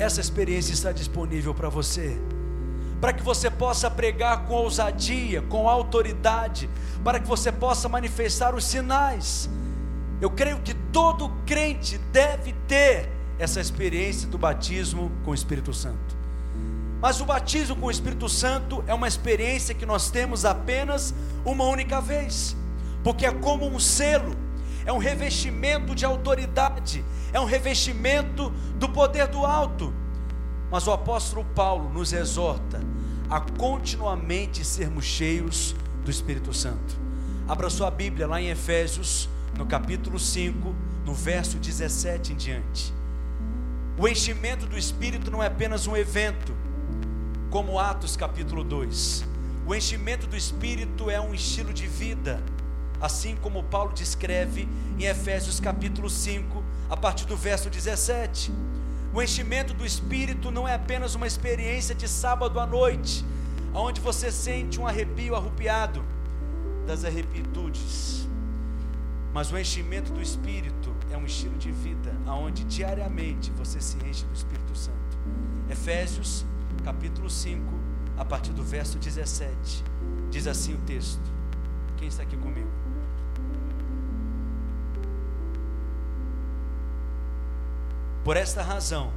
Essa 0.00 0.20
experiência 0.20 0.72
está 0.72 0.90
disponível 0.90 1.54
para 1.54 1.68
você 1.68 2.18
para 3.00 3.14
que 3.14 3.22
você 3.22 3.50
possa 3.50 3.90
pregar 3.90 4.44
com 4.44 4.54
ousadia, 4.54 5.40
com 5.42 5.68
autoridade, 5.68 6.68
para 7.02 7.18
que 7.18 7.26
você 7.26 7.50
possa 7.50 7.88
manifestar 7.88 8.54
os 8.54 8.64
sinais. 8.64 9.48
Eu 10.20 10.30
creio 10.30 10.58
que 10.58 10.74
todo 10.92 11.30
crente 11.46 11.96
deve 12.12 12.52
ter 12.68 13.08
essa 13.38 13.58
experiência 13.58 14.28
do 14.28 14.36
batismo 14.36 15.10
com 15.24 15.30
o 15.30 15.34
Espírito 15.34 15.72
Santo. 15.72 16.14
Mas 17.00 17.22
o 17.22 17.24
batismo 17.24 17.74
com 17.74 17.86
o 17.86 17.90
Espírito 17.90 18.28
Santo 18.28 18.84
é 18.86 18.92
uma 18.92 19.08
experiência 19.08 19.74
que 19.74 19.86
nós 19.86 20.10
temos 20.10 20.44
apenas 20.44 21.14
uma 21.42 21.64
única 21.64 22.02
vez, 22.02 22.54
porque 23.02 23.24
é 23.24 23.32
como 23.32 23.66
um 23.66 23.80
selo, 23.80 24.36
é 24.90 24.92
um 24.92 24.98
revestimento 24.98 25.94
de 25.94 26.04
autoridade, 26.04 27.04
é 27.32 27.38
um 27.38 27.44
revestimento 27.44 28.50
do 28.74 28.88
poder 28.88 29.28
do 29.28 29.46
alto. 29.46 29.94
Mas 30.68 30.84
o 30.88 30.90
apóstolo 30.90 31.44
Paulo 31.54 31.88
nos 31.90 32.12
exorta 32.12 32.82
a 33.28 33.40
continuamente 33.40 34.64
sermos 34.64 35.04
cheios 35.04 35.76
do 36.04 36.10
Espírito 36.10 36.52
Santo. 36.52 36.98
Abra 37.46 37.70
sua 37.70 37.88
Bíblia 37.88 38.26
lá 38.26 38.40
em 38.40 38.48
Efésios, 38.48 39.28
no 39.56 39.64
capítulo 39.64 40.18
5, 40.18 40.74
no 41.06 41.14
verso 41.14 41.56
17 41.58 42.32
em 42.32 42.36
diante. 42.36 42.92
O 43.96 44.08
enchimento 44.08 44.66
do 44.66 44.76
Espírito 44.76 45.30
não 45.30 45.40
é 45.40 45.46
apenas 45.46 45.86
um 45.86 45.96
evento, 45.96 46.52
como 47.48 47.78
Atos 47.78 48.16
capítulo 48.16 48.64
2. 48.64 49.24
O 49.68 49.72
enchimento 49.72 50.26
do 50.26 50.36
Espírito 50.36 51.08
é 51.08 51.20
um 51.20 51.32
estilo 51.32 51.72
de 51.72 51.86
vida, 51.86 52.42
assim 53.00 53.36
como 53.36 53.62
Paulo 53.64 53.92
descreve 53.92 54.68
em 54.98 55.04
Efésios 55.04 55.58
capítulo 55.58 56.10
5, 56.10 56.62
a 56.88 56.96
partir 56.96 57.24
do 57.24 57.36
verso 57.36 57.70
17. 57.70 58.52
O 59.12 59.22
enchimento 59.22 59.74
do 59.74 59.84
Espírito 59.84 60.50
não 60.50 60.68
é 60.68 60.74
apenas 60.74 61.14
uma 61.14 61.26
experiência 61.26 61.94
de 61.94 62.06
sábado 62.06 62.60
à 62.60 62.66
noite, 62.66 63.24
onde 63.74 64.00
você 64.00 64.30
sente 64.30 64.78
um 64.78 64.86
arrepio 64.86 65.34
arrupiado 65.34 66.04
das 66.86 67.04
arrepitudes. 67.04 68.28
Mas 69.32 69.50
o 69.50 69.58
enchimento 69.58 70.12
do 70.12 70.20
Espírito 70.20 70.94
é 71.10 71.16
um 71.16 71.24
estilo 71.24 71.56
de 71.56 71.70
vida, 71.70 72.12
onde 72.26 72.64
diariamente 72.64 73.50
você 73.52 73.80
se 73.80 73.96
enche 74.04 74.24
do 74.24 74.34
Espírito 74.34 74.76
Santo. 74.76 74.98
Efésios, 75.68 76.44
capítulo 76.84 77.30
5, 77.30 77.62
a 78.18 78.24
partir 78.24 78.52
do 78.52 78.62
verso 78.62 78.98
17, 78.98 79.84
diz 80.30 80.46
assim 80.46 80.74
o 80.74 80.78
texto. 80.78 81.22
Quem 81.96 82.08
está 82.08 82.22
aqui 82.22 82.36
comigo? 82.36 82.69
Por 88.22 88.36
esta 88.36 88.62
razão, 88.62 89.10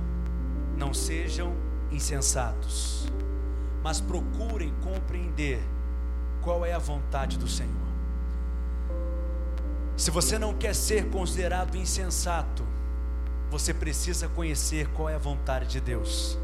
não 0.78 0.94
sejam 0.94 1.54
insensatos, 1.92 3.12
mas 3.84 4.00
procurem 4.00 4.74
compreender 4.82 5.62
qual 6.42 6.66
é 6.66 6.74
a 6.74 6.80
vontade 6.80 7.38
do 7.38 7.48
Senhor. 7.48 7.72
Se 9.98 10.10
você 10.10 10.40
não 10.40 10.54
quer 10.54 10.74
ser 10.74 11.10
considerado 11.10 11.76
insensato, 11.76 12.64
você 13.52 13.74
precisa 13.74 14.28
conhecer 14.30 14.88
qual 14.90 15.10
é 15.10 15.16
a 15.16 15.20
vontade 15.20 15.68
de 15.68 15.80
Deus. 15.80 16.38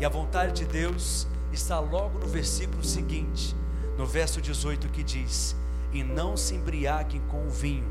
E 0.00 0.04
a 0.04 0.08
vontade 0.08 0.52
de 0.52 0.64
Deus 0.64 1.26
está 1.52 1.78
logo 1.78 2.18
no 2.18 2.26
versículo 2.26 2.82
seguinte, 2.82 3.54
no 3.96 4.06
verso 4.06 4.40
18, 4.40 4.88
que 4.88 5.04
diz: 5.04 5.54
E 5.92 6.02
não 6.02 6.36
se 6.36 6.54
embriaguem 6.54 7.20
com 7.28 7.46
o 7.46 7.50
vinho, 7.50 7.86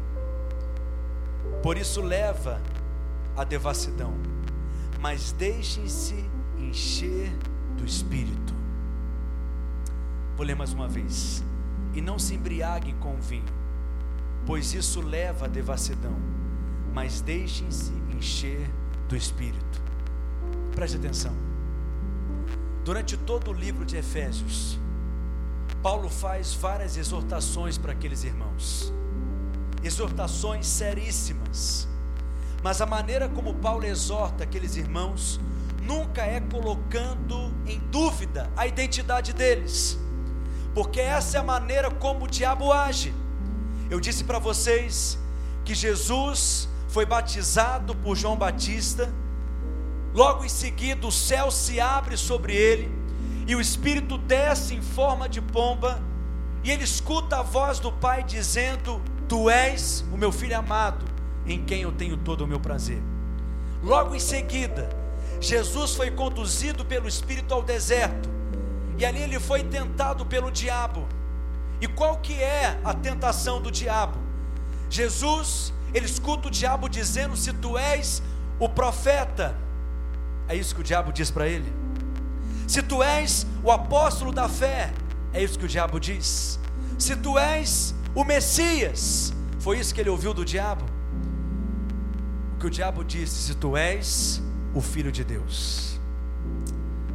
por 1.61 1.77
isso 1.77 2.01
leva 2.01 2.59
a 3.35 3.43
devassidão, 3.43 4.13
mas 4.99 5.31
deixem-se 5.31 6.29
encher 6.57 7.31
do 7.77 7.85
Espírito. 7.85 8.53
Vou 10.35 10.45
ler 10.45 10.55
mais 10.55 10.73
uma 10.73 10.87
vez. 10.87 11.43
E 11.93 12.01
não 12.01 12.17
se 12.17 12.33
embriaguem 12.33 12.95
com 12.95 13.15
vinho, 13.17 13.45
pois 14.47 14.73
isso 14.73 14.99
leva 14.99 15.45
à 15.45 15.47
devassidão, 15.47 16.15
mas 16.91 17.21
deixem-se 17.21 17.91
encher 18.15 18.67
do 19.07 19.15
Espírito. 19.15 19.81
Preste 20.73 20.97
atenção. 20.97 21.35
Durante 22.83 23.15
todo 23.15 23.51
o 23.51 23.53
livro 23.53 23.85
de 23.85 23.95
Efésios, 23.95 24.79
Paulo 25.83 26.09
faz 26.09 26.53
várias 26.55 26.97
exortações 26.97 27.77
para 27.77 27.91
aqueles 27.91 28.23
irmãos, 28.23 28.91
exortações 29.83 30.65
seríssimas 30.65 31.87
mas 32.63 32.79
a 32.79 32.85
maneira 32.85 33.27
como 33.27 33.53
Paulo 33.55 33.85
exorta 33.85 34.45
aqueles 34.45 34.77
irmãos 34.77 35.39
nunca 35.81 36.21
é 36.21 36.39
colocando 36.39 37.53
em 37.67 37.77
dúvida 37.91 38.49
a 38.55 38.65
identidade 38.65 39.33
deles, 39.33 39.99
porque 40.73 41.01
essa 41.01 41.37
é 41.37 41.39
a 41.41 41.43
maneira 41.43 41.91
como 41.91 42.23
o 42.23 42.27
diabo 42.27 42.71
age. 42.71 43.13
Eu 43.89 43.99
disse 43.99 44.23
para 44.23 44.39
vocês 44.39 45.19
que 45.65 45.75
Jesus 45.75 46.69
foi 46.87 47.05
batizado 47.05 47.93
por 47.95 48.15
João 48.15 48.37
Batista, 48.37 49.13
logo 50.13 50.45
em 50.45 50.49
seguida 50.49 51.05
o 51.05 51.11
céu 51.11 51.51
se 51.51 51.81
abre 51.81 52.15
sobre 52.15 52.55
ele, 52.55 52.89
e 53.45 53.57
o 53.57 53.61
Espírito 53.61 54.17
desce 54.17 54.73
em 54.73 54.81
forma 54.81 55.27
de 55.27 55.41
pomba, 55.41 56.01
e 56.63 56.71
ele 56.71 56.85
escuta 56.85 57.39
a 57.39 57.41
voz 57.41 57.77
do 57.77 57.91
Pai 57.91 58.23
dizendo: 58.23 59.01
Tu 59.27 59.49
és 59.49 60.05
o 60.13 60.17
meu 60.17 60.31
filho 60.31 60.57
amado, 60.57 61.12
em 61.45 61.63
quem 61.63 61.81
eu 61.81 61.91
tenho 61.91 62.17
todo 62.17 62.41
o 62.41 62.47
meu 62.47 62.59
prazer. 62.59 63.01
Logo 63.83 64.15
em 64.15 64.19
seguida, 64.19 64.89
Jesus 65.41 65.95
foi 65.95 66.09
conduzido 66.09 66.85
pelo 66.85 67.07
Espírito 67.07 67.53
ao 67.53 67.61
deserto, 67.61 68.29
e 68.97 69.05
ali 69.05 69.21
ele 69.21 69.39
foi 69.39 69.63
tentado 69.63 70.25
pelo 70.25 70.49
diabo. 70.49 71.05
E 71.81 71.87
qual 71.87 72.17
que 72.17 72.33
é 72.41 72.79
a 72.83 72.93
tentação 72.93 73.61
do 73.61 73.69
diabo? 73.69 74.17
Jesus, 74.89 75.73
ele 75.93 76.05
escuta 76.05 76.47
o 76.47 76.51
diabo 76.51 76.87
dizendo: 76.87 77.35
"Se 77.35 77.51
tu 77.51 77.77
és 77.77 78.23
o 78.57 78.69
profeta", 78.69 79.57
é 80.47 80.55
isso 80.55 80.73
que 80.73 80.81
o 80.81 80.83
diabo 80.83 81.11
diz 81.11 81.29
para 81.29 81.47
ele. 81.47 81.73
"Se 82.67 82.81
tu 82.81 83.03
és 83.03 83.45
o 83.61 83.69
apóstolo 83.69 84.31
da 84.31 84.47
fé", 84.47 84.93
é 85.33 85.43
isso 85.43 85.59
que 85.59 85.65
o 85.65 85.67
diabo 85.67 85.99
diz. 85.99 86.57
"Se 86.97 87.17
tu 87.17 87.37
és 87.37 87.93
o 88.15 88.23
Messias", 88.23 89.33
foi 89.59 89.79
isso 89.79 89.93
que 89.93 89.99
ele 89.99 90.09
ouviu 90.09 90.33
do 90.33 90.45
diabo 90.45 90.92
que 92.63 92.67
o 92.67 92.69
diabo 92.69 93.03
disse: 93.03 93.47
se 93.47 93.55
tu 93.55 93.75
és 93.75 94.41
o 94.73 94.79
filho 94.79 95.11
de 95.11 95.21
Deus. 95.21 95.99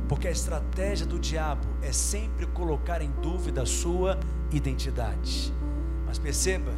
Porque 0.06 0.28
a 0.28 0.30
estratégia 0.30 1.06
do 1.06 1.18
diabo 1.18 1.66
é 1.80 1.90
sempre 1.90 2.44
colocar 2.48 3.00
em 3.00 3.10
dúvida 3.22 3.62
a 3.62 3.66
sua 3.66 4.20
identidade. 4.52 5.50
Mas 6.06 6.18
perceba 6.18 6.70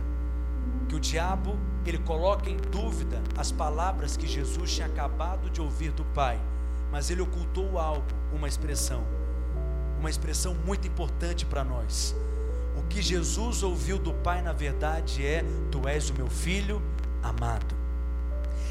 que 0.89 0.95
o 0.95 1.01
diabo, 1.01 1.59
ele 1.85 1.99
coloca 1.99 2.49
em 2.49 2.59
dúvida 2.59 3.21
as 3.37 3.51
palavras 3.51 4.17
que 4.17 4.29
Jesus 4.29 4.73
tinha 4.73 4.87
acabado 4.87 5.51
de 5.51 5.61
ouvir 5.61 5.91
do 5.91 6.05
Pai, 6.05 6.41
mas 6.93 7.11
ele 7.11 7.23
ocultou 7.23 7.77
algo, 7.77 8.07
uma 8.33 8.47
expressão, 8.47 9.03
uma 9.99 10.11
expressão 10.11 10.55
muito 10.55 10.87
importante 10.87 11.45
para 11.45 11.65
nós. 11.65 12.15
O 12.77 12.83
que 12.85 13.03
Jesus 13.03 13.65
ouviu 13.65 13.99
do 13.99 14.15
Pai, 14.15 14.41
na 14.43 14.53
verdade, 14.53 15.27
é: 15.27 15.45
Tu 15.73 15.89
és 15.89 16.09
o 16.09 16.15
meu 16.15 16.29
filho 16.29 16.81
amado. 17.21 17.80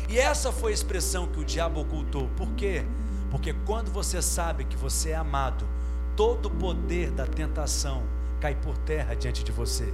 E 0.10 0.17
essa 0.17 0.52
foi 0.52 0.72
a 0.72 0.74
expressão 0.74 1.28
que 1.28 1.39
o 1.39 1.45
diabo 1.45 1.82
ocultou. 1.82 2.28
Por 2.36 2.50
quê? 2.54 2.84
Porque 3.30 3.54
quando 3.65 3.91
você 3.91 4.24
sabe 4.24 4.63
que 4.63 4.76
você 4.76 5.12
é 5.12 5.15
amado, 5.15 5.67
todo 6.15 6.48
o 6.48 6.52
poder 6.52 7.12
da 7.12 7.28
tentação 7.28 8.02
cai 8.41 8.56
por 8.56 8.76
terra 8.80 9.15
diante 9.15 9.43
de 9.43 9.52
você. 9.52 9.93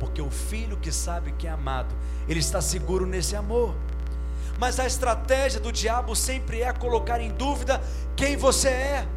Porque 0.00 0.20
o 0.20 0.30
filho 0.30 0.76
que 0.76 0.90
sabe 0.90 1.30
que 1.38 1.46
é 1.46 1.50
amado, 1.50 1.94
ele 2.28 2.40
está 2.40 2.60
seguro 2.60 3.06
nesse 3.06 3.36
amor. 3.36 3.72
Mas 4.58 4.80
a 4.80 4.86
estratégia 4.86 5.60
do 5.60 5.70
diabo 5.70 6.16
sempre 6.16 6.62
é 6.62 6.72
colocar 6.72 7.20
em 7.20 7.30
dúvida 7.30 7.80
quem 8.16 8.36
você 8.36 8.68
é, 8.68 9.08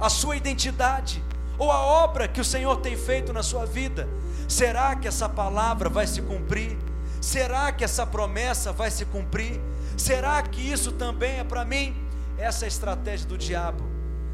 a 0.00 0.08
sua 0.08 0.34
identidade, 0.34 1.22
ou 1.58 1.70
a 1.70 1.80
obra 1.80 2.26
que 2.26 2.40
o 2.40 2.44
Senhor 2.44 2.76
tem 2.78 2.96
feito 2.96 3.34
na 3.34 3.42
sua 3.42 3.66
vida. 3.66 4.08
Será 4.48 4.96
que 4.96 5.06
essa 5.06 5.28
palavra 5.28 5.90
vai 5.90 6.06
se 6.06 6.22
cumprir? 6.22 6.76
Será 7.20 7.70
que 7.70 7.84
essa 7.84 8.06
promessa 8.06 8.72
vai 8.72 8.90
se 8.90 9.04
cumprir? 9.04 9.60
Será 9.96 10.42
que 10.42 10.60
isso 10.60 10.92
também 10.92 11.38
é 11.38 11.44
para 11.44 11.64
mim? 11.64 11.94
Essa 12.36 12.64
é 12.64 12.66
a 12.66 12.68
estratégia 12.68 13.26
do 13.26 13.38
diabo. 13.38 13.84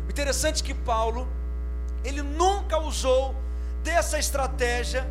Interessante 0.09 0.63
é 0.63 0.67
que 0.67 0.75
Paulo, 0.75 1.29
ele 2.03 2.23
nunca 2.23 2.79
usou 2.79 3.35
dessa 3.83 4.19
estratégia 4.19 5.09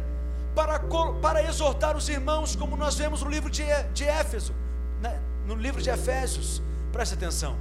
para, 0.56 0.80
para 1.22 1.44
exortar 1.44 1.96
os 1.96 2.10
irmãos, 2.10 2.56
como 2.56 2.76
nós 2.76 2.96
vemos 2.96 3.22
no 3.22 3.30
livro 3.30 3.50
de, 3.50 3.64
de 3.94 4.04
Éfeso, 4.04 4.54
né? 5.02 5.20
no 5.46 5.56
livro 5.56 5.82
de 5.82 5.90
Efésios. 5.90 6.62
Preste 6.92 7.14
atenção. 7.14 7.56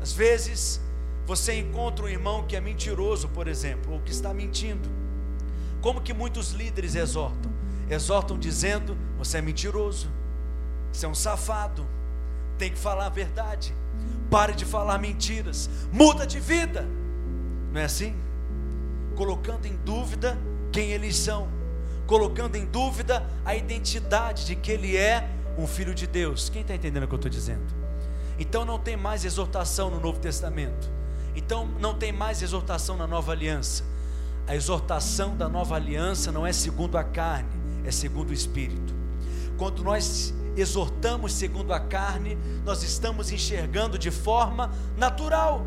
Às 0.00 0.12
vezes, 0.12 0.80
você 1.26 1.58
encontra 1.58 2.04
um 2.04 2.08
irmão 2.08 2.44
que 2.44 2.56
é 2.56 2.60
mentiroso, 2.60 3.28
por 3.28 3.46
exemplo, 3.46 3.92
ou 3.92 4.00
que 4.00 4.10
está 4.10 4.34
mentindo. 4.34 4.88
Como 5.80 6.00
que 6.00 6.12
muitos 6.12 6.50
líderes 6.52 6.94
exortam? 6.94 7.52
Exortam 7.88 8.38
dizendo: 8.38 8.96
você 9.18 9.38
é 9.38 9.42
mentiroso, 9.42 10.10
você 10.92 11.06
é 11.06 11.08
um 11.08 11.14
safado, 11.14 11.86
tem 12.62 12.70
que 12.70 12.78
falar 12.78 13.06
a 13.06 13.08
verdade, 13.08 13.74
pare 14.30 14.54
de 14.54 14.64
falar 14.64 14.96
mentiras, 14.96 15.68
muda 15.90 16.24
de 16.24 16.38
vida. 16.38 16.86
Não 17.72 17.80
é 17.80 17.84
assim? 17.86 18.14
Colocando 19.16 19.66
em 19.66 19.74
dúvida 19.84 20.38
quem 20.70 20.92
eles 20.92 21.16
são, 21.16 21.48
colocando 22.06 22.54
em 22.54 22.64
dúvida 22.64 23.26
a 23.44 23.56
identidade 23.56 24.46
de 24.46 24.54
que 24.54 24.70
ele 24.70 24.96
é 24.96 25.28
um 25.58 25.66
filho 25.66 25.92
de 25.92 26.06
Deus. 26.06 26.48
Quem 26.48 26.62
está 26.62 26.72
entendendo 26.72 27.02
o 27.02 27.08
que 27.08 27.14
eu 27.14 27.16
estou 27.16 27.30
dizendo? 27.32 27.66
Então 28.38 28.64
não 28.64 28.78
tem 28.78 28.96
mais 28.96 29.24
exortação 29.24 29.90
no 29.90 29.98
Novo 29.98 30.20
Testamento. 30.20 30.88
Então 31.34 31.66
não 31.80 31.94
tem 31.94 32.12
mais 32.12 32.42
exortação 32.42 32.96
na 32.96 33.08
nova 33.08 33.32
aliança. 33.32 33.82
A 34.46 34.54
exortação 34.54 35.36
da 35.36 35.48
nova 35.48 35.74
aliança 35.74 36.30
não 36.30 36.46
é 36.46 36.52
segundo 36.52 36.96
a 36.96 37.02
carne, 37.02 37.50
é 37.84 37.90
segundo 37.90 38.30
o 38.30 38.32
Espírito. 38.32 38.94
Quando 39.58 39.82
nós 39.82 40.32
exortamos 40.56 41.32
segundo 41.32 41.72
a 41.72 41.80
carne, 41.80 42.36
nós 42.64 42.82
estamos 42.82 43.30
enxergando 43.30 43.98
de 43.98 44.10
forma 44.10 44.70
natural. 44.96 45.66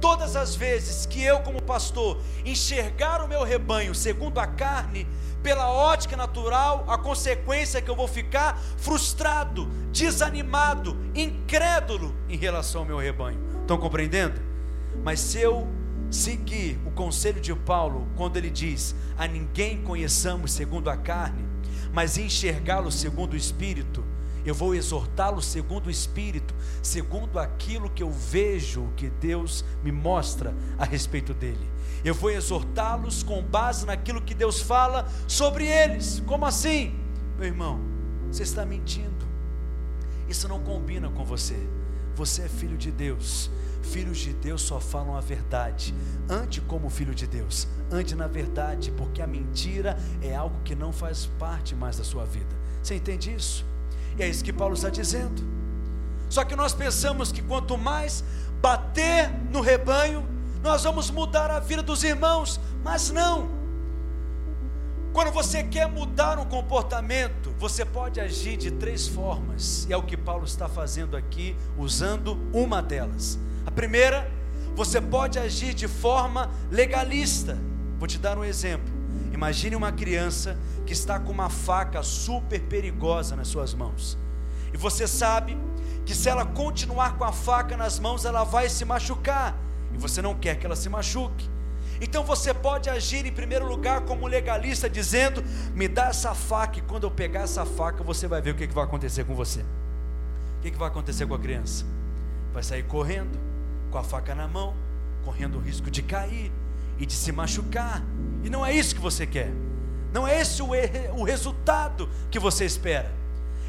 Todas 0.00 0.36
as 0.36 0.54
vezes 0.54 1.06
que 1.06 1.22
eu, 1.22 1.40
como 1.40 1.60
pastor, 1.60 2.20
enxergar 2.44 3.22
o 3.22 3.28
meu 3.28 3.42
rebanho 3.42 3.94
segundo 3.94 4.38
a 4.38 4.46
carne, 4.46 5.06
pela 5.42 5.70
ótica 5.70 6.16
natural, 6.16 6.84
a 6.88 6.98
consequência 6.98 7.78
é 7.78 7.80
que 7.80 7.90
eu 7.90 7.96
vou 7.96 8.08
ficar 8.08 8.60
frustrado, 8.76 9.68
desanimado, 9.92 10.96
incrédulo 11.14 12.14
em 12.28 12.36
relação 12.36 12.82
ao 12.82 12.86
meu 12.86 12.98
rebanho. 12.98 13.38
Estão 13.60 13.78
compreendendo? 13.78 14.40
Mas 15.04 15.20
se 15.20 15.40
eu 15.40 15.66
seguir 16.10 16.78
o 16.84 16.90
conselho 16.90 17.40
de 17.40 17.54
Paulo, 17.54 18.08
quando 18.16 18.36
ele 18.36 18.50
diz: 18.50 18.94
A 19.16 19.26
ninguém 19.26 19.82
conheçamos 19.82 20.52
segundo 20.52 20.90
a 20.90 20.96
carne, 20.96 21.44
mas 21.92 22.18
enxergá-lo 22.18 22.90
segundo 22.90 23.32
o 23.32 23.36
Espírito, 23.36 24.04
eu 24.44 24.54
vou 24.54 24.74
exortá-lo 24.74 25.42
segundo 25.42 25.88
o 25.88 25.90
Espírito, 25.90 26.54
segundo 26.82 27.38
aquilo 27.38 27.90
que 27.90 28.02
eu 28.02 28.10
vejo 28.10 28.88
que 28.96 29.10
Deus 29.10 29.64
me 29.82 29.92
mostra 29.92 30.54
a 30.78 30.84
respeito 30.84 31.34
dele. 31.34 31.68
Eu 32.04 32.14
vou 32.14 32.30
exortá-los 32.30 33.22
com 33.22 33.42
base 33.42 33.84
naquilo 33.84 34.22
que 34.22 34.34
Deus 34.34 34.60
fala 34.60 35.06
sobre 35.26 35.66
eles. 35.66 36.22
Como 36.26 36.46
assim? 36.46 36.94
Meu 37.36 37.46
irmão, 37.46 37.80
você 38.30 38.42
está 38.42 38.64
mentindo. 38.64 39.26
Isso 40.28 40.48
não 40.48 40.60
combina 40.60 41.08
com 41.10 41.24
você. 41.24 41.58
Você 42.14 42.42
é 42.42 42.48
filho 42.48 42.76
de 42.76 42.90
Deus. 42.90 43.50
Filhos 43.90 44.18
de 44.18 44.34
Deus 44.34 44.60
só 44.60 44.78
falam 44.78 45.16
a 45.16 45.20
verdade. 45.20 45.94
Ande 46.28 46.60
como 46.60 46.90
filho 46.90 47.14
de 47.14 47.26
Deus. 47.26 47.66
Ande 47.90 48.14
na 48.14 48.26
verdade, 48.26 48.90
porque 48.90 49.22
a 49.22 49.26
mentira 49.26 49.98
é 50.20 50.34
algo 50.34 50.60
que 50.62 50.74
não 50.74 50.92
faz 50.92 51.26
parte 51.38 51.74
mais 51.74 51.96
da 51.96 52.04
sua 52.04 52.26
vida. 52.26 52.54
Você 52.82 52.96
entende 52.96 53.34
isso? 53.34 53.64
E 54.18 54.22
é 54.22 54.28
isso 54.28 54.44
que 54.44 54.52
Paulo 54.52 54.74
está 54.74 54.90
dizendo. 54.90 55.42
Só 56.28 56.44
que 56.44 56.54
nós 56.54 56.74
pensamos 56.74 57.32
que 57.32 57.40
quanto 57.40 57.78
mais 57.78 58.22
bater 58.60 59.30
no 59.50 59.62
rebanho, 59.62 60.22
nós 60.62 60.84
vamos 60.84 61.10
mudar 61.10 61.50
a 61.50 61.58
vida 61.58 61.82
dos 61.82 62.04
irmãos, 62.04 62.60
mas 62.84 63.10
não. 63.10 63.48
Quando 65.14 65.32
você 65.32 65.62
quer 65.62 65.88
mudar 65.88 66.38
um 66.38 66.44
comportamento, 66.44 67.54
você 67.58 67.86
pode 67.86 68.20
agir 68.20 68.58
de 68.58 68.70
três 68.70 69.08
formas, 69.08 69.86
e 69.88 69.92
é 69.94 69.96
o 69.96 70.02
que 70.02 70.16
Paulo 70.16 70.44
está 70.44 70.68
fazendo 70.68 71.16
aqui, 71.16 71.56
usando 71.78 72.38
uma 72.52 72.82
delas. 72.82 73.38
A 73.68 73.70
primeira, 73.70 74.26
você 74.74 74.98
pode 74.98 75.38
agir 75.38 75.74
de 75.74 75.86
forma 75.86 76.50
legalista. 76.70 77.58
Vou 77.98 78.08
te 78.08 78.16
dar 78.16 78.38
um 78.38 78.42
exemplo. 78.42 78.90
Imagine 79.30 79.76
uma 79.76 79.92
criança 79.92 80.56
que 80.86 80.94
está 80.94 81.20
com 81.20 81.30
uma 81.30 81.50
faca 81.50 82.02
super 82.02 82.62
perigosa 82.62 83.36
nas 83.36 83.48
suas 83.48 83.74
mãos, 83.74 84.16
e 84.72 84.76
você 84.78 85.06
sabe 85.06 85.54
que 86.06 86.14
se 86.14 86.30
ela 86.30 86.46
continuar 86.46 87.18
com 87.18 87.24
a 87.24 87.30
faca 87.30 87.76
nas 87.76 87.98
mãos, 87.98 88.24
ela 88.24 88.42
vai 88.42 88.70
se 88.70 88.86
machucar 88.86 89.54
e 89.92 89.98
você 89.98 90.22
não 90.22 90.34
quer 90.34 90.58
que 90.58 90.64
ela 90.64 90.74
se 90.74 90.88
machuque. 90.88 91.46
Então 92.00 92.24
você 92.24 92.54
pode 92.54 92.88
agir 92.88 93.26
em 93.26 93.32
primeiro 93.32 93.68
lugar 93.68 94.00
como 94.00 94.26
legalista, 94.26 94.88
dizendo: 94.88 95.44
me 95.74 95.88
dá 95.88 96.06
essa 96.06 96.34
faca, 96.34 96.78
e 96.78 96.82
quando 96.82 97.04
eu 97.04 97.10
pegar 97.10 97.42
essa 97.42 97.66
faca, 97.66 98.02
você 98.02 98.26
vai 98.26 98.40
ver 98.40 98.52
o 98.52 98.54
que, 98.54 98.66
vai 98.68 98.84
acontecer 98.84 99.24
com 99.24 99.34
você. 99.34 99.60
O 99.60 100.62
que, 100.62 100.70
que 100.70 100.78
vai 100.78 100.88
acontecer 100.88 101.26
com 101.26 101.34
a 101.34 101.38
criança? 101.38 101.84
Vai 102.54 102.62
sair 102.62 102.84
correndo, 102.84 103.47
com 103.88 103.98
a 103.98 104.04
faca 104.04 104.34
na 104.34 104.46
mão, 104.46 104.74
correndo 105.24 105.58
o 105.58 105.60
risco 105.60 105.90
de 105.90 106.02
cair 106.02 106.52
e 106.98 107.06
de 107.06 107.12
se 107.12 107.32
machucar. 107.32 108.02
E 108.42 108.50
não 108.50 108.64
é 108.64 108.72
isso 108.72 108.94
que 108.94 109.00
você 109.00 109.26
quer. 109.26 109.52
Não 110.12 110.26
é 110.26 110.40
esse 110.40 110.62
o, 110.62 110.68
o 111.16 111.24
resultado 111.24 112.08
que 112.30 112.38
você 112.38 112.64
espera. 112.64 113.10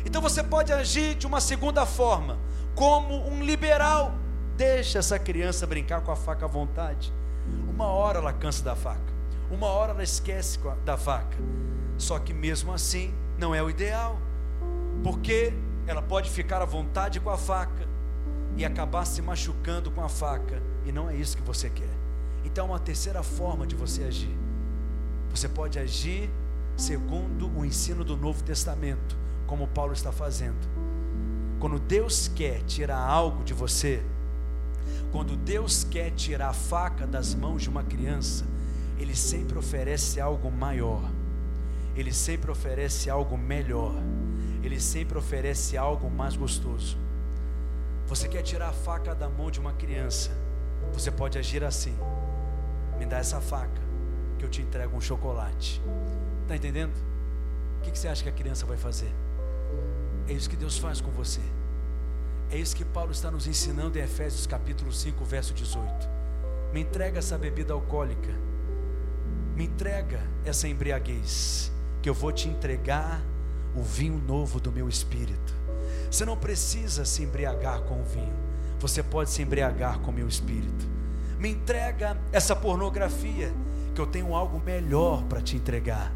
Então 0.06 0.22
você 0.22 0.42
pode 0.42 0.72
agir 0.72 1.16
de 1.16 1.28
uma 1.28 1.42
segunda 1.42 1.86
forma, 1.86 2.38
como 2.76 3.28
um 3.28 3.44
liberal 3.44 4.14
Deixa 4.60 5.00
essa 5.00 5.18
criança 5.18 5.66
brincar 5.66 6.02
com 6.02 6.12
a 6.12 6.18
faca 6.18 6.44
à 6.44 6.48
vontade. 6.50 7.14
Uma 7.70 7.86
hora 7.86 8.18
ela 8.18 8.34
cansa 8.34 8.62
da 8.62 8.76
faca, 8.76 9.14
uma 9.50 9.68
hora 9.68 9.94
ela 9.94 10.04
esquece 10.04 10.60
da 10.84 10.98
faca. 10.98 11.38
Só 11.98 12.20
que 12.20 12.34
mesmo 12.34 12.74
assim, 12.74 13.14
não 13.38 13.56
é 13.56 13.64
o 13.64 13.70
ideal, 13.70 14.20
porque 15.02 15.54
ela 15.88 16.02
pode 16.02 16.30
ficar 16.30 16.62
à 16.62 16.66
vontade 16.66 17.22
com 17.22 17.30
a 17.30 17.38
faca 17.38 17.88
e 18.58 18.66
acabar 18.66 19.06
se 19.06 19.22
machucando 19.22 19.92
com 19.92 20.02
a 20.02 20.10
faca, 20.10 20.62
e 20.86 20.92
não 20.92 21.10
é 21.10 21.16
isso 21.16 21.38
que 21.38 21.44
você 21.44 21.70
quer. 21.70 21.94
Então, 22.44 22.68
uma 22.68 22.80
terceira 22.80 23.24
forma 23.24 23.66
de 23.66 23.76
você 23.76 24.04
agir: 24.04 24.36
você 25.30 25.48
pode 25.48 25.78
agir 25.80 26.30
segundo 26.76 27.52
o 27.56 27.66
ensino 27.66 28.04
do 28.04 28.16
Novo 28.16 28.44
Testamento, 28.44 29.18
como 29.46 29.68
Paulo 29.68 29.94
está 29.94 30.12
fazendo. 30.12 30.68
Quando 31.60 31.78
Deus 31.78 32.30
quer 32.30 32.62
tirar 32.64 33.00
algo 33.00 33.44
de 33.44 33.54
você, 33.54 34.02
quando 35.12 35.36
Deus 35.36 35.84
quer 35.84 36.12
tirar 36.12 36.50
a 36.50 36.54
faca 36.54 37.06
das 37.06 37.36
mãos 37.36 37.64
de 37.64 37.70
uma 37.70 37.84
criança, 37.84 38.46
Ele 38.98 39.16
sempre 39.16 39.58
oferece 39.58 40.22
algo 40.22 40.50
maior, 40.50 41.04
Ele 41.96 42.14
sempre 42.14 42.50
oferece 42.50 43.10
algo 43.10 43.38
melhor, 43.38 43.96
Ele 44.64 44.80
sempre 44.80 45.18
oferece 45.18 45.78
algo 45.78 46.10
mais 46.10 46.36
gostoso. 46.38 46.98
Você 48.10 48.28
quer 48.28 48.42
tirar 48.42 48.70
a 48.70 48.74
faca 48.74 49.14
da 49.14 49.30
mão 49.30 49.52
de 49.52 49.60
uma 49.60 49.72
criança, 49.72 50.32
você 50.92 51.12
pode 51.12 51.38
agir 51.38 51.64
assim: 51.64 51.96
me 52.98 53.06
dá 53.06 53.20
essa 53.20 53.40
faca, 53.40 53.82
que 54.40 54.44
eu 54.44 54.50
te 54.50 54.64
entrego 54.64 54.98
um 54.98 55.00
chocolate. 55.00 55.80
Está 56.42 56.56
entendendo? 56.56 56.94
O 57.78 57.82
que 57.82 57.98
você 57.98 58.08
acha 58.08 58.24
que 58.24 58.30
a 58.30 58.32
criança 58.32 58.66
vai 58.66 58.78
fazer? 58.78 59.14
É 60.28 60.34
isso 60.34 60.50
que 60.50 60.56
Deus 60.56 60.80
faz 60.80 61.00
com 61.00 61.12
você. 61.12 61.40
É 62.50 62.58
isso 62.58 62.76
que 62.76 62.84
Paulo 62.84 63.12
está 63.12 63.30
nos 63.30 63.46
ensinando 63.46 64.00
em 64.00 64.02
Efésios 64.02 64.48
capítulo 64.48 64.92
5, 64.92 65.24
verso 65.24 65.54
18. 65.54 66.10
Me 66.74 66.82
entrega 66.82 67.20
essa 67.20 67.38
bebida 67.38 67.74
alcoólica. 67.74 68.34
Me 69.56 69.66
entrega 69.66 70.20
essa 70.44 70.68
embriaguez, 70.68 71.72
que 72.02 72.10
eu 72.10 72.16
vou 72.16 72.32
te 72.32 72.50
entregar 72.50 73.22
o 73.76 73.84
vinho 73.84 74.18
novo 74.18 74.60
do 74.60 74.72
meu 74.72 74.90
espírito. 74.90 75.59
Você 76.10 76.26
não 76.26 76.38
precisa 76.38 77.06
se 77.06 77.24
embriagar 77.24 77.82
com 77.82 78.02
o 78.02 78.04
vinho. 78.04 78.34
Você 78.80 79.04
pode 79.04 79.30
se 79.30 79.42
embriagar 79.42 80.00
com 80.00 80.12
meu 80.12 80.28
espírito. 80.28 80.88
Me 81.38 81.50
entrega 81.50 82.18
essa 82.32 82.56
pornografia, 82.56 83.54
que 83.94 84.02
eu 84.02 84.08
tenho 84.08 84.36
algo 84.36 84.60
melhor 84.60 85.24
para 85.24 85.42
te 85.42 85.56
entregar. 85.56 86.12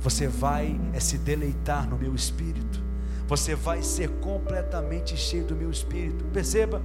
Você 0.00 0.28
vai 0.28 0.78
é 0.92 1.00
se 1.00 1.18
deleitar 1.18 1.88
no 1.88 1.96
meu 1.96 2.14
espírito 2.14 2.86
você 3.28 3.54
vai 3.56 3.82
ser 3.82 4.08
completamente 4.20 5.16
cheio 5.16 5.44
do 5.44 5.54
meu 5.54 5.70
espírito. 5.70 6.24
Perceba, 6.26 6.80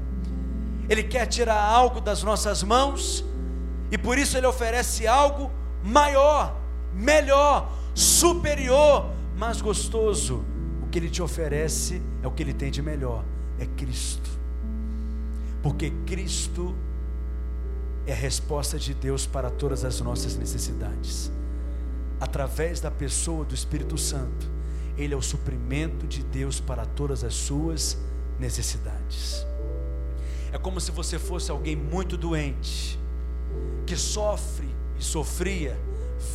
Ele 0.90 1.04
quer 1.04 1.26
tirar 1.28 1.62
algo 1.62 2.02
das 2.02 2.24
nossas 2.24 2.64
mãos, 2.64 3.24
e 3.92 3.98
por 3.98 4.18
isso 4.18 4.38
Ele 4.38 4.48
oferece 4.48 5.08
algo 5.08 5.52
maior, 5.84 6.56
melhor, 6.94 7.72
superior, 7.94 9.12
mais 9.38 9.62
gostoso. 9.62 10.44
Que 10.92 11.00
Ele 11.00 11.10
te 11.10 11.22
oferece 11.22 12.02
é 12.22 12.28
o 12.28 12.32
que 12.32 12.44
Ele 12.44 12.54
tem 12.54 12.70
de 12.70 12.82
melhor, 12.82 13.24
é 13.58 13.66
Cristo, 13.66 14.30
porque 15.64 15.92
Cristo 16.06 16.76
é 18.06 18.12
a 18.12 18.16
resposta 18.16 18.78
de 18.78 18.94
Deus 18.94 19.26
para 19.26 19.50
todas 19.50 19.86
as 19.86 20.02
nossas 20.02 20.36
necessidades, 20.36 21.32
através 22.20 22.80
da 22.80 22.92
pessoa 22.92 23.46
do 23.46 23.56
Espírito 23.56 23.98
Santo 23.98 24.62
ele 24.98 25.14
é 25.14 25.18
o 25.18 25.22
suprimento 25.22 26.06
de 26.08 26.24
Deus 26.24 26.60
para 26.60 26.86
todas 26.86 27.24
as 27.24 27.34
suas 27.34 27.98
necessidades. 28.40 29.46
É 30.52 30.58
como 30.58 30.82
se 30.82 30.92
você 30.92 31.18
fosse 31.18 31.50
alguém 31.50 31.76
muito 31.76 32.18
doente, 32.18 33.00
que 33.86 33.96
sofre 33.96 34.68
e 35.00 35.04
sofria 35.04 35.78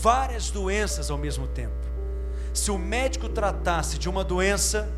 várias 0.02 0.50
doenças 0.50 1.10
ao 1.10 1.18
mesmo 1.18 1.46
tempo. 1.46 1.74
Se 2.56 2.70
o 2.70 2.78
médico 2.78 3.28
tratasse 3.28 3.98
de 3.98 4.08
uma 4.08 4.24
doença, 4.24 4.88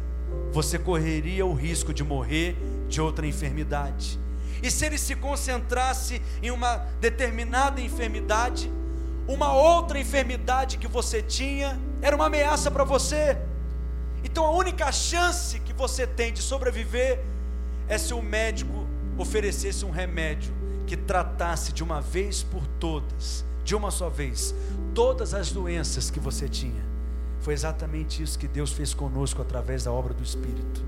você 0.53 0.79
correria 0.79 1.45
o 1.45 1.53
risco 1.53 1.93
de 1.93 2.05
morrer 2.05 2.57
de 2.89 3.01
outra 3.01 3.27
enfermidade. 3.27 4.17
E 4.63 4.71
se 4.71 4.87
ele 4.87 4.97
se 4.97 5.17
concentrasse 5.17 6.23
em 6.41 6.53
uma 6.53 6.77
determinada 7.01 7.81
enfermidade, 7.81 8.71
uma 9.27 9.53
outra 9.53 9.99
enfermidade 9.99 10.79
que 10.79 10.87
você 10.87 11.21
tinha 11.21 11.77
era 12.01 12.15
uma 12.15 12.27
ameaça 12.27 12.71
para 12.71 12.85
você. 12.85 13.37
Então 14.23 14.47
a 14.47 14.53
única 14.53 14.93
chance 14.93 15.59
que 15.59 15.73
você 15.73 16.07
tem 16.07 16.33
de 16.33 16.41
sobreviver 16.41 17.19
é 17.89 17.99
se 17.99 18.15
o 18.15 18.23
médico 18.23 18.87
oferecesse 19.19 19.85
um 19.85 19.91
remédio 19.91 20.55
que 20.87 20.97
tratasse 20.97 21.73
de 21.73 21.83
uma 21.83 22.01
vez 22.01 22.41
por 22.41 22.65
todas, 22.79 23.45
de 23.65 23.75
uma 23.75 23.91
só 23.91 24.09
vez, 24.09 24.55
todas 24.95 25.35
as 25.35 25.51
doenças 25.51 26.09
que 26.09 26.21
você 26.21 26.49
tinha. 26.49 26.88
Foi 27.41 27.55
exatamente 27.55 28.22
isso 28.22 28.39
que 28.39 28.49
Deus 28.49 28.72
fez 28.72 28.93
conosco 28.93 29.41
através 29.43 29.84
da 29.84 29.93
obra 29.93 30.12
do 30.12 30.22
Espírito. 30.22 30.82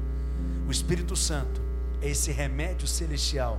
O 0.67 0.71
Espírito 0.71 1.17
Santo 1.17 1.61
é 2.03 2.09
esse 2.09 2.31
remédio 2.33 2.87
celestial 2.87 3.59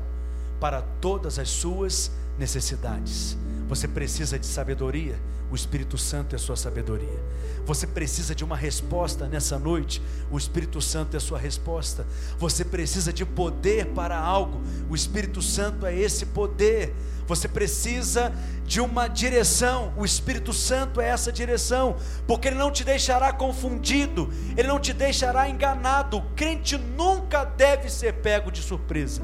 para 0.59 0.81
todas 0.81 1.39
as 1.39 1.49
suas 1.49 2.11
necessidades. 2.37 3.37
Você 3.67 3.87
precisa 3.87 4.37
de 4.37 4.45
sabedoria, 4.45 5.19
o 5.51 5.55
Espírito 5.55 5.97
Santo 5.97 6.33
é 6.33 6.39
sua 6.39 6.55
sabedoria. 6.55 7.19
Você 7.65 7.85
precisa 7.85 8.33
de 8.33 8.43
uma 8.43 8.55
resposta 8.55 9.27
nessa 9.27 9.59
noite, 9.59 10.01
o 10.31 10.37
Espírito 10.37 10.81
Santo 10.81 11.15
é 11.17 11.19
sua 11.19 11.37
resposta. 11.37 12.07
Você 12.39 12.63
precisa 12.63 13.11
de 13.11 13.25
poder 13.25 13.87
para 13.87 14.17
algo, 14.17 14.61
o 14.89 14.95
Espírito 14.95 15.41
Santo 15.41 15.85
é 15.85 15.93
esse 15.93 16.25
poder. 16.27 16.95
Você 17.27 17.47
precisa 17.47 18.33
de 18.65 18.81
uma 18.81 19.07
direção, 19.07 19.93
o 19.97 20.05
Espírito 20.05 20.53
Santo 20.53 21.01
é 21.01 21.09
essa 21.09 21.31
direção, 21.31 21.97
porque 22.25 22.47
ele 22.47 22.57
não 22.57 22.71
te 22.71 22.83
deixará 22.83 23.31
confundido, 23.33 24.29
ele 24.57 24.67
não 24.67 24.79
te 24.79 24.93
deixará 24.93 25.49
enganado. 25.49 26.17
O 26.17 26.21
crente 26.35 26.77
nunca 26.77 27.43
deve 27.43 27.89
ser 27.89 28.13
pego 28.15 28.51
de 28.51 28.61
surpresa 28.61 29.21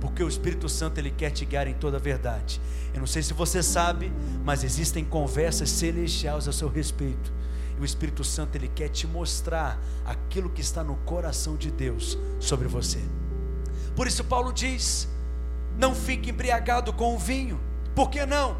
porque 0.00 0.24
o 0.24 0.28
Espírito 0.28 0.68
Santo 0.68 0.98
ele 0.98 1.10
quer 1.10 1.30
te 1.30 1.44
guiar 1.44 1.68
em 1.68 1.74
toda 1.74 1.98
a 1.98 2.00
verdade. 2.00 2.60
Eu 2.92 3.00
não 3.00 3.06
sei 3.06 3.22
se 3.22 3.32
você 3.32 3.62
sabe, 3.62 4.12
mas 4.44 4.64
existem 4.64 5.04
conversas 5.04 5.70
celestiais 5.70 6.48
a 6.48 6.52
seu 6.52 6.68
respeito. 6.68 7.32
E 7.78 7.80
o 7.80 7.84
Espírito 7.84 8.24
Santo 8.24 8.56
ele 8.56 8.68
quer 8.68 8.88
te 8.88 9.06
mostrar 9.06 9.80
aquilo 10.04 10.50
que 10.50 10.60
está 10.60 10.82
no 10.82 10.96
coração 10.96 11.56
de 11.56 11.70
Deus 11.70 12.18
sobre 12.38 12.68
você. 12.68 13.00
Por 13.94 14.06
isso 14.06 14.24
Paulo 14.24 14.52
diz: 14.52 15.08
não 15.78 15.94
fique 15.94 16.30
embriagado 16.30 16.92
com 16.92 17.14
o 17.14 17.18
vinho. 17.18 17.60
Por 17.94 18.10
que 18.10 18.24
não? 18.26 18.56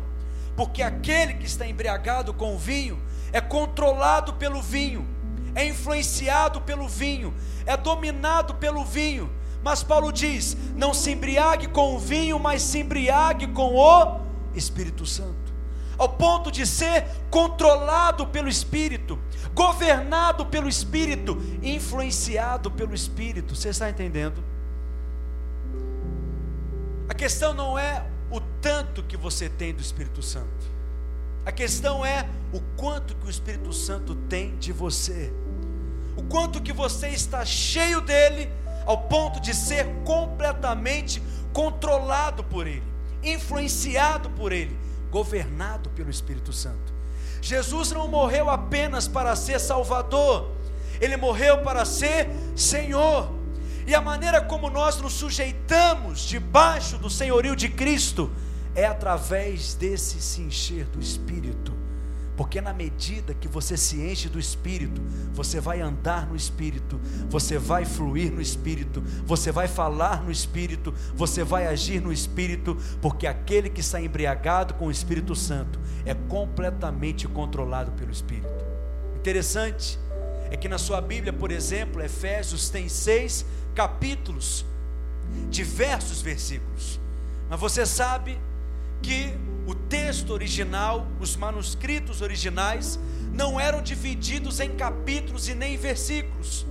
Porque 0.56 0.82
aquele 0.82 1.34
que 1.34 1.46
está 1.46 1.66
embriagado 1.66 2.32
com 2.34 2.54
o 2.54 2.58
vinho 2.58 3.00
é 3.32 3.40
controlado 3.40 4.34
pelo 4.34 4.60
vinho, 4.60 5.06
é 5.54 5.66
influenciado 5.66 6.60
pelo 6.60 6.88
vinho, 6.88 7.34
é 7.66 7.76
dominado 7.76 8.54
pelo 8.54 8.84
vinho. 8.84 9.30
Mas 9.62 9.82
Paulo 9.82 10.12
diz: 10.12 10.56
não 10.76 10.94
se 10.94 11.10
embriague 11.10 11.68
com 11.68 11.94
o 11.94 11.98
vinho, 11.98 12.38
mas 12.38 12.62
se 12.62 12.78
embriague 12.78 13.46
com 13.48 13.74
o 13.74 14.20
Espírito 14.54 15.06
Santo. 15.06 15.38
Ao 15.98 16.08
ponto 16.08 16.50
de 16.50 16.66
ser 16.66 17.04
controlado 17.30 18.26
pelo 18.26 18.48
Espírito, 18.48 19.18
governado 19.54 20.46
pelo 20.46 20.68
Espírito, 20.68 21.36
influenciado 21.62 22.70
pelo 22.70 22.94
Espírito. 22.94 23.54
Você 23.54 23.68
está 23.68 23.90
entendendo? 23.90 24.42
A 27.06 27.12
questão 27.14 27.52
não 27.52 27.78
é 27.78 28.06
o 28.30 28.40
tanto 28.62 29.02
que 29.02 29.16
você 29.16 29.48
tem 29.48 29.74
do 29.74 29.82
Espírito 29.82 30.22
Santo. 30.22 30.70
A 31.44 31.52
questão 31.52 32.04
é 32.04 32.26
o 32.52 32.60
quanto 32.76 33.14
que 33.16 33.26
o 33.26 33.30
Espírito 33.30 33.72
Santo 33.72 34.14
tem 34.14 34.56
de 34.56 34.72
você. 34.72 35.32
O 36.16 36.22
quanto 36.22 36.62
que 36.62 36.72
você 36.72 37.08
está 37.08 37.44
cheio 37.44 38.00
dele 38.00 38.50
ao 38.90 38.98
ponto 38.98 39.38
de 39.38 39.54
ser 39.54 39.86
completamente 40.04 41.22
controlado 41.52 42.42
por 42.42 42.66
Ele, 42.66 42.82
influenciado 43.22 44.28
por 44.30 44.50
Ele, 44.50 44.76
governado 45.12 45.88
pelo 45.90 46.10
Espírito 46.10 46.52
Santo. 46.52 46.92
Jesus 47.40 47.92
não 47.92 48.08
morreu 48.08 48.50
apenas 48.50 49.06
para 49.06 49.36
ser 49.36 49.60
Salvador, 49.60 50.50
Ele 51.00 51.16
morreu 51.16 51.62
para 51.62 51.84
ser 51.84 52.28
Senhor. 52.56 53.30
E 53.86 53.94
a 53.94 54.00
maneira 54.00 54.40
como 54.40 54.68
nós 54.68 55.00
nos 55.00 55.12
sujeitamos 55.12 56.22
debaixo 56.22 56.98
do 56.98 57.08
senhorio 57.08 57.54
de 57.54 57.68
Cristo 57.68 58.28
é 58.74 58.86
através 58.86 59.74
desse 59.74 60.20
se 60.20 60.40
encher 60.42 60.86
do 60.86 61.00
Espírito 61.00 61.79
porque 62.40 62.58
na 62.58 62.72
medida 62.72 63.34
que 63.34 63.46
você 63.46 63.76
se 63.76 64.00
enche 64.00 64.26
do 64.26 64.40
Espírito, 64.40 65.02
você 65.34 65.60
vai 65.60 65.82
andar 65.82 66.26
no 66.26 66.34
Espírito, 66.34 66.98
você 67.28 67.58
vai 67.58 67.84
fluir 67.84 68.32
no 68.32 68.40
Espírito, 68.40 69.02
você 69.26 69.52
vai 69.52 69.68
falar 69.68 70.24
no 70.24 70.32
Espírito, 70.32 70.94
você 71.14 71.44
vai 71.44 71.66
agir 71.66 72.00
no 72.00 72.10
Espírito, 72.10 72.78
porque 73.02 73.26
aquele 73.26 73.68
que 73.68 73.82
está 73.82 74.00
embriagado 74.00 74.72
com 74.72 74.86
o 74.86 74.90
Espírito 74.90 75.36
Santo 75.36 75.78
é 76.06 76.14
completamente 76.14 77.28
controlado 77.28 77.92
pelo 77.92 78.10
Espírito. 78.10 78.48
Interessante 79.18 79.98
é 80.50 80.56
que 80.56 80.66
na 80.66 80.78
sua 80.78 81.02
Bíblia, 81.02 81.34
por 81.34 81.52
exemplo, 81.52 82.02
Efésios 82.02 82.70
tem 82.70 82.88
seis 82.88 83.44
capítulos, 83.74 84.64
diversos 85.50 86.22
versículos, 86.22 86.98
mas 87.50 87.60
você 87.60 87.84
sabe 87.84 88.40
que 89.02 89.34
o 89.66 89.74
texto 89.74 90.32
original, 90.32 91.06
os 91.20 91.36
manuscritos 91.36 92.20
originais, 92.22 92.98
não 93.32 93.60
eram 93.60 93.82
divididos 93.82 94.60
em 94.60 94.70
capítulos 94.70 95.48
e 95.48 95.54
nem 95.54 95.76
versículos. 95.76 96.66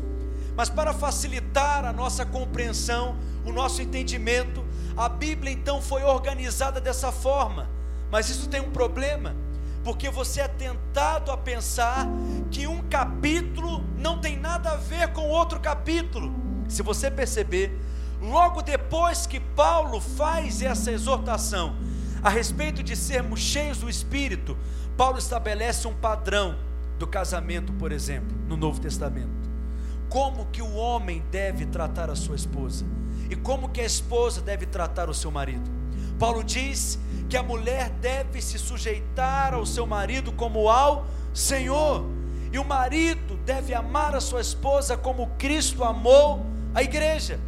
Mas 0.56 0.70
para 0.70 0.94
facilitar 0.94 1.86
a 1.86 1.94
nossa 1.94 2.26
compreensão, 2.26 3.18
o 3.46 3.52
nosso 3.52 3.82
entendimento, 3.82 4.66
a 4.98 5.08
Bíblia 5.08 5.54
então 5.54 5.82
foi 5.82 6.04
organizada 6.04 6.82
dessa 6.82 7.12
forma. 7.12 7.70
Mas 8.12 8.30
isso 8.30 8.50
tem 8.50 8.60
um 8.60 8.72
problema, 8.72 9.36
porque 9.84 10.10
você 10.10 10.42
é 10.42 10.48
tentado 10.48 11.32
a 11.32 11.38
pensar 11.38 12.08
que 12.52 12.68
um 12.68 12.82
capítulo 12.90 13.84
não 13.98 14.20
tem 14.20 14.36
nada 14.36 14.72
a 14.72 14.76
ver 14.76 15.14
com 15.14 15.30
outro 15.30 15.60
capítulo. 15.60 16.34
Se 16.68 16.82
você 16.82 17.10
perceber, 17.10 17.80
logo 18.22 18.62
depois 18.62 19.26
que 19.26 19.40
Paulo 19.40 20.02
faz 20.02 20.62
essa 20.62 20.92
exortação, 20.92 21.76
a 22.22 22.30
respeito 22.30 22.84
de 22.84 22.95
sermos 22.95 23.39
cheios 23.39 23.78
do 23.78 23.89
Espírito, 23.89 24.57
Paulo 24.97 25.17
estabelece 25.17 25.88
um 25.88 25.93
padrão 25.93 26.57
do 26.97 27.07
casamento, 27.07 27.72
por 27.74 27.91
exemplo, 27.91 28.36
no 28.47 28.57
Novo 28.57 28.82
Testamento. 28.82 29.49
Como 30.09 30.47
que 30.47 30.61
o 30.61 30.76
homem 30.76 31.24
deve 31.32 31.65
tratar 31.65 32.09
a 32.09 32.15
sua 32.15 32.36
esposa 32.36 32.86
e 33.30 33.36
como 33.36 33.70
que 33.70 33.80
a 33.80 33.86
esposa 33.86 34.41
deve 34.41 34.65
tratar 34.65 35.09
o 35.09 35.13
seu 35.13 35.32
marido. 35.32 35.70
Paulo 36.17 36.43
diz 36.43 36.99
que 37.30 37.38
a 37.38 37.43
mulher 37.43 37.89
deve 38.01 38.41
se 38.41 38.57
sujeitar 38.59 39.53
ao 39.53 39.65
seu 39.65 39.86
marido 39.86 40.32
como 40.34 40.67
ao 40.67 41.05
Senhor, 41.34 42.05
e 42.51 42.57
o 42.57 42.65
marido 42.65 43.38
deve 43.45 43.74
amar 43.74 44.15
a 44.15 44.20
sua 44.20 44.41
esposa 44.41 44.97
como 44.97 45.28
Cristo 45.38 45.84
amou 45.84 46.45
a 46.74 46.82
igreja. 46.82 47.39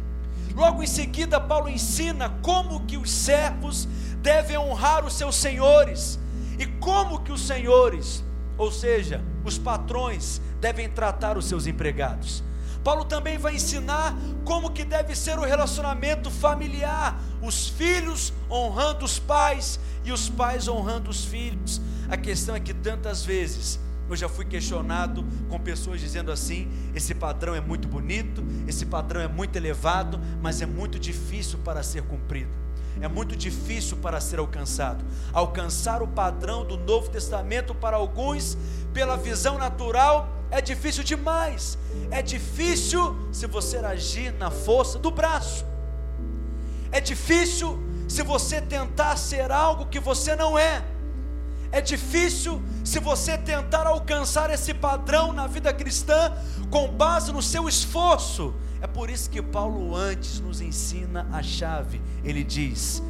Logo 0.54 0.82
em 0.82 0.86
seguida, 0.86 1.40
Paulo 1.40 1.68
ensina 1.68 2.30
como 2.42 2.86
que 2.86 2.96
os 2.96 3.10
servos 3.10 3.88
devem 4.22 4.56
honrar 4.56 5.04
os 5.04 5.14
seus 5.14 5.34
senhores. 5.36 6.18
E 6.58 6.66
como 6.66 7.20
que 7.20 7.32
os 7.32 7.42
senhores, 7.46 8.24
ou 8.56 8.70
seja, 8.70 9.20
os 9.44 9.58
patrões, 9.58 10.40
devem 10.60 10.88
tratar 10.88 11.36
os 11.36 11.46
seus 11.46 11.66
empregados. 11.66 12.42
Paulo 12.84 13.04
também 13.04 13.38
vai 13.38 13.54
ensinar 13.54 14.14
como 14.44 14.70
que 14.70 14.84
deve 14.84 15.14
ser 15.14 15.38
o 15.38 15.44
relacionamento 15.44 16.30
familiar, 16.30 17.20
os 17.40 17.68
filhos 17.68 18.32
honrando 18.50 19.04
os 19.04 19.18
pais 19.18 19.78
e 20.04 20.12
os 20.12 20.28
pais 20.28 20.66
honrando 20.66 21.10
os 21.10 21.24
filhos. 21.24 21.80
A 22.08 22.16
questão 22.16 22.54
é 22.54 22.60
que 22.60 22.74
tantas 22.74 23.24
vezes 23.24 23.78
eu 24.10 24.16
já 24.16 24.28
fui 24.28 24.44
questionado 24.44 25.24
com 25.48 25.58
pessoas 25.60 26.00
dizendo 26.00 26.32
assim: 26.32 26.68
esse 26.92 27.14
padrão 27.14 27.54
é 27.54 27.60
muito 27.60 27.86
bonito, 27.86 28.44
esse 28.66 28.84
padrão 28.84 29.20
é 29.20 29.28
muito 29.28 29.56
elevado, 29.56 30.20
mas 30.40 30.60
é 30.60 30.66
muito 30.66 30.98
difícil 30.98 31.60
para 31.60 31.84
ser 31.84 32.02
cumprido 32.02 32.61
é 33.02 33.08
muito 33.08 33.34
difícil 33.34 33.96
para 33.96 34.20
ser 34.20 34.38
alcançado. 34.38 35.04
Alcançar 35.32 36.02
o 36.02 36.06
padrão 36.06 36.64
do 36.64 36.76
Novo 36.76 37.10
Testamento 37.10 37.74
para 37.74 37.96
alguns, 37.96 38.56
pela 38.94 39.16
visão 39.16 39.58
natural, 39.58 40.28
é 40.52 40.60
difícil 40.60 41.02
demais. 41.02 41.76
É 42.12 42.22
difícil 42.22 43.16
se 43.32 43.48
você 43.48 43.78
agir 43.78 44.32
na 44.34 44.52
força 44.52 45.00
do 45.00 45.10
braço. 45.10 45.66
É 46.92 47.00
difícil 47.00 47.76
se 48.08 48.22
você 48.22 48.60
tentar 48.60 49.16
ser 49.16 49.50
algo 49.50 49.86
que 49.86 49.98
você 49.98 50.36
não 50.36 50.56
é. 50.56 50.84
É 51.72 51.80
difícil 51.80 52.62
se 52.84 53.00
você 53.00 53.36
tentar 53.36 53.84
alcançar 53.88 54.48
esse 54.50 54.72
padrão 54.72 55.32
na 55.32 55.48
vida 55.48 55.72
cristã 55.72 56.32
com 56.70 56.86
base 56.86 57.32
no 57.32 57.42
seu 57.42 57.68
esforço 57.68 58.54
é 58.82 58.86
por 58.88 59.08
isso 59.08 59.30
que 59.30 59.40
Paulo 59.40 59.94
antes 59.94 60.40
nos 60.40 60.60
ensina 60.60 61.24
a 61.30 61.40
chave. 61.40 62.02
Ele 62.24 62.42
diz: 62.42 63.00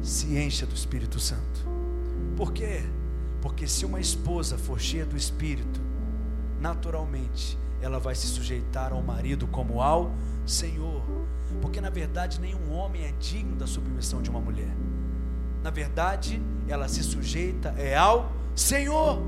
se 0.00 0.38
encha 0.38 0.64
do 0.64 0.76
Espírito 0.76 1.18
Santo. 1.18 1.66
Por 2.36 2.52
quê? 2.52 2.84
Porque 3.42 3.66
se 3.66 3.84
uma 3.84 3.98
esposa 3.98 4.56
for 4.56 4.78
cheia 4.78 5.04
do 5.04 5.16
Espírito, 5.16 5.80
naturalmente 6.60 7.58
ela 7.82 7.98
vai 7.98 8.14
se 8.14 8.28
sujeitar 8.28 8.92
ao 8.92 9.02
marido 9.02 9.48
como 9.48 9.82
ao 9.82 10.12
Senhor. 10.46 11.02
Porque 11.60 11.80
na 11.80 11.90
verdade 11.90 12.40
nenhum 12.40 12.72
homem 12.72 13.02
é 13.02 13.12
digno 13.18 13.56
da 13.56 13.66
submissão 13.66 14.22
de 14.22 14.30
uma 14.30 14.40
mulher. 14.40 14.72
Na 15.64 15.70
verdade, 15.70 16.40
ela 16.68 16.86
se 16.86 17.02
sujeita 17.02 17.74
é 17.76 17.96
ao 17.96 18.30
Senhor. 18.54 19.20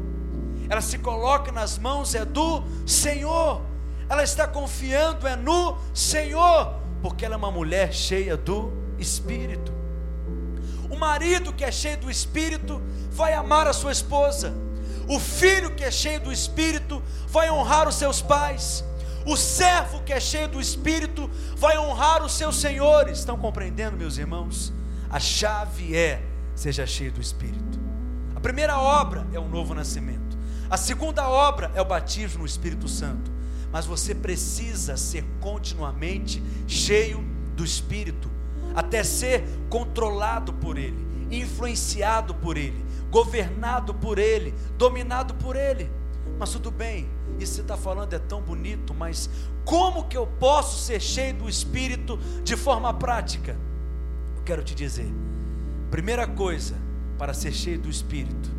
Ela 0.69 0.81
se 0.81 0.99
coloca 0.99 1.51
nas 1.51 1.79
mãos 1.79 2.15
é 2.15 2.25
do 2.25 2.63
Senhor. 2.87 3.70
Ela 4.11 4.25
está 4.25 4.49
confiando 4.49 5.29
é 5.29 5.37
no 5.37 5.79
Senhor, 5.95 6.75
porque 7.01 7.25
ela 7.25 7.37
é 7.37 7.39
uma 7.39 7.53
mulher 7.53 7.95
cheia 7.95 8.37
do 8.37 8.73
Espírito. 8.99 9.73
O 10.91 10.97
marido 10.97 11.53
que 11.53 11.65
é 11.65 11.71
cheio 11.71 11.97
do 11.97 12.11
Espírito 12.11 12.83
vai 13.13 13.35
amar 13.35 13.69
a 13.69 13.73
sua 13.73 13.93
esposa. 13.93 14.53
O 15.09 15.21
filho 15.21 15.71
que 15.77 15.85
é 15.85 15.93
cheio 15.93 16.21
do 16.21 16.33
Espírito 16.33 17.01
vai 17.29 17.53
honrar 17.53 17.87
os 17.87 17.95
seus 17.95 18.21
pais. 18.21 18.85
O 19.25 19.37
servo 19.37 20.03
que 20.03 20.13
é 20.13 20.19
cheio 20.19 20.49
do 20.49 20.61
Espírito 20.61 21.31
vai 21.57 21.79
honrar 21.79 22.25
os 22.25 22.33
seus 22.33 22.57
senhores. 22.61 23.21
Estão 23.21 23.39
compreendendo, 23.39 23.97
meus 23.97 24.19
irmãos? 24.19 24.73
A 25.09 25.21
chave 25.21 25.97
é: 25.97 26.21
seja 26.57 26.85
cheio 26.85 27.13
do 27.13 27.21
Espírito. 27.21 27.79
A 28.35 28.41
primeira 28.41 28.77
obra 28.77 29.25
é 29.33 29.39
o 29.39 29.47
novo 29.47 29.73
nascimento. 29.73 30.37
A 30.69 30.77
segunda 30.77 31.29
obra 31.29 31.71
é 31.77 31.81
o 31.81 31.85
batismo 31.85 32.41
no 32.41 32.47
Espírito 32.47 32.89
Santo. 32.89 33.31
Mas 33.73 33.87
você 33.87 34.15
precisa 34.15 34.97
ser 34.97 35.25
continuamente 35.41 36.43
cheio 36.67 37.25
do 37.55 37.65
Espírito, 37.65 38.31
até 38.75 39.03
ser 39.05 39.45
controlado 39.69 40.53
por 40.53 40.79
Ele, 40.79 41.07
influenciado 41.31 42.35
por 42.35 42.57
Ele, 42.57 42.85
governado 43.11 43.95
por 43.95 44.19
Ele, 44.19 44.55
dominado 44.77 45.35
por 45.35 45.57
Ele. 45.57 45.91
Mas 46.39 46.51
tudo 46.51 46.71
bem, 46.71 47.09
isso 47.39 47.53
que 47.53 47.57
você 47.57 47.61
está 47.61 47.77
falando 47.77 48.13
é 48.13 48.19
tão 48.19 48.41
bonito, 48.41 48.95
mas 48.95 49.31
como 49.65 50.09
que 50.09 50.17
eu 50.17 50.27
posso 50.27 50.83
ser 50.85 51.01
cheio 51.01 51.35
do 51.35 51.49
Espírito 51.49 52.19
de 52.43 52.57
forma 52.57 52.93
prática? 52.95 53.57
Eu 54.37 54.43
quero 54.43 54.63
te 54.63 54.75
dizer, 54.75 55.11
primeira 55.91 56.27
coisa, 56.27 56.77
para 57.19 57.35
ser 57.35 57.53
cheio 57.53 57.79
do 57.79 57.91
Espírito, 57.91 58.51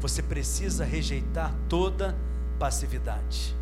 você 0.00 0.22
precisa 0.22 0.84
rejeitar 0.84 1.54
toda 1.68 2.16
passividade. 2.58 3.57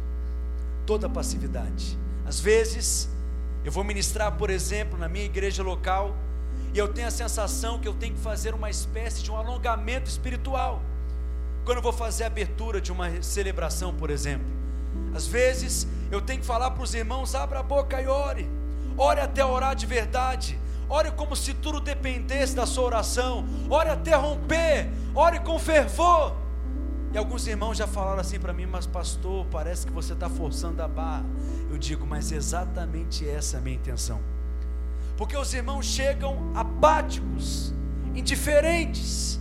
Toda 0.87 1.09
passividade. 1.09 1.99
Às 2.24 2.41
vezes, 2.41 3.09
eu 3.64 3.72
vou 3.72 3.82
ministrar, 3.82 4.30
por 4.32 4.49
exemplo, 4.49 4.97
na 4.97 5.09
minha 5.09 5.24
igreja 5.24 5.62
local, 5.62 6.16
e 6.72 6.78
eu 6.78 6.87
tenho 6.93 7.09
a 7.09 7.11
sensação 7.11 7.80
que 7.80 7.89
eu 7.89 7.95
tenho 7.95 8.14
que 8.14 8.20
fazer 8.20 8.55
uma 8.55 8.70
espécie 8.70 9.22
de 9.22 9.30
um 9.30 9.37
alongamento 9.37 10.09
espiritual. 10.09 10.80
Quando 11.64 11.78
eu 11.78 11.82
vou 11.82 11.93
fazer 11.93 12.24
a 12.24 12.26
abertura 12.28 12.80
de 12.80 12.93
uma 12.93 13.22
celebração, 13.22 13.93
por 13.93 14.11
exemplo, 14.11 14.47
às 15.14 15.26
vezes 15.26 15.89
eu 16.11 16.20
tenho 16.20 16.41
que 16.41 16.47
falar 16.47 16.70
para 16.70 16.84
os 16.84 16.95
irmãos: 16.95 17.34
abra 17.34 17.59
a 17.59 17.62
boca 17.62 18.01
e 18.01 18.07
ore, 18.07 18.49
ore 18.97 19.20
até 19.20 19.45
orar 19.45 19.74
de 19.74 19.87
verdade, 19.87 20.57
ore 20.89 21.11
como 21.11 21.34
se 21.34 21.53
tudo 21.55 21.80
dependesse 21.80 22.55
da 22.55 22.66
sua 22.66 22.84
oração, 22.84 23.45
ore 23.68 23.89
até 23.89 24.14
romper, 24.14 24.89
ore 25.14 25.41
com 25.41 25.59
fervor. 25.59 26.45
E 27.16 27.18
alguns 27.18 27.48
irmãos 27.48 27.78
já 27.78 27.88
falaram 27.88 28.20
assim 28.20 28.38
para 28.38 28.52
mim, 28.52 28.66
mas 28.66 28.86
pastor, 28.86 29.46
parece 29.50 29.86
que 29.86 29.92
você 29.92 30.12
está 30.12 30.28
forçando 30.28 30.80
a 30.82 30.86
barra. 30.86 31.24
Eu 31.68 31.78
digo, 31.78 32.06
mas 32.06 32.30
exatamente 32.30 33.28
essa 33.28 33.56
é 33.56 33.58
a 33.58 33.62
minha 33.62 33.76
intenção 33.76 34.20
porque 35.16 35.36
os 35.36 35.52
irmãos 35.54 35.86
chegam 35.86 36.52
apáticos, 36.54 37.72
indiferentes, 38.14 39.40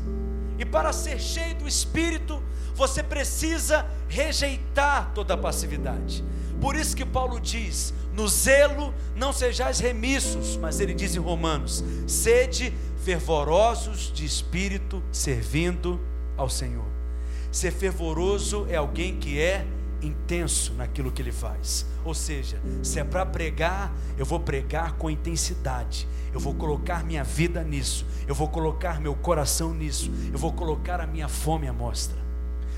e 0.58 0.66
para 0.66 0.94
ser 0.94 1.20
cheio 1.20 1.56
do 1.56 1.68
Espírito, 1.68 2.42
você 2.74 3.04
precisa 3.04 3.86
rejeitar 4.08 5.12
toda 5.14 5.34
a 5.34 5.38
passividade. 5.38 6.24
Por 6.62 6.76
isso 6.76 6.96
que 6.96 7.06
Paulo 7.06 7.40
diz: 7.40 7.94
no 8.14 8.28
zelo 8.28 8.94
não 9.16 9.34
sejais 9.34 9.80
remissos, 9.80 10.56
mas 10.56 10.80
ele 10.80 10.94
diz 10.94 11.14
em 11.16 11.20
Romanos: 11.20 11.84
sede 12.08 12.74
fervorosos 13.04 14.12
de 14.14 14.26
espírito, 14.26 15.04
servindo 15.12 16.00
ao 16.38 16.50
Senhor. 16.50 16.95
Ser 17.56 17.72
fervoroso 17.72 18.68
é 18.70 18.76
alguém 18.76 19.16
que 19.16 19.40
é 19.40 19.66
intenso 20.02 20.74
naquilo 20.74 21.10
que 21.10 21.22
ele 21.22 21.32
faz. 21.32 21.86
Ou 22.04 22.14
seja, 22.14 22.62
se 22.84 23.00
é 23.00 23.04
para 23.06 23.26
pregar, 23.26 23.94
eu 24.18 24.26
vou 24.26 24.42
pregar 24.42 24.96
com 24.96 25.10
intensidade. 25.10 26.06
Eu 26.34 26.40
vou 26.42 26.54
colocar 26.54 27.06
minha 27.06 27.24
vida 27.24 27.64
nisso. 27.64 28.06
Eu 28.28 28.36
vou 28.36 28.50
colocar 28.50 29.00
meu 29.00 29.16
coração 29.16 29.74
nisso. 29.74 30.12
Eu 30.34 30.38
vou 30.38 30.52
colocar 30.52 31.00
a 31.00 31.08
minha 31.08 31.30
fome 31.30 31.66
à 31.66 31.72
mostra. 31.72 32.18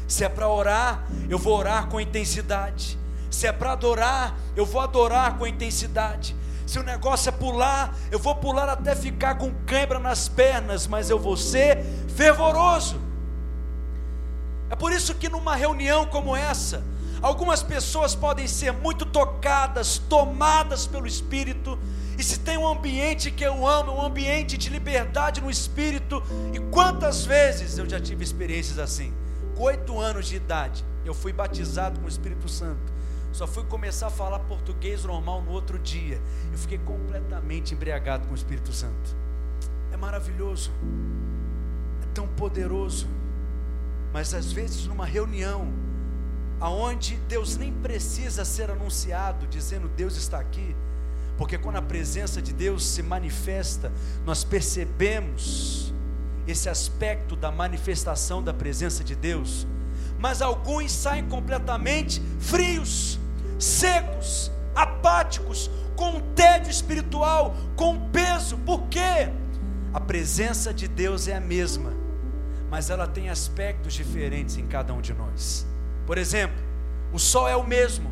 Se 0.07 0.23
é 0.23 0.29
para 0.29 0.47
orar, 0.47 1.07
eu 1.27 1.39
vou 1.39 1.57
orar 1.57 1.87
com 1.87 1.99
intensidade. 1.99 2.99
Se 3.31 3.47
é 3.47 3.51
para 3.51 3.71
adorar, 3.71 4.37
eu 4.55 4.63
vou 4.63 4.79
adorar 4.79 5.39
com 5.39 5.47
intensidade. 5.47 6.35
Se 6.67 6.77
o 6.77 6.83
negócio 6.83 7.29
é 7.29 7.31
pular, 7.31 7.97
eu 8.11 8.19
vou 8.19 8.35
pular 8.35 8.69
até 8.69 8.95
ficar 8.95 9.39
com 9.39 9.51
cãibra 9.65 9.97
nas 9.97 10.29
pernas, 10.29 10.85
mas 10.85 11.09
eu 11.09 11.17
vou 11.17 11.35
ser 11.35 11.83
fervoroso. 12.15 13.06
É 14.69 14.75
por 14.75 14.91
isso 14.91 15.15
que 15.15 15.29
numa 15.29 15.55
reunião 15.55 16.05
como 16.05 16.35
essa, 16.35 16.83
Algumas 17.21 17.63
pessoas 17.63 18.13
podem 18.13 18.47
ser 18.47 18.71
muito 18.71 19.05
tocadas, 19.05 19.97
tomadas 19.97 20.85
pelo 20.85 21.07
Espírito, 21.07 21.77
e 22.17 22.23
se 22.23 22.39
tem 22.39 22.57
um 22.57 22.67
ambiente 22.67 23.31
que 23.31 23.43
eu 23.43 23.67
amo, 23.67 23.91
um 23.91 24.01
ambiente 24.01 24.57
de 24.57 24.69
liberdade 24.69 25.41
no 25.41 25.49
Espírito, 25.49 26.21
e 26.53 26.59
quantas 26.71 27.25
vezes 27.25 27.77
eu 27.77 27.89
já 27.89 27.99
tive 27.99 28.23
experiências 28.23 28.77
assim? 28.77 29.13
Com 29.55 29.63
oito 29.63 29.99
anos 29.99 30.27
de 30.27 30.35
idade, 30.35 30.85
eu 31.03 31.13
fui 31.13 31.33
batizado 31.33 31.99
com 31.99 32.05
o 32.05 32.09
Espírito 32.09 32.47
Santo, 32.47 32.93
só 33.31 33.47
fui 33.47 33.63
começar 33.63 34.07
a 34.07 34.11
falar 34.11 34.39
português 34.39 35.03
normal 35.03 35.41
no 35.41 35.51
outro 35.51 35.79
dia, 35.79 36.21
eu 36.51 36.57
fiquei 36.57 36.77
completamente 36.77 37.73
embriagado 37.73 38.27
com 38.27 38.33
o 38.33 38.37
Espírito 38.37 38.71
Santo. 38.71 39.15
É 39.91 39.97
maravilhoso, 39.97 40.71
é 42.03 42.13
tão 42.13 42.27
poderoso, 42.27 43.07
mas 44.17 44.33
às 44.33 44.51
vezes 44.51 44.87
numa 44.87 45.05
reunião, 45.05 45.71
aonde 46.59 47.17
Deus 47.29 47.55
nem 47.55 47.71
precisa 47.71 48.43
ser 48.43 48.71
anunciado, 48.71 49.45
dizendo 49.45 49.87
Deus 49.87 50.17
está 50.17 50.39
aqui, 50.39 50.75
porque 51.37 51.55
quando 51.55 51.75
a 51.75 51.83
presença 51.83 52.41
de 52.41 52.51
Deus 52.51 52.83
se 52.83 53.03
manifesta, 53.03 53.91
nós 54.25 54.43
percebemos 54.43 55.93
esse 56.47 56.67
aspecto 56.67 57.35
da 57.35 57.51
manifestação 57.51 58.41
da 58.41 58.51
presença 58.51 59.03
de 59.03 59.13
Deus, 59.15 59.67
mas 60.17 60.41
alguns 60.41 60.91
saem 60.91 61.29
completamente 61.29 62.19
frios, 62.39 63.19
secos, 63.59 64.51
apáticos, 64.73 65.69
com 65.95 66.09
um 66.09 66.21
tédio 66.33 66.71
espiritual, 66.71 67.55
com 67.75 68.09
peso, 68.09 68.57
por 68.65 68.81
quê? 68.87 69.31
A 69.93 69.99
presença 69.99 70.73
de 70.73 70.87
Deus 70.87 71.27
é 71.27 71.35
a 71.35 71.39
mesma, 71.39 72.06
mas 72.69 72.89
ela 72.89 73.07
tem 73.07 73.29
aspectos 73.29 73.93
diferentes 73.93 74.57
em 74.57 74.67
cada 74.67 74.93
um 74.93 75.01
de 75.01 75.13
nós. 75.13 75.65
Por 76.05 76.17
exemplo, 76.17 76.57
o 77.11 77.19
sol 77.19 77.47
é 77.47 77.55
o 77.55 77.65
mesmo, 77.65 78.11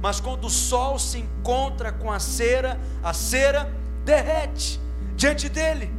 mas 0.00 0.20
quando 0.20 0.46
o 0.46 0.50
sol 0.50 0.98
se 0.98 1.18
encontra 1.18 1.90
com 1.92 2.10
a 2.10 2.20
cera, 2.20 2.78
a 3.02 3.12
cera 3.12 3.72
derrete 4.04 4.80
diante 5.16 5.48
dele. 5.48 5.90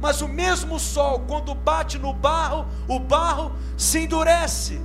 Mas 0.00 0.22
o 0.22 0.28
mesmo 0.28 0.80
sol, 0.80 1.20
quando 1.28 1.54
bate 1.54 1.98
no 1.98 2.12
barro, 2.12 2.66
o 2.88 2.98
barro 2.98 3.52
se 3.76 4.00
endurece. 4.00 4.80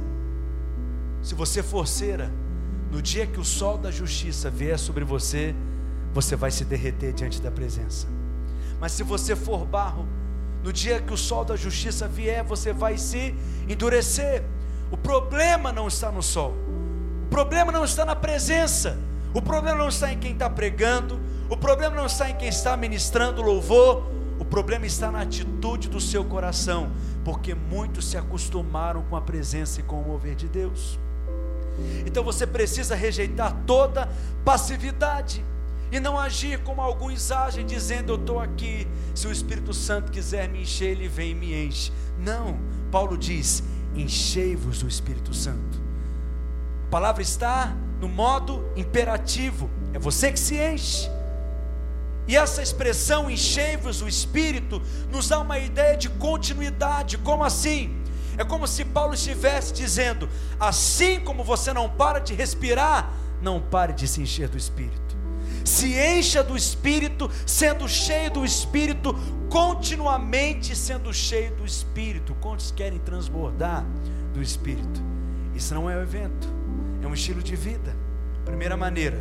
Se 1.22 1.34
você 1.34 1.64
for 1.64 1.88
cera, 1.88 2.30
no 2.92 3.02
dia 3.02 3.26
que 3.26 3.40
o 3.40 3.46
sol 3.46 3.78
da 3.78 3.90
justiça 3.90 4.50
vier 4.50 4.78
sobre 4.78 5.04
você, 5.04 5.56
você 6.14 6.36
vai 6.36 6.52
se 6.52 6.66
derreter 6.66 7.14
diante 7.14 7.42
da 7.42 7.50
presença. 7.50 8.08
Mas 8.80 8.92
se 8.92 9.04
você 9.04 9.36
for 9.36 9.66
barro, 9.66 10.06
no 10.66 10.74
dia 10.74 11.00
que 11.00 11.14
o 11.14 11.18
sol 11.18 11.46
da 11.46 11.56
justiça 11.56 12.08
vier, 12.08 12.44
você 12.44 12.74
vai 12.74 12.98
se 12.98 13.36
endurecer. 13.70 14.44
O 14.90 14.98
problema 14.98 15.72
não 15.72 15.88
está 15.88 16.12
no 16.12 16.24
sol, 16.24 16.56
o 17.24 17.30
problema 17.30 17.72
não 17.72 17.86
está 17.86 18.04
na 18.04 18.16
presença, 18.16 18.98
o 19.32 19.40
problema 19.40 19.78
não 19.78 19.90
está 19.90 20.12
em 20.12 20.18
quem 20.18 20.34
está 20.34 20.50
pregando, 20.50 21.20
o 21.48 21.56
problema 21.56 21.96
não 21.96 22.08
está 22.08 22.32
em 22.32 22.36
quem 22.36 22.48
está 22.48 22.76
ministrando 22.76 23.44
louvor, 23.44 24.08
o 24.40 24.46
problema 24.46 24.88
está 24.88 25.12
na 25.12 25.22
atitude 25.22 25.88
do 25.88 26.02
seu 26.02 26.26
coração, 26.26 26.92
porque 27.24 27.54
muitos 27.54 28.10
se 28.10 28.18
acostumaram 28.18 29.04
com 29.04 29.16
a 29.16 29.22
presença 29.22 29.82
e 29.82 29.84
com 29.84 30.02
o 30.02 30.04
mover 30.04 30.34
de 30.34 30.48
Deus. 30.48 31.00
Então 32.08 32.24
você 32.24 32.48
precisa 32.48 32.96
rejeitar 32.96 33.56
toda 33.68 34.10
passividade 34.44 35.46
e 35.92 36.00
não 36.00 36.20
agir 36.20 36.60
como 36.64 36.82
alguns 36.82 37.32
agem, 37.32 37.66
dizendo: 37.66 38.14
Eu 38.14 38.18
estou 38.18 38.40
aqui, 38.40 38.88
se 39.14 39.28
o 39.28 39.32
Espírito 39.32 39.74
Santo 39.74 40.12
quiser 40.12 40.50
me 40.50 40.62
encher, 40.62 40.92
ele 40.92 41.08
vem 41.08 41.32
e 41.32 41.36
me 41.36 41.66
enche. 41.66 41.92
Não, 42.18 42.60
Paulo 42.92 43.18
diz: 43.18 43.64
enchei-vos 43.96 44.80
do 44.80 44.88
Espírito 44.88 45.34
Santo. 45.34 45.82
A 46.88 46.90
palavra 46.90 47.22
está 47.22 47.76
no 48.00 48.08
modo 48.08 48.70
imperativo, 48.76 49.70
é 49.94 50.00
você 50.00 50.32
que 50.32 50.40
se 50.40 50.58
enche. 50.58 51.10
E 52.28 52.36
essa 52.36 52.62
expressão 52.62 53.30
enchei-vos 53.30 54.00
do 54.00 54.08
Espírito 54.08 54.82
nos 55.12 55.30
dá 55.30 55.40
uma 55.40 55.60
ideia 55.60 55.96
de 55.96 56.10
continuidade. 56.10 57.18
Como 57.20 57.44
assim? 57.44 58.02
É 58.38 58.44
como 58.44 58.68
se 58.68 58.84
Paulo 58.84 59.14
estivesse 59.14 59.74
dizendo: 59.74 60.28
assim 60.60 61.20
como 61.20 61.44
você 61.44 61.72
não 61.72 61.90
para 61.90 62.20
de 62.20 62.34
respirar, 62.34 63.14
não 63.42 63.62
pare 63.62 63.94
de 63.94 64.08
se 64.08 64.22
encher 64.22 64.50
do 64.50 64.58
Espírito. 64.58 65.05
Se 65.66 65.94
encha 65.98 66.44
do 66.44 66.56
Espírito, 66.56 67.30
sendo 67.46 67.90
cheio 67.90 68.32
do 68.32 68.46
Espírito, 68.46 69.16
continuamente 69.50 70.76
sendo 70.76 71.12
cheio 71.12 71.54
do 71.56 71.66
Espírito. 71.66 72.36
Quantos 72.36 72.72
querem 72.72 73.00
transbordar 73.00 73.84
do 74.32 74.42
Espírito? 74.42 75.02
Isso 75.56 75.74
não 75.74 75.90
é 75.90 75.98
um 75.98 76.02
evento, 76.02 76.48
é 77.02 77.08
um 77.08 77.14
estilo 77.14 77.42
de 77.42 77.56
vida. 77.56 77.96
Primeira 78.46 78.78
maneira, 78.78 79.20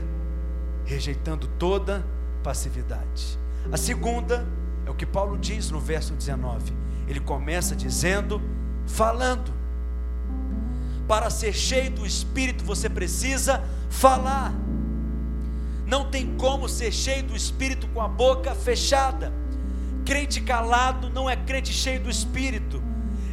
rejeitando 0.85 1.47
toda 1.59 2.05
passividade. 2.43 3.39
A 3.73 3.77
segunda 3.77 4.47
é 4.85 4.91
o 4.91 4.95
que 4.95 5.07
Paulo 5.07 5.39
diz 5.39 5.71
no 5.71 5.81
verso 5.81 6.13
19. 6.13 6.73
Ele 7.09 7.21
começa 7.21 7.75
dizendo, 7.75 8.41
falando. 8.87 9.53
Para 11.09 11.31
ser 11.31 11.53
cheio 11.53 11.91
do 11.91 12.07
Espírito, 12.07 12.65
você 12.65 12.89
precisa 12.89 13.63
falar. 13.89 14.53
Não 15.87 16.11
tem 16.11 16.37
como 16.37 16.69
ser 16.69 16.93
cheio 16.93 17.23
do 17.25 17.37
Espírito 17.37 17.87
com 17.89 18.01
a 18.01 18.09
boca 18.09 18.55
fechada. 18.55 19.33
Crente 20.05 20.41
calado 20.41 21.11
não 21.11 21.29
é 21.29 21.37
crente 21.37 21.73
cheio 21.73 22.01
do 22.01 22.11
Espírito. 22.11 22.83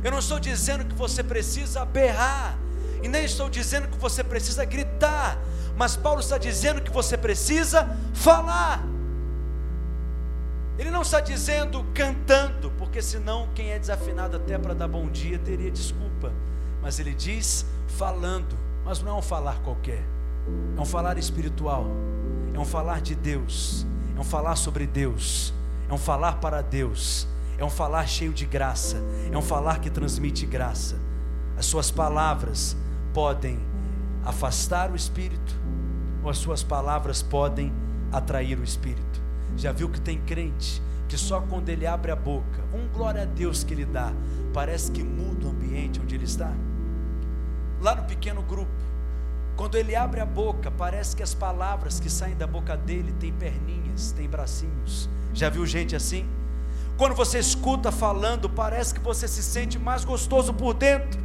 Eu 0.03 0.11
não 0.11 0.19
estou 0.19 0.39
dizendo 0.39 0.85
que 0.85 0.95
você 0.95 1.23
precisa 1.23 1.85
berrar, 1.85 2.57
e 3.03 3.07
nem 3.07 3.25
estou 3.25 3.49
dizendo 3.49 3.87
que 3.87 3.97
você 3.97 4.23
precisa 4.23 4.63
gritar, 4.65 5.37
mas 5.75 5.95
Paulo 5.95 6.19
está 6.19 6.37
dizendo 6.37 6.81
que 6.81 6.91
você 6.91 7.17
precisa 7.17 7.97
falar. 8.13 8.83
Ele 10.77 10.89
não 10.89 11.01
está 11.01 11.19
dizendo 11.19 11.85
cantando, 11.93 12.71
porque 12.77 13.01
senão 13.01 13.49
quem 13.53 13.71
é 13.71 13.79
desafinado 13.79 14.37
até 14.37 14.57
para 14.57 14.73
dar 14.73 14.87
bom 14.87 15.07
dia 15.07 15.37
teria 15.37 15.69
desculpa. 15.69 16.31
Mas 16.81 16.99
ele 16.99 17.13
diz 17.13 17.65
falando, 17.87 18.57
mas 18.83 19.01
não 19.01 19.11
é 19.11 19.15
um 19.15 19.21
falar 19.21 19.59
qualquer, 19.59 20.03
é 20.75 20.81
um 20.81 20.85
falar 20.85 21.17
espiritual, 21.17 21.85
um 22.61 22.65
falar 22.65 23.01
de 23.01 23.15
Deus, 23.15 23.85
é 24.15 24.19
um 24.19 24.23
falar 24.23 24.55
sobre 24.55 24.85
Deus, 24.85 25.53
é 25.89 25.93
um 25.93 25.97
falar 25.97 26.33
para 26.33 26.61
Deus, 26.61 27.27
é 27.57 27.65
um 27.65 27.69
falar 27.69 28.07
cheio 28.07 28.31
de 28.31 28.45
graça, 28.45 28.97
é 29.31 29.37
um 29.37 29.41
falar 29.41 29.79
que 29.79 29.89
transmite 29.89 30.45
graça. 30.45 30.99
As 31.57 31.65
suas 31.65 31.89
palavras 31.89 32.77
podem 33.13 33.59
afastar 34.23 34.91
o 34.91 34.95
espírito, 34.95 35.55
ou 36.23 36.29
as 36.29 36.37
suas 36.37 36.61
palavras 36.61 37.23
podem 37.23 37.73
atrair 38.11 38.59
o 38.59 38.63
espírito. 38.63 39.21
Já 39.57 39.71
viu 39.71 39.89
que 39.89 39.99
tem 39.99 40.19
crente 40.21 40.81
que 41.09 41.17
só 41.17 41.41
quando 41.41 41.67
ele 41.69 41.85
abre 41.85 42.11
a 42.11 42.15
boca, 42.15 42.63
um 42.73 42.87
glória 42.95 43.23
a 43.23 43.25
Deus 43.25 43.63
que 43.63 43.73
ele 43.73 43.85
dá, 43.85 44.13
parece 44.53 44.91
que 44.91 45.03
muda 45.03 45.47
o 45.47 45.49
ambiente 45.49 45.99
onde 45.99 46.15
ele 46.15 46.25
está? 46.25 46.53
Lá 47.81 47.95
no 47.95 48.03
pequeno 48.03 48.41
grupo, 48.43 48.71
quando 49.61 49.75
ele 49.75 49.95
abre 49.95 50.19
a 50.19 50.25
boca, 50.25 50.71
parece 50.71 51.15
que 51.15 51.21
as 51.21 51.35
palavras 51.35 51.99
que 51.99 52.09
saem 52.09 52.35
da 52.35 52.47
boca 52.47 52.75
dele 52.75 53.13
têm 53.19 53.31
perninhas, 53.31 54.11
têm 54.11 54.27
bracinhos. 54.27 55.07
Já 55.35 55.49
viu 55.49 55.67
gente 55.67 55.95
assim? 55.95 56.25
Quando 56.97 57.13
você 57.13 57.37
escuta 57.37 57.91
falando, 57.91 58.49
parece 58.49 58.91
que 58.91 58.99
você 58.99 59.27
se 59.27 59.43
sente 59.43 59.77
mais 59.77 60.03
gostoso 60.03 60.51
por 60.51 60.73
dentro, 60.73 61.21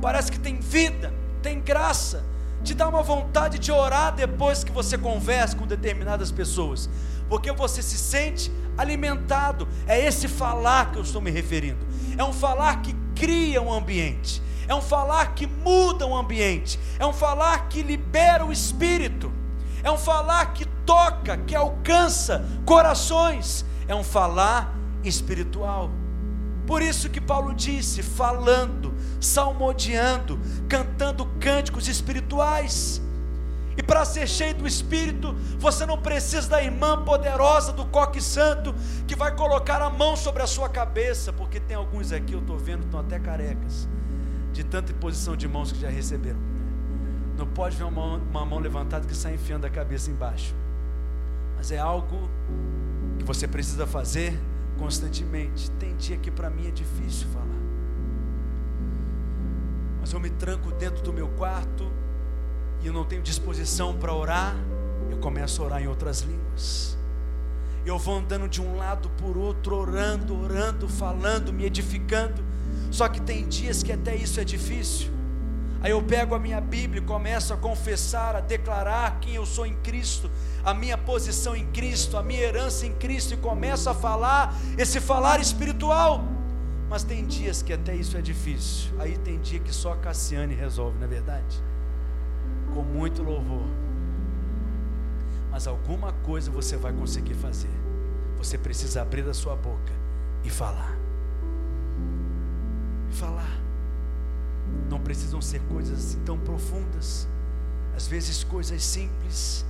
parece 0.00 0.32
que 0.32 0.38
tem 0.38 0.58
vida, 0.58 1.12
tem 1.42 1.60
graça, 1.60 2.24
te 2.64 2.72
dá 2.72 2.88
uma 2.88 3.02
vontade 3.02 3.58
de 3.58 3.70
orar 3.70 4.14
depois 4.14 4.64
que 4.64 4.72
você 4.72 4.96
conversa 4.96 5.54
com 5.54 5.66
determinadas 5.66 6.32
pessoas, 6.32 6.88
porque 7.28 7.52
você 7.52 7.82
se 7.82 7.98
sente 7.98 8.50
alimentado. 8.78 9.68
É 9.86 10.00
esse 10.00 10.28
falar 10.28 10.92
que 10.92 10.96
eu 10.96 11.02
estou 11.02 11.20
me 11.20 11.30
referindo. 11.30 11.86
É 12.16 12.24
um 12.24 12.32
falar 12.32 12.80
que 12.80 12.96
cria 13.14 13.60
um 13.60 13.70
ambiente, 13.70 14.40
é 14.68 14.74
um 14.74 14.82
falar 14.82 15.34
que 15.34 15.46
muda 15.46 16.06
um 16.06 16.16
ambiente, 16.16 16.78
é 16.98 17.06
um 17.06 17.12
falar 17.12 17.68
que 17.68 17.82
libera 17.82 18.44
o 18.44 18.52
espírito, 18.52 19.32
é 19.82 19.90
um 19.90 19.98
falar 19.98 20.52
que 20.52 20.64
toca, 20.84 21.36
que 21.38 21.54
alcança 21.54 22.44
corações, 22.64 23.64
é 23.86 23.94
um 23.94 24.04
falar 24.04 24.74
espiritual. 25.04 25.90
Por 26.66 26.82
isso 26.82 27.08
que 27.08 27.20
Paulo 27.20 27.54
disse: 27.54 28.02
falando, 28.02 28.92
salmodiando, 29.20 30.38
cantando 30.68 31.26
cânticos 31.40 31.86
espirituais. 31.88 33.00
E 33.76 33.82
para 33.82 34.06
ser 34.06 34.26
cheio 34.26 34.54
do 34.54 34.66
Espírito, 34.66 35.34
você 35.58 35.84
não 35.84 35.98
precisa 35.98 36.48
da 36.48 36.62
irmã 36.62 37.04
poderosa 37.04 37.72
do 37.74 37.84
coque 37.84 38.22
santo 38.22 38.74
que 39.06 39.14
vai 39.14 39.36
colocar 39.36 39.82
a 39.82 39.90
mão 39.90 40.16
sobre 40.16 40.42
a 40.42 40.46
sua 40.46 40.68
cabeça, 40.68 41.30
porque 41.30 41.60
tem 41.60 41.76
alguns 41.76 42.10
aqui, 42.10 42.32
eu 42.32 42.40
estou 42.40 42.56
vendo, 42.56 42.84
estão 42.84 43.00
até 43.00 43.18
carecas, 43.18 43.86
tanta 44.76 44.92
imposição 44.92 45.34
de 45.34 45.48
mãos 45.48 45.72
que 45.72 45.80
já 45.80 45.88
receberam. 45.88 46.38
Não 47.38 47.46
pode 47.46 47.74
ver 47.76 47.84
uma 47.84 47.90
mão, 47.90 48.20
uma 48.30 48.44
mão 48.44 48.58
levantada 48.58 49.06
que 49.06 49.16
sai 49.16 49.32
enfiando 49.32 49.64
a 49.64 49.70
cabeça 49.70 50.10
embaixo, 50.10 50.54
mas 51.56 51.72
é 51.72 51.78
algo 51.78 52.28
que 53.18 53.24
você 53.24 53.48
precisa 53.48 53.86
fazer 53.86 54.38
constantemente. 54.76 55.70
Tem 55.72 55.96
dia 55.96 56.18
que 56.18 56.30
para 56.30 56.50
mim 56.50 56.68
é 56.68 56.70
difícil 56.70 57.26
falar, 57.28 57.46
mas 59.98 60.12
eu 60.12 60.20
me 60.20 60.28
tranco 60.28 60.70
dentro 60.72 61.02
do 61.02 61.10
meu 61.10 61.28
quarto 61.28 61.90
e 62.82 62.86
eu 62.86 62.92
não 62.92 63.06
tenho 63.06 63.22
disposição 63.22 63.96
para 63.96 64.12
orar, 64.12 64.54
eu 65.10 65.16
começo 65.16 65.62
a 65.62 65.64
orar 65.64 65.82
em 65.82 65.86
outras 65.86 66.20
línguas. 66.20 66.98
Eu 67.86 67.98
vou 67.98 68.18
andando 68.18 68.46
de 68.46 68.60
um 68.60 68.76
lado 68.76 69.08
por 69.16 69.38
outro, 69.38 69.74
orando, 69.74 70.38
orando, 70.38 70.86
falando, 70.86 71.50
me 71.50 71.64
edificando. 71.64 72.44
Só 72.90 73.08
que 73.08 73.20
tem 73.20 73.46
dias 73.46 73.82
que 73.82 73.92
até 73.92 74.14
isso 74.14 74.40
é 74.40 74.44
difícil. 74.44 75.10
Aí 75.82 75.90
eu 75.90 76.02
pego 76.02 76.34
a 76.34 76.38
minha 76.38 76.60
Bíblia 76.60 77.02
e 77.02 77.04
começo 77.04 77.52
a 77.52 77.56
confessar, 77.56 78.34
a 78.34 78.40
declarar 78.40 79.20
quem 79.20 79.34
eu 79.34 79.46
sou 79.46 79.66
em 79.66 79.74
Cristo, 79.74 80.30
a 80.64 80.72
minha 80.72 80.96
posição 80.96 81.54
em 81.54 81.66
Cristo, 81.66 82.16
a 82.16 82.22
minha 82.22 82.40
herança 82.40 82.86
em 82.86 82.92
Cristo, 82.92 83.34
e 83.34 83.36
começo 83.36 83.88
a 83.88 83.94
falar 83.94 84.54
esse 84.76 85.00
falar 85.00 85.40
espiritual. 85.40 86.24
Mas 86.88 87.02
tem 87.02 87.26
dias 87.26 87.62
que 87.62 87.72
até 87.72 87.94
isso 87.94 88.16
é 88.16 88.22
difícil. 88.22 88.90
Aí 88.98 89.16
tem 89.18 89.38
dia 89.40 89.60
que 89.60 89.72
só 89.72 89.92
a 89.92 89.96
Cassiane 89.96 90.54
resolve, 90.54 90.96
não 90.98 91.04
é 91.04 91.08
verdade? 91.08 91.62
com 92.76 92.82
muito 92.82 93.22
louvor. 93.22 93.64
Mas 95.50 95.66
alguma 95.66 96.12
coisa 96.12 96.50
você 96.50 96.76
vai 96.76 96.92
conseguir 96.92 97.34
fazer. 97.34 97.70
Você 98.36 98.58
precisa 98.58 99.00
abrir 99.00 99.26
a 99.26 99.32
sua 99.32 99.56
boca 99.56 99.92
e 100.44 100.50
falar. 100.50 100.95
Falar. 103.16 103.58
Não 104.90 105.00
precisam 105.00 105.40
ser 105.40 105.60
coisas 105.70 105.98
assim 105.98 106.18
tão 106.24 106.38
profundas. 106.38 107.26
Às 107.96 108.06
vezes 108.06 108.44
coisas 108.44 108.82
simples, 108.84 109.64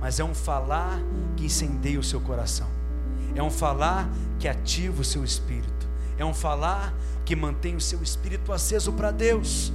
mas 0.00 0.20
é 0.20 0.24
um 0.24 0.34
falar 0.34 1.00
que 1.36 1.46
incendeia 1.46 1.98
o 1.98 2.02
seu 2.04 2.20
coração. 2.20 2.68
É 3.34 3.42
um 3.42 3.50
falar 3.50 4.08
que 4.38 4.46
ativa 4.46 5.00
o 5.00 5.04
seu 5.04 5.24
espírito. 5.24 5.88
É 6.16 6.24
um 6.24 6.32
falar 6.32 6.94
que 7.24 7.34
mantém 7.34 7.74
o 7.74 7.80
seu 7.80 8.00
espírito 8.02 8.52
aceso 8.52 8.92
para 8.92 9.10
Deus. 9.10 9.72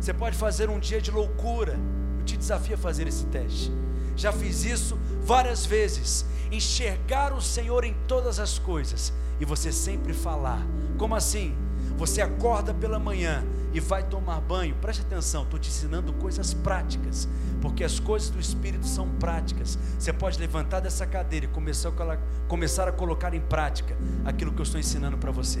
Você 0.00 0.14
pode 0.14 0.36
fazer 0.36 0.70
um 0.70 0.78
dia 0.78 1.02
de 1.02 1.10
loucura, 1.10 1.78
te 2.24 2.36
desafio 2.36 2.76
a 2.76 2.78
fazer 2.78 3.06
esse 3.06 3.26
teste. 3.26 3.70
Já 4.16 4.32
fiz 4.32 4.64
isso 4.64 4.98
várias 5.22 5.66
vezes. 5.66 6.24
Enxergar 6.50 7.34
o 7.34 7.42
Senhor 7.42 7.84
em 7.84 7.94
todas 8.06 8.38
as 8.38 8.58
coisas 8.58 9.12
e 9.38 9.44
você 9.44 9.70
sempre 9.72 10.14
falar. 10.14 10.64
Como 10.96 11.14
assim? 11.14 11.54
Você 11.96 12.20
acorda 12.20 12.74
pela 12.74 12.98
manhã 12.98 13.44
e 13.72 13.80
vai 13.80 14.02
tomar 14.04 14.40
banho. 14.40 14.74
Preste 14.76 15.02
atenção, 15.02 15.42
estou 15.42 15.58
te 15.58 15.68
ensinando 15.68 16.12
coisas 16.14 16.54
práticas, 16.54 17.28
porque 17.60 17.82
as 17.82 17.98
coisas 17.98 18.30
do 18.30 18.38
Espírito 18.38 18.86
são 18.86 19.08
práticas. 19.18 19.78
Você 19.98 20.12
pode 20.12 20.38
levantar 20.38 20.80
dessa 20.80 21.06
cadeira 21.06 21.46
e 21.46 21.48
começar 21.48 22.88
a, 22.88 22.92
colocar 22.92 23.34
em 23.34 23.40
prática 23.40 23.96
aquilo 24.24 24.52
que 24.52 24.60
eu 24.60 24.64
estou 24.64 24.80
ensinando 24.80 25.18
para 25.18 25.30
você. 25.30 25.60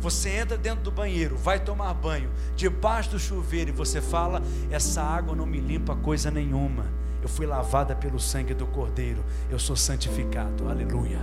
Você 0.00 0.30
entra 0.30 0.56
dentro 0.56 0.82
do 0.84 0.90
banheiro, 0.90 1.36
vai 1.36 1.58
tomar 1.58 1.92
banho, 1.94 2.30
debaixo 2.54 3.10
do 3.10 3.18
chuveiro, 3.18 3.70
e 3.70 3.72
você 3.72 4.00
fala: 4.00 4.42
Essa 4.70 5.02
água 5.02 5.34
não 5.34 5.46
me 5.46 5.60
limpa 5.60 5.96
coisa 5.96 6.30
nenhuma. 6.30 6.86
Eu 7.20 7.28
fui 7.28 7.46
lavada 7.46 7.96
pelo 7.96 8.20
sangue 8.20 8.54
do 8.54 8.66
Cordeiro, 8.66 9.24
eu 9.50 9.58
sou 9.58 9.74
santificado. 9.74 10.68
Aleluia. 10.68 11.18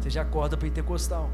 Você 0.00 0.10
já 0.10 0.22
acorda 0.22 0.56
pentecostal. 0.56 1.30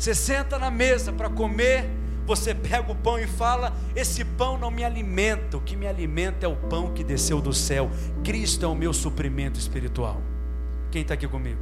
Você 0.00 0.14
senta 0.14 0.58
na 0.58 0.70
mesa 0.70 1.12
para 1.12 1.28
comer, 1.28 1.84
você 2.24 2.54
pega 2.54 2.90
o 2.90 2.96
pão 2.96 3.18
e 3.18 3.26
fala: 3.26 3.76
Esse 3.94 4.24
pão 4.24 4.56
não 4.56 4.70
me 4.70 4.82
alimenta, 4.82 5.58
o 5.58 5.60
que 5.60 5.76
me 5.76 5.86
alimenta 5.86 6.46
é 6.46 6.48
o 6.48 6.56
pão 6.56 6.94
que 6.94 7.04
desceu 7.04 7.38
do 7.38 7.52
céu. 7.52 7.90
Cristo 8.24 8.64
é 8.64 8.68
o 8.68 8.74
meu 8.74 8.94
suprimento 8.94 9.60
espiritual. 9.60 10.22
Quem 10.90 11.02
está 11.02 11.12
aqui 11.12 11.28
comigo? 11.28 11.60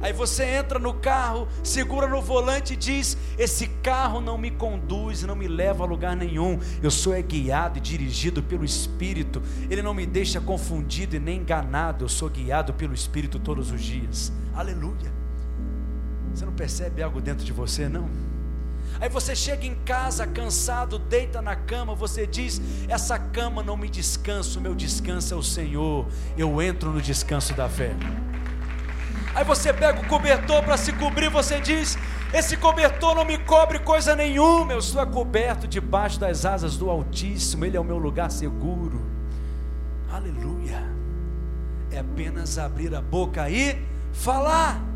Aí 0.00 0.12
você 0.12 0.44
entra 0.44 0.78
no 0.78 0.94
carro, 0.94 1.48
segura 1.64 2.06
no 2.06 2.22
volante 2.22 2.74
e 2.74 2.76
diz: 2.76 3.18
Esse 3.36 3.66
carro 3.82 4.20
não 4.20 4.38
me 4.38 4.52
conduz, 4.52 5.24
não 5.24 5.34
me 5.34 5.48
leva 5.48 5.82
a 5.82 5.86
lugar 5.88 6.14
nenhum. 6.14 6.60
Eu 6.80 6.92
sou 6.92 7.12
é 7.12 7.22
guiado 7.22 7.78
e 7.78 7.80
dirigido 7.80 8.40
pelo 8.40 8.64
Espírito. 8.64 9.42
Ele 9.68 9.82
não 9.82 9.92
me 9.92 10.06
deixa 10.06 10.40
confundido 10.40 11.16
e 11.16 11.18
nem 11.18 11.40
enganado. 11.40 12.04
Eu 12.04 12.08
sou 12.08 12.30
guiado 12.30 12.72
pelo 12.72 12.94
Espírito 12.94 13.40
todos 13.40 13.72
os 13.72 13.82
dias. 13.82 14.32
Aleluia. 14.54 15.23
Você 16.34 16.44
não 16.44 16.52
percebe 16.52 17.02
algo 17.02 17.20
dentro 17.20 17.44
de 17.44 17.52
você, 17.52 17.88
não? 17.88 18.08
Aí 19.00 19.08
você 19.08 19.36
chega 19.36 19.64
em 19.64 19.74
casa 19.84 20.26
cansado, 20.26 20.98
deita 20.98 21.40
na 21.40 21.54
cama, 21.54 21.94
você 21.94 22.26
diz: 22.26 22.60
Essa 22.88 23.18
cama 23.18 23.62
não 23.62 23.76
me 23.76 23.88
descansa, 23.88 24.58
o 24.58 24.62
meu 24.62 24.74
descanso 24.74 25.34
é 25.34 25.36
o 25.36 25.42
Senhor. 25.42 26.06
Eu 26.36 26.60
entro 26.60 26.90
no 26.90 27.00
descanso 27.00 27.54
da 27.54 27.68
fé. 27.68 27.94
Aí 29.34 29.44
você 29.44 29.72
pega 29.72 30.00
o 30.00 30.08
cobertor 30.08 30.62
para 30.62 30.76
se 30.76 30.92
cobrir, 30.92 31.28
você 31.28 31.60
diz: 31.60 31.96
Esse 32.32 32.56
cobertor 32.56 33.14
não 33.14 33.24
me 33.24 33.38
cobre 33.38 33.78
coisa 33.78 34.16
nenhuma, 34.16 34.72
eu 34.72 34.78
estou 34.78 35.06
coberto 35.06 35.68
debaixo 35.68 36.18
das 36.18 36.44
asas 36.44 36.76
do 36.76 36.90
Altíssimo, 36.90 37.64
Ele 37.64 37.76
é 37.76 37.80
o 37.80 37.84
meu 37.84 37.98
lugar 37.98 38.30
seguro. 38.30 39.04
Aleluia. 40.10 40.82
É 41.90 41.98
apenas 41.98 42.58
abrir 42.58 42.94
a 42.94 43.00
boca 43.00 43.48
e 43.50 43.76
falar. 44.12 44.93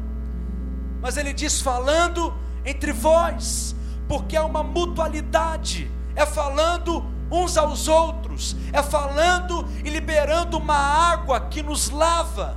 Mas 1.01 1.17
ele 1.17 1.33
diz: 1.33 1.61
falando 1.61 2.35
entre 2.65 2.93
vós, 2.93 3.75
porque 4.09 4.37
há 4.37 4.45
uma 4.45 4.63
mutualidade, 4.63 5.91
é 6.15 6.27
falando 6.27 7.05
uns 7.31 7.57
aos 7.57 7.89
outros, 7.89 8.57
é 8.73 8.83
falando 8.83 9.67
e 9.85 9.91
liberando 9.91 10.57
uma 10.57 10.77
água 10.77 11.41
que 11.41 11.63
nos 11.63 11.91
lava, 11.91 12.57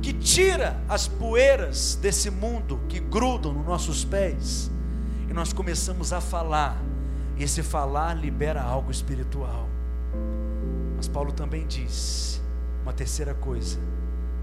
que 0.00 0.12
tira 0.12 0.80
as 0.88 1.08
poeiras 1.08 1.96
desse 1.96 2.30
mundo 2.30 2.80
que 2.88 3.00
grudam 3.00 3.52
nos 3.52 3.66
nossos 3.66 4.04
pés, 4.04 4.70
e 5.28 5.32
nós 5.32 5.52
começamos 5.52 6.12
a 6.12 6.20
falar, 6.20 6.76
e 7.36 7.42
esse 7.42 7.62
falar 7.62 8.14
libera 8.14 8.62
algo 8.62 8.90
espiritual. 8.90 9.68
Mas 10.96 11.08
Paulo 11.08 11.32
também 11.32 11.66
diz 11.66 12.40
uma 12.82 12.92
terceira 12.92 13.34
coisa: 13.34 13.78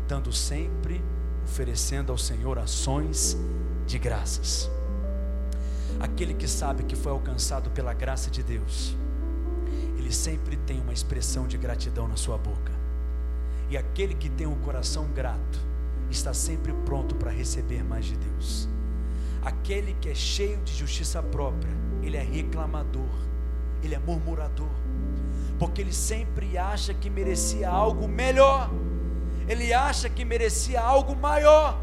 dando 0.07 0.31
sempre, 0.33 1.01
oferecendo 1.49 2.11
ao 2.11 2.17
Senhor 2.17 2.57
ações 2.57 3.37
de 3.85 3.97
graças 3.97 4.69
aquele 5.99 6.33
que 6.33 6.47
sabe 6.47 6.83
que 6.83 6.95
foi 6.95 7.11
alcançado 7.11 7.69
pela 7.71 7.93
graça 7.93 8.29
de 8.29 8.41
Deus, 8.41 8.95
ele 9.97 10.11
sempre 10.11 10.55
tem 10.55 10.79
uma 10.79 10.93
expressão 10.93 11.45
de 11.45 11.57
gratidão 11.57 12.07
na 12.07 12.15
sua 12.15 12.37
boca. 12.37 12.71
E 13.69 13.77
aquele 13.77 14.15
que 14.15 14.29
tem 14.29 14.47
um 14.47 14.55
coração 14.61 15.07
grato, 15.13 15.59
está 16.09 16.33
sempre 16.33 16.73
pronto 16.85 17.13
para 17.15 17.29
receber 17.29 17.83
mais 17.83 18.05
de 18.05 18.17
Deus. 18.17 18.67
Aquele 19.43 19.93
que 20.01 20.09
é 20.09 20.15
cheio 20.15 20.57
de 20.61 20.73
justiça 20.73 21.21
própria, 21.21 21.71
ele 22.01 22.17
é 22.17 22.23
reclamador, 22.23 23.09
ele 23.83 23.93
é 23.93 23.99
murmurador, 23.99 24.71
porque 25.59 25.81
ele 25.81 25.93
sempre 25.93 26.57
acha 26.57 26.93
que 26.93 27.09
merecia 27.09 27.69
algo 27.69 28.07
melhor, 28.07 28.71
ele 29.49 29.73
acha 29.73 30.07
que 30.07 30.23
merecia 30.23 30.79
algo 30.79 31.15
maior, 31.15 31.81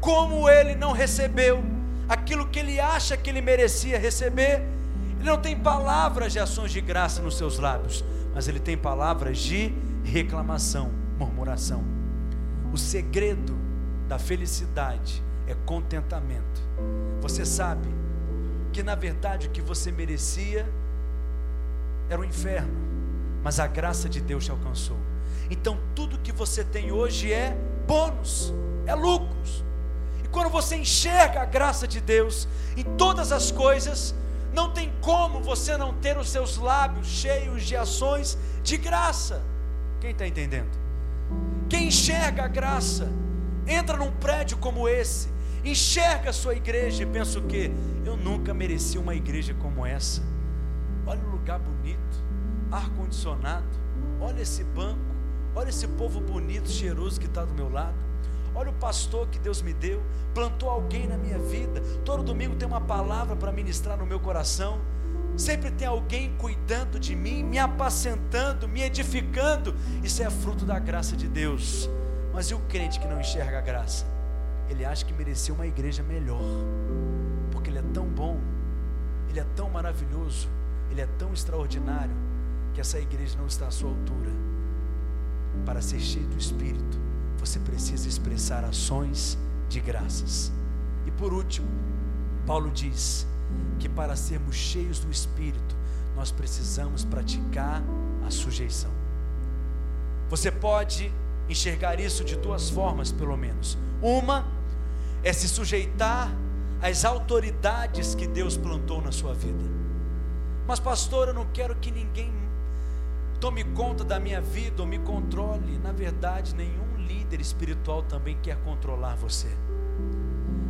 como 0.00 0.48
ele 0.48 0.76
não 0.76 0.92
recebeu, 0.92 1.60
aquilo 2.08 2.46
que 2.46 2.60
ele 2.60 2.78
acha 2.78 3.16
que 3.16 3.28
ele 3.28 3.40
merecia 3.40 3.98
receber. 3.98 4.62
Ele 5.18 5.28
não 5.28 5.36
tem 5.36 5.58
palavras 5.58 6.32
de 6.32 6.38
ações 6.38 6.70
de 6.70 6.80
graça 6.80 7.20
nos 7.20 7.36
seus 7.36 7.58
lábios, 7.58 8.04
mas 8.32 8.46
ele 8.46 8.60
tem 8.60 8.78
palavras 8.78 9.38
de 9.38 9.74
reclamação, 10.04 10.92
murmuração. 11.18 11.82
O 12.72 12.78
segredo 12.78 13.58
da 14.08 14.18
felicidade 14.18 15.20
é 15.48 15.56
contentamento. 15.66 16.62
Você 17.20 17.44
sabe 17.44 17.88
que 18.72 18.80
na 18.80 18.94
verdade 18.94 19.48
o 19.48 19.50
que 19.50 19.60
você 19.60 19.90
merecia 19.90 20.68
era 22.08 22.20
o 22.20 22.24
inferno, 22.24 22.72
mas 23.42 23.58
a 23.58 23.66
graça 23.66 24.08
de 24.08 24.20
Deus 24.20 24.44
te 24.44 24.52
alcançou. 24.52 25.11
Então 25.52 25.78
tudo 25.94 26.18
que 26.18 26.32
você 26.32 26.64
tem 26.64 26.90
hoje 26.90 27.32
é 27.32 27.56
bônus, 27.86 28.52
é 28.86 28.94
lucros 28.94 29.62
quando 30.32 30.48
você 30.48 30.76
enxerga 30.76 31.42
a 31.42 31.44
graça 31.44 31.86
de 31.86 32.00
Deus 32.00 32.48
em 32.74 32.82
todas 32.96 33.30
as 33.30 33.52
coisas, 33.52 34.14
não 34.52 34.72
tem 34.72 34.90
como 35.02 35.40
você 35.40 35.76
não 35.76 35.92
ter 35.94 36.16
os 36.16 36.30
seus 36.30 36.56
lábios 36.56 37.06
cheios 37.06 37.62
de 37.62 37.76
ações 37.76 38.38
de 38.62 38.78
graça. 38.78 39.42
Quem 40.00 40.10
está 40.10 40.26
entendendo? 40.26 40.70
Quem 41.68 41.88
enxerga 41.88 42.44
a 42.44 42.48
graça, 42.48 43.08
entra 43.66 43.96
num 43.96 44.10
prédio 44.10 44.56
como 44.56 44.88
esse, 44.88 45.28
enxerga 45.62 46.30
a 46.30 46.32
sua 46.32 46.54
igreja 46.54 47.02
e 47.02 47.06
pensa 47.06 47.38
o 47.38 47.42
quê? 47.42 47.70
Eu 48.04 48.16
nunca 48.16 48.54
mereci 48.54 48.98
uma 48.98 49.14
igreja 49.14 49.54
como 49.54 49.84
essa. 49.84 50.22
Olha 51.06 51.22
o 51.22 51.30
lugar 51.30 51.58
bonito, 51.58 52.24
ar-condicionado, 52.70 53.66
olha 54.18 54.40
esse 54.40 54.64
banco, 54.64 55.11
olha 55.54 55.68
esse 55.68 55.86
povo 55.86 56.20
bonito, 56.20 56.68
cheiroso 56.68 57.20
que 57.20 57.26
está 57.26 57.44
do 57.44 57.54
meu 57.54 57.70
lado. 57.70 57.94
Olha 58.54 58.70
o 58.70 58.74
pastor 58.74 59.28
que 59.28 59.38
Deus 59.38 59.62
me 59.62 59.72
deu, 59.72 60.02
plantou 60.34 60.68
alguém 60.68 61.06
na 61.06 61.16
minha 61.16 61.38
vida. 61.38 61.80
Todo 62.04 62.22
domingo 62.22 62.54
tem 62.54 62.68
uma 62.68 62.80
palavra 62.80 63.34
para 63.34 63.50
ministrar 63.50 63.96
no 63.96 64.04
meu 64.04 64.20
coração. 64.20 64.80
Sempre 65.36 65.70
tem 65.70 65.86
alguém 65.86 66.34
cuidando 66.36 67.00
de 67.00 67.16
mim, 67.16 67.42
me 67.42 67.58
apacentando, 67.58 68.68
me 68.68 68.82
edificando. 68.82 69.74
Isso 70.02 70.22
é 70.22 70.28
fruto 70.28 70.66
da 70.66 70.78
graça 70.78 71.16
de 71.16 71.26
Deus. 71.26 71.88
Mas 72.34 72.50
e 72.50 72.54
o 72.54 72.58
crente 72.60 73.00
que 73.00 73.06
não 73.06 73.20
enxerga 73.20 73.58
a 73.58 73.62
graça? 73.62 74.06
Ele 74.68 74.84
acha 74.84 75.04
que 75.04 75.12
merecia 75.12 75.54
uma 75.54 75.66
igreja 75.66 76.02
melhor, 76.02 76.42
porque 77.50 77.70
ele 77.70 77.78
é 77.78 77.84
tão 77.92 78.06
bom, 78.06 78.38
ele 79.28 79.40
é 79.40 79.46
tão 79.56 79.68
maravilhoso, 79.68 80.48
ele 80.90 81.00
é 81.00 81.06
tão 81.18 81.32
extraordinário, 81.32 82.14
que 82.72 82.80
essa 82.80 82.98
igreja 82.98 83.36
não 83.38 83.46
está 83.46 83.66
à 83.66 83.70
sua 83.70 83.90
altura. 83.90 84.30
Para 85.64 85.80
ser 85.80 86.00
cheio 86.00 86.26
do 86.26 86.38
Espírito, 86.38 86.98
você 87.38 87.58
precisa 87.60 88.08
expressar 88.08 88.64
ações 88.64 89.38
de 89.68 89.80
graças. 89.80 90.52
E 91.06 91.10
por 91.10 91.32
último, 91.32 91.68
Paulo 92.46 92.70
diz 92.70 93.26
que 93.78 93.88
para 93.88 94.16
sermos 94.16 94.56
cheios 94.56 94.98
do 94.98 95.10
Espírito, 95.10 95.76
nós 96.14 96.30
precisamos 96.30 97.04
praticar 97.04 97.82
a 98.26 98.30
sujeição. 98.30 98.90
Você 100.28 100.50
pode 100.50 101.12
enxergar 101.48 101.98
isso 102.00 102.24
de 102.24 102.36
duas 102.36 102.70
formas, 102.70 103.12
pelo 103.12 103.36
menos. 103.36 103.76
Uma 104.00 104.46
é 105.22 105.32
se 105.32 105.48
sujeitar 105.48 106.32
às 106.80 107.04
autoridades 107.04 108.14
que 108.14 108.26
Deus 108.26 108.56
plantou 108.56 109.00
na 109.00 109.12
sua 109.12 109.34
vida. 109.34 109.64
Mas, 110.66 110.80
pastor, 110.80 111.28
eu 111.28 111.34
não 111.34 111.46
quero 111.52 111.76
que 111.76 111.90
ninguém 111.90 112.32
tome 113.42 113.64
conta 113.64 114.04
da 114.04 114.20
minha 114.20 114.40
vida 114.40 114.82
ou 114.82 114.86
me 114.86 115.00
controle. 115.00 115.76
Na 115.82 115.90
verdade, 115.90 116.54
nenhum 116.54 116.94
líder 116.96 117.40
espiritual 117.40 118.04
também 118.04 118.38
quer 118.40 118.56
controlar 118.58 119.16
você. 119.16 119.48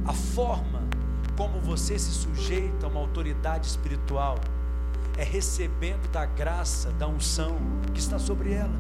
A 0.07 0.15
forma 0.15 0.83
como 1.37 1.61
você 1.61 1.99
se 1.99 2.11
sujeita 2.11 2.87
a 2.87 2.89
uma 2.89 2.99
autoridade 2.99 3.67
espiritual 3.67 4.39
é 5.19 5.23
recebendo 5.23 6.11
da 6.11 6.25
graça, 6.25 6.91
da 6.93 7.07
unção 7.07 7.59
que 7.93 8.01
está 8.01 8.19
sobre 8.19 8.55
ela. 8.55 8.75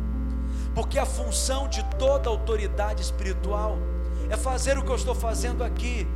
Porque 0.74 0.98
a 0.98 1.04
função 1.04 1.68
de 1.68 1.84
toda 1.98 2.30
autoridade 2.30 3.02
espiritual 3.02 3.76
é 4.30 4.38
fazer 4.38 4.78
o 4.78 4.82
que 4.82 4.90
eu 4.90 4.96
estou 4.96 5.14
fazendo 5.14 5.62
aqui, 5.62 6.08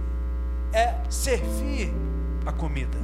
é 0.72 0.94
servir 1.10 1.92
a 2.46 2.52
comida, 2.52 2.96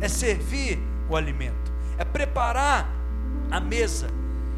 é 0.00 0.08
servir 0.08 0.82
o 1.10 1.14
alimento, 1.14 1.70
é 1.98 2.06
preparar 2.06 3.03
a 3.50 3.60
mesa 3.60 4.08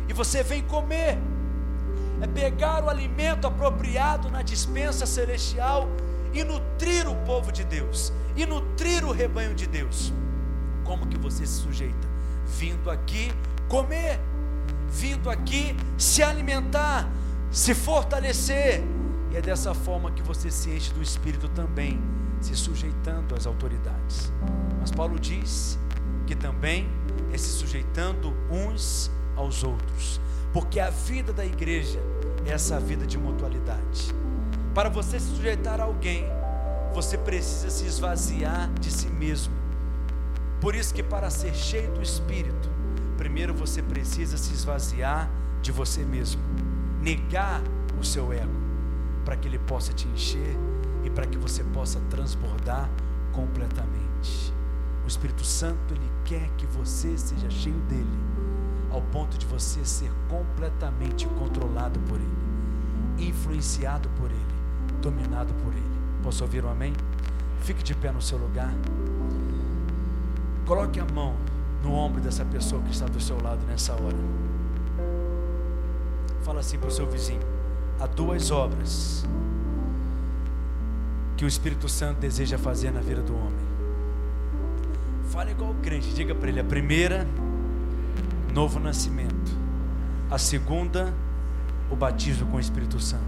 e 0.09 0.12
você 0.12 0.43
vem 0.43 0.62
comer 0.62 1.18
é 2.20 2.27
pegar 2.27 2.83
o 2.85 2.89
alimento 2.89 3.47
apropriado 3.47 4.31
na 4.31 4.43
dispensa 4.43 5.05
celestial 5.05 5.89
e 6.33 6.43
nutrir 6.45 7.09
o 7.09 7.14
povo 7.24 7.51
de 7.53 7.64
Deus, 7.64 8.12
e 8.35 8.45
nutrir 8.47 9.05
o 9.05 9.12
rebanho 9.12 9.55
de 9.55 9.66
Deus. 9.66 10.12
Como 10.85 11.07
que 11.07 11.18
você 11.18 11.47
se 11.47 11.61
sujeita? 11.62 12.09
Vindo 12.47 12.91
aqui 12.91 13.33
comer, 13.68 14.20
vindo 14.89 15.31
aqui 15.31 15.77
se 15.99 16.22
alimentar, 16.22 17.09
se 17.51 17.74
fortalecer. 17.74 18.83
E 19.31 19.37
é 19.37 19.43
dessa 19.43 19.74
forma 19.74 20.11
que 20.11 20.22
você 20.22 20.51
se 20.51 20.70
enche 20.70 20.93
do 20.93 21.03
Espírito 21.03 21.49
também, 21.49 22.01
se 22.41 22.55
sujeitando 22.55 23.35
às 23.35 23.47
autoridades. 23.47 24.33
Mas 24.81 24.91
Paulo 24.91 25.18
diz 25.18 25.79
que 26.27 26.35
também 26.35 26.89
é 27.33 27.39
se 27.39 27.49
sujeitando 27.51 28.35
uns 28.51 29.11
aos 29.37 29.62
outros 29.62 30.20
porque 30.57 30.81
a 30.81 30.89
vida 30.89 31.35
da 31.35 31.45
igreja 31.45 32.01
é 32.47 32.53
essa 32.53 32.81
vida 32.81 33.07
de 33.07 33.18
mutualidade. 33.18 34.14
Para 34.74 34.89
você 34.89 35.20
se 35.20 35.37
sujeitar 35.37 35.83
a 35.83 35.85
alguém, 35.85 36.24
você 36.95 37.18
precisa 37.18 37.68
se 37.68 37.85
esvaziar 37.85 38.72
de 38.81 38.91
si 38.91 39.07
mesmo. 39.09 39.53
Por 40.59 40.74
isso 40.74 40.95
que 40.95 41.03
para 41.03 41.29
ser 41.29 41.55
cheio 41.55 41.93
do 41.93 42.01
Espírito, 42.01 42.70
primeiro 43.18 43.53
você 43.53 43.83
precisa 43.83 44.39
se 44.39 44.55
esvaziar 44.55 45.31
de 45.61 45.70
você 45.70 46.03
mesmo, 46.07 46.41
negar 47.03 47.62
o 48.01 48.03
seu 48.03 48.33
ego, 48.33 48.57
para 49.27 49.37
que 49.37 49.49
ele 49.49 49.59
possa 49.59 49.93
te 49.93 50.09
encher 50.09 50.57
e 51.05 51.11
para 51.11 51.27
que 51.27 51.37
você 51.37 51.62
possa 51.64 52.01
transbordar 52.09 52.89
completamente. 53.31 54.55
O 55.07 55.09
Espírito 55.09 55.44
Santo 55.44 55.94
ele 55.94 56.11
quer 56.24 56.50
que 56.57 56.66
você 56.66 57.16
seja 57.16 57.48
cheio 57.48 57.78
dele 57.82 58.11
ao 58.90 59.00
ponto 59.00 59.38
de 59.38 59.46
você 59.46 59.84
ser 59.84 60.11
completamente 60.28 61.28
controlado 61.28 62.00
por 62.00 62.18
Ele, 62.18 63.28
influenciado 63.28 64.09
por 64.18 64.28
Ele, 64.28 64.54
dominado 65.00 65.54
por 65.62 65.72
Ele. 65.72 65.96
Posso 66.24 66.42
ouvir 66.42 66.64
um 66.64 66.70
amém? 66.70 66.92
Fique 67.61 67.84
de 67.84 67.94
pé 67.94 68.11
no 68.11 68.20
seu 68.20 68.36
lugar. 68.36 68.74
Coloque 70.66 70.98
a 70.98 71.04
mão 71.04 71.36
no 71.84 71.92
ombro 71.92 72.20
dessa 72.20 72.44
pessoa 72.44 72.82
que 72.82 72.90
está 72.90 73.07
do 73.07 73.20
seu 73.20 73.40
lado 73.40 73.61
nessa 73.64 73.92
hora. 73.92 74.16
Fala 76.42 76.59
assim 76.59 76.80
para 76.80 76.88
o 76.88 76.92
seu 76.92 77.07
vizinho: 77.07 77.42
há 78.00 78.09
duas 78.09 78.50
obras 78.50 79.24
que 81.36 81.44
o 81.44 81.48
Espírito 81.48 81.88
Santo 81.88 82.18
deseja 82.18 82.59
fazer 82.59 82.90
na 82.90 83.00
vida 83.00 83.22
do 83.22 83.36
homem. 83.36 83.76
Fala 85.37 85.51
igual 85.51 85.72
o 85.72 85.74
crente, 85.82 86.14
diga 86.14 86.34
para 86.34 86.49
ele: 86.49 86.61
a 86.61 86.64
primeira, 86.64 87.28
novo 88.55 88.80
nascimento. 88.80 89.53
A 90.30 90.39
segunda, 90.39 91.12
o 91.91 91.95
batismo 91.95 92.47
com 92.47 92.57
o 92.57 92.61
Espírito 92.61 92.99
Santo. 92.99 93.22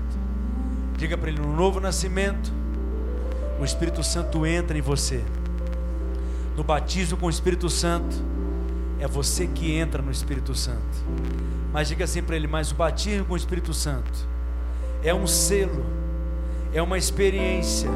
Diga 0.96 1.18
para 1.18 1.28
ele: 1.28 1.38
no 1.38 1.54
novo 1.54 1.80
nascimento, 1.80 2.50
o 3.60 3.64
Espírito 3.64 4.02
Santo 4.02 4.46
entra 4.46 4.78
em 4.78 4.80
você. 4.80 5.22
No 6.56 6.64
batismo 6.64 7.18
com 7.18 7.26
o 7.26 7.30
Espírito 7.30 7.68
Santo, 7.68 8.16
é 8.98 9.06
você 9.06 9.46
que 9.46 9.70
entra 9.72 10.00
no 10.00 10.10
Espírito 10.10 10.54
Santo. 10.54 11.04
Mas 11.74 11.88
diga 11.88 12.04
assim 12.04 12.22
para 12.22 12.36
ele: 12.36 12.46
mas 12.46 12.72
o 12.72 12.74
batismo 12.74 13.26
com 13.26 13.34
o 13.34 13.36
Espírito 13.36 13.74
Santo 13.74 14.26
é 15.04 15.12
um 15.12 15.26
selo, 15.26 15.84
é 16.72 16.80
uma 16.80 16.96
experiência, 16.96 17.90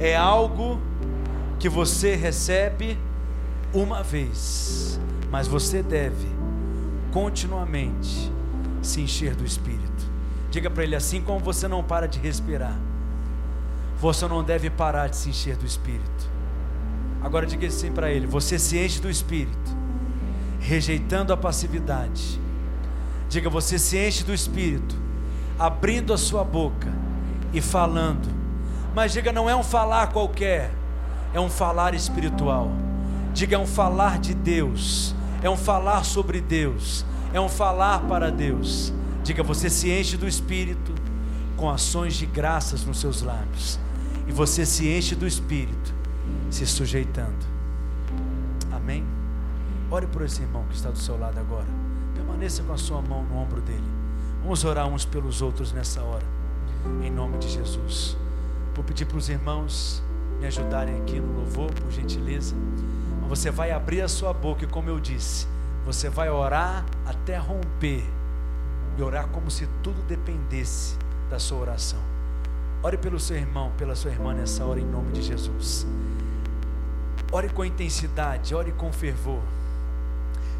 é 0.00 0.16
algo 0.16 0.80
que 1.60 1.68
você 1.68 2.16
recebe 2.16 2.98
uma 3.76 4.02
vez, 4.02 4.98
mas 5.30 5.46
você 5.46 5.82
deve 5.82 6.26
continuamente 7.12 8.32
se 8.80 9.02
encher 9.02 9.34
do 9.34 9.44
Espírito. 9.44 10.10
Diga 10.50 10.70
para 10.70 10.82
ele 10.82 10.96
assim 10.96 11.20
como 11.20 11.38
você 11.40 11.68
não 11.68 11.84
para 11.84 12.08
de 12.08 12.18
respirar, 12.18 12.76
você 14.00 14.26
não 14.26 14.42
deve 14.42 14.70
parar 14.70 15.08
de 15.08 15.16
se 15.16 15.28
encher 15.28 15.56
do 15.56 15.66
Espírito. 15.66 16.30
Agora 17.22 17.44
diga 17.44 17.66
assim 17.66 17.92
para 17.92 18.10
ele: 18.10 18.26
você 18.26 18.58
se 18.58 18.78
enche 18.78 18.98
do 18.98 19.10
Espírito, 19.10 19.76
rejeitando 20.58 21.32
a 21.32 21.36
passividade. 21.36 22.40
Diga, 23.28 23.50
você 23.50 23.78
se 23.78 23.98
enche 23.98 24.24
do 24.24 24.32
Espírito, 24.32 24.96
abrindo 25.58 26.14
a 26.14 26.18
sua 26.18 26.44
boca 26.44 26.90
e 27.52 27.60
falando. 27.60 28.26
Mas 28.94 29.12
diga, 29.12 29.32
não 29.32 29.50
é 29.50 29.54
um 29.54 29.64
falar 29.64 30.06
qualquer, 30.06 30.70
é 31.34 31.40
um 31.40 31.50
falar 31.50 31.92
espiritual. 31.92 32.85
Diga, 33.36 33.54
é 33.54 33.58
um 33.58 33.66
falar 33.66 34.18
de 34.18 34.32
Deus, 34.32 35.14
é 35.42 35.50
um 35.50 35.58
falar 35.58 36.04
sobre 36.04 36.40
Deus, 36.40 37.04
é 37.34 37.38
um 37.38 37.50
falar 37.50 37.98
para 38.08 38.30
Deus. 38.32 38.94
Diga, 39.22 39.42
você 39.42 39.68
se 39.68 39.90
enche 39.90 40.16
do 40.16 40.26
Espírito 40.26 40.94
com 41.54 41.68
ações 41.68 42.14
de 42.14 42.24
graças 42.24 42.86
nos 42.86 42.98
seus 42.98 43.20
lábios 43.20 43.78
e 44.26 44.32
você 44.32 44.64
se 44.64 44.88
enche 44.88 45.14
do 45.14 45.26
Espírito, 45.26 45.92
se 46.48 46.66
sujeitando. 46.66 47.44
Amém? 48.72 49.04
Ore 49.90 50.06
por 50.06 50.22
esse 50.22 50.40
irmão 50.40 50.64
que 50.70 50.74
está 50.74 50.88
do 50.88 50.98
seu 50.98 51.18
lado 51.18 51.38
agora. 51.38 51.68
Permaneça 52.14 52.62
com 52.62 52.72
a 52.72 52.78
sua 52.78 53.02
mão 53.02 53.22
no 53.22 53.36
ombro 53.36 53.60
dele. 53.60 53.84
Vamos 54.40 54.64
orar 54.64 54.88
uns 54.88 55.04
pelos 55.04 55.42
outros 55.42 55.74
nessa 55.74 56.00
hora. 56.00 56.24
Em 57.04 57.10
nome 57.10 57.36
de 57.36 57.50
Jesus. 57.50 58.16
Vou 58.74 58.82
pedir 58.82 59.04
para 59.04 59.18
os 59.18 59.28
irmãos 59.28 60.02
me 60.40 60.46
ajudarem 60.46 60.98
aqui 61.02 61.20
no 61.20 61.34
louvor, 61.34 61.70
por 61.72 61.92
gentileza. 61.92 62.54
Você 63.28 63.50
vai 63.50 63.70
abrir 63.72 64.02
a 64.02 64.08
sua 64.08 64.32
boca 64.32 64.64
e, 64.64 64.68
como 64.68 64.88
eu 64.88 65.00
disse, 65.00 65.46
você 65.84 66.08
vai 66.08 66.30
orar 66.30 66.84
até 67.04 67.36
romper. 67.36 68.04
E 68.96 69.02
orar 69.02 69.28
como 69.28 69.50
se 69.50 69.68
tudo 69.82 70.00
dependesse 70.02 70.96
da 71.28 71.38
sua 71.38 71.58
oração. 71.58 71.98
Ore 72.82 72.96
pelo 72.96 73.18
seu 73.18 73.36
irmão, 73.36 73.72
pela 73.76 73.94
sua 73.94 74.10
irmã 74.10 74.32
nessa 74.32 74.64
hora, 74.64 74.80
em 74.80 74.84
nome 74.84 75.12
de 75.12 75.22
Jesus. 75.22 75.86
Ore 77.32 77.48
com 77.48 77.64
intensidade, 77.64 78.54
ore 78.54 78.72
com 78.72 78.92
fervor. 78.92 79.42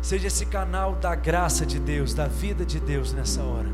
Seja 0.02 0.26
esse 0.26 0.46
canal 0.46 0.94
da 0.96 1.14
graça 1.14 1.64
de 1.64 1.78
Deus, 1.78 2.14
da 2.14 2.26
vida 2.26 2.64
de 2.64 2.78
Deus 2.80 3.12
nessa 3.12 3.42
hora. 3.42 3.68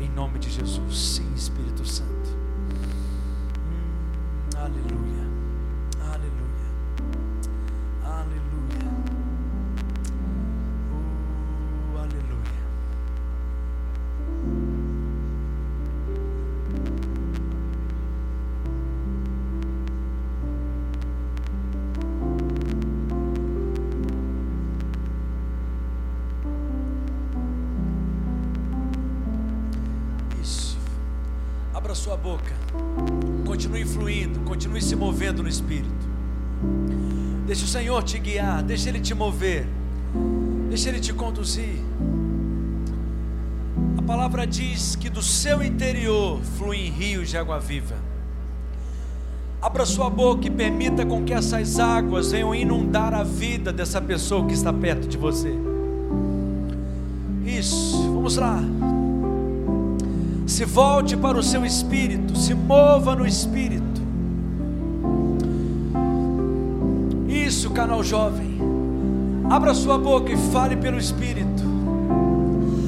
Em 0.00 0.08
nome 0.08 0.38
de 0.38 0.50
Jesus. 0.50 1.16
Sim, 1.16 1.32
Espírito 1.34 1.86
Santo. 1.86 2.08
Hum, 3.70 4.56
aleluia. 4.56 5.27
Senhor 37.68 38.02
te 38.02 38.18
guiar, 38.18 38.62
deixa 38.62 38.88
Ele 38.88 38.98
te 38.98 39.14
mover, 39.14 39.66
deixa 40.68 40.88
Ele 40.88 41.00
te 41.00 41.12
conduzir. 41.12 41.76
A 43.96 44.02
palavra 44.02 44.46
diz 44.46 44.96
que 44.96 45.08
do 45.08 45.22
seu 45.22 45.62
interior 45.62 46.40
fluem 46.56 46.90
rios 46.90 47.28
de 47.28 47.38
água 47.38 47.60
viva. 47.60 47.94
Abra 49.62 49.86
sua 49.86 50.08
boca 50.08 50.46
e 50.46 50.50
permita 50.50 51.06
com 51.06 51.24
que 51.24 51.32
essas 51.32 51.78
águas 51.78 52.32
venham 52.32 52.54
inundar 52.54 53.14
a 53.14 53.22
vida 53.22 53.72
dessa 53.72 54.00
pessoa 54.00 54.46
que 54.46 54.54
está 54.54 54.72
perto 54.72 55.06
de 55.06 55.16
você. 55.16 55.54
Isso, 57.44 58.02
vamos 58.12 58.36
lá. 58.36 58.60
Se 60.58 60.64
volte 60.64 61.16
para 61.16 61.38
o 61.38 61.42
seu 61.42 61.64
espírito, 61.64 62.36
se 62.36 62.52
mova 62.52 63.14
no 63.14 63.24
espírito. 63.24 64.02
Isso, 67.28 67.70
canal 67.70 68.02
jovem. 68.02 68.58
Abra 69.48 69.72
sua 69.72 69.96
boca 69.96 70.32
e 70.32 70.36
fale 70.36 70.74
pelo 70.74 70.98
Espírito. 70.98 71.62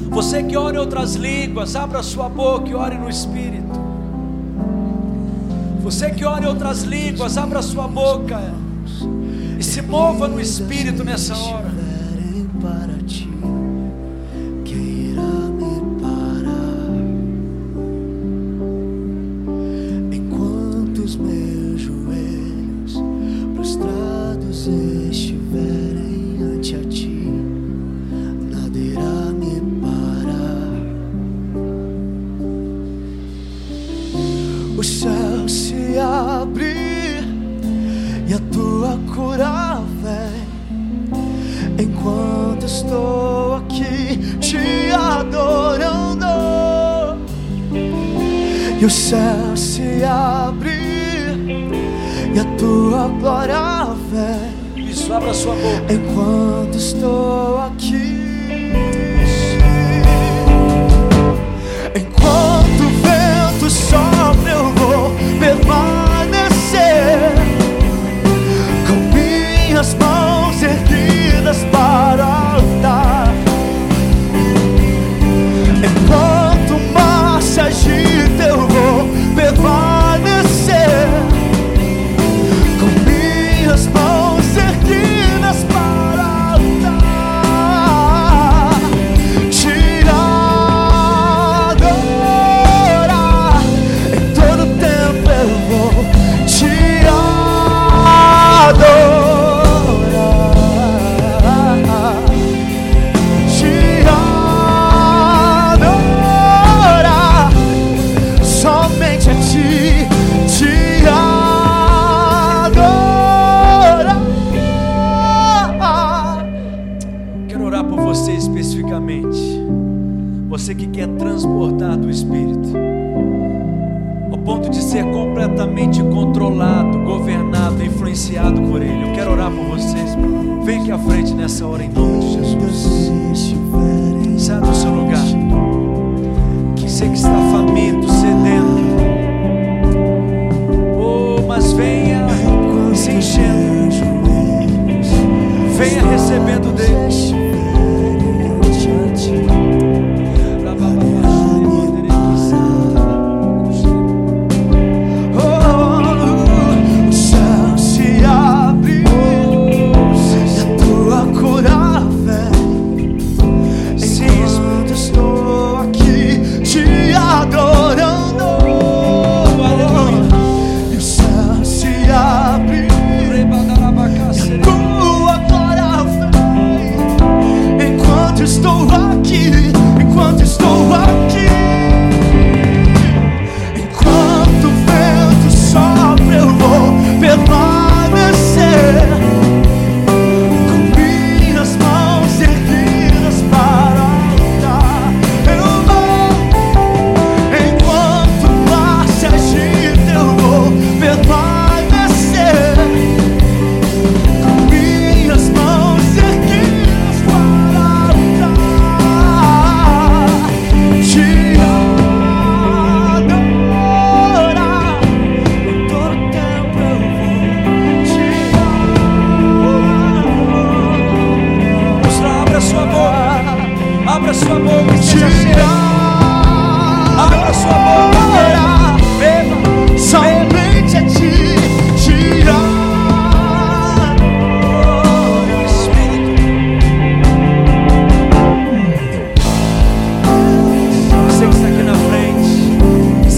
Você 0.09 0.43
que 0.43 0.57
ora 0.57 0.75
em 0.75 0.79
outras 0.79 1.15
línguas, 1.15 1.77
abra 1.77 2.03
sua 2.03 2.27
boca 2.27 2.69
e 2.69 2.75
ore 2.75 2.97
no 2.97 3.07
Espírito. 3.07 3.79
Você 5.81 6.11
que 6.11 6.25
ora 6.25 6.43
em 6.43 6.47
outras 6.49 6.83
línguas, 6.83 7.37
abra 7.37 7.61
sua 7.61 7.87
boca 7.87 8.37
e 9.57 9.63
se 9.63 9.81
mova 9.81 10.27
no 10.27 10.41
Espírito 10.41 11.05
nessa 11.05 11.37
hora. 11.37 11.60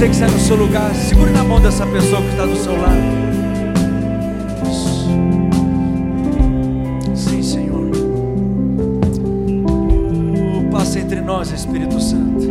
Você 0.03 0.09
que 0.09 0.15
está 0.15 0.27
no 0.27 0.39
seu 0.39 0.55
lugar. 0.57 0.93
Segure 0.93 1.31
na 1.31 1.45
mão 1.45 1.61
dessa 1.61 1.85
pessoa 1.85 2.21
que 2.21 2.27
está 2.31 2.45
do 2.45 2.57
seu 2.57 2.73
lado. 2.73 3.01
Sim, 7.15 7.41
Senhor. 7.41 7.89
Passa 10.69 10.99
entre 10.99 11.21
nós, 11.21 11.53
Espírito 11.53 12.01
Santo. 12.01 12.47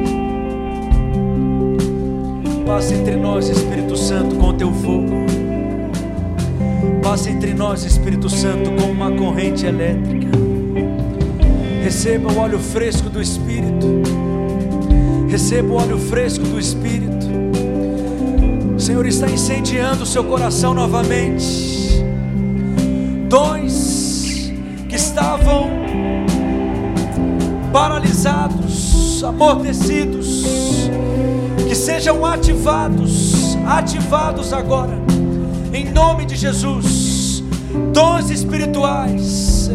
Passa 2.64 2.94
entre 2.94 3.16
nós, 3.16 3.50
Espírito 3.50 3.98
Santo, 3.98 4.34
com 4.36 4.48
o 4.48 4.52
teu 4.54 4.72
fogo. 4.72 5.12
Passa 7.02 7.28
entre 7.28 7.52
nós, 7.52 7.84
Espírito 7.84 8.30
Santo, 8.30 8.70
como 8.80 8.92
uma 8.92 9.10
corrente 9.10 9.66
elétrica. 9.66 10.30
Receba 11.84 12.32
o 12.32 12.38
óleo 12.38 12.58
fresco 12.58 13.10
do 13.10 13.20
Espírito. 13.20 14.00
Receba 15.28 15.68
o 15.70 15.76
óleo 15.76 15.98
fresco 15.98 16.44
do 16.44 16.58
Espírito. 16.58 17.41
O 18.82 18.84
Senhor 18.84 19.06
está 19.06 19.30
incendiando 19.30 20.02
o 20.02 20.06
seu 20.06 20.24
coração 20.24 20.74
novamente. 20.74 22.04
Dons 23.28 24.50
que 24.88 24.96
estavam 24.96 25.70
paralisados, 27.72 29.22
amortecidos, 29.22 30.42
que 31.68 31.76
sejam 31.76 32.26
ativados, 32.26 33.56
ativados 33.64 34.52
agora, 34.52 34.98
em 35.72 35.88
nome 35.92 36.26
de 36.26 36.34
Jesus. 36.34 37.44
Dons 37.94 38.30
espirituais, 38.30 39.70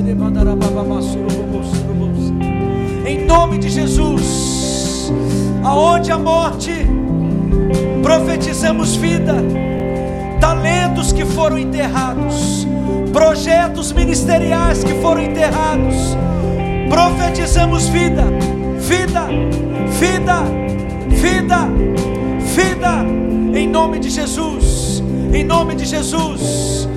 em 3.05 3.25
nome 3.25 3.57
de 3.57 3.69
Jesus, 3.69 5.13
aonde 5.63 6.11
a 6.11 6.17
morte, 6.17 6.96
profetizamos 8.01 8.95
vida, 8.95 9.35
talentos 10.39 11.11
que 11.11 11.25
foram 11.25 11.57
enterrados, 11.57 12.67
projetos 13.11 13.91
ministeriais 13.91 14.83
que 14.83 14.93
foram 15.01 15.21
enterrados, 15.21 16.17
profetizamos 16.89 17.87
vida, 17.87 18.23
vida, 18.79 19.27
vida, 19.99 20.43
vida, 21.09 21.69
vida, 22.39 23.05
em 23.53 23.67
nome 23.67 23.99
de 23.99 24.09
Jesus, 24.09 25.03
em 25.33 25.43
nome 25.43 25.75
de 25.75 25.85
Jesus, 25.85 26.87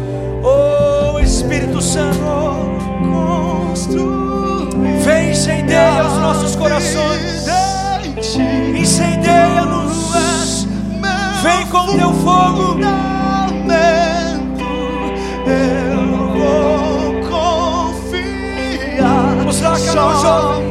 oh 0.43 1.19
Espírito 1.21 1.81
Santo, 1.81 2.21
vem 5.05 5.31
incendeia 5.31 6.05
os 6.05 6.19
nossos 6.19 6.55
corações, 6.57 7.47
incendeia-nos, 8.79 9.50
vem 11.43 11.67
com 11.67 11.87
teu 11.97 12.13
fogo. 12.15 12.79
Eu 15.47 15.97
vou 16.33 17.15
confiar 17.29 19.11
Vamos 19.39 19.61
lá, 19.61 19.79
canal 19.81 20.21
jovem. 20.21 20.70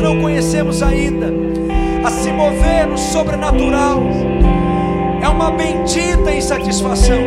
Não 0.00 0.20
conhecemos 0.20 0.82
ainda, 0.82 1.32
a 2.04 2.10
se 2.10 2.32
mover 2.32 2.86
no 2.86 2.96
sobrenatural. 2.96 4.02
É 5.22 5.28
uma 5.28 5.50
bendita 5.50 6.32
insatisfação, 6.32 7.20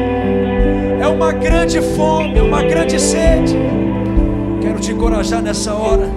é 0.99 1.07
uma 1.07 1.31
grande 1.31 1.81
fome, 1.81 2.37
é 2.37 2.41
uma 2.41 2.63
grande 2.63 2.99
sede. 2.99 3.55
Quero 4.61 4.79
te 4.79 4.91
encorajar 4.91 5.41
nessa 5.41 5.73
hora. 5.73 6.09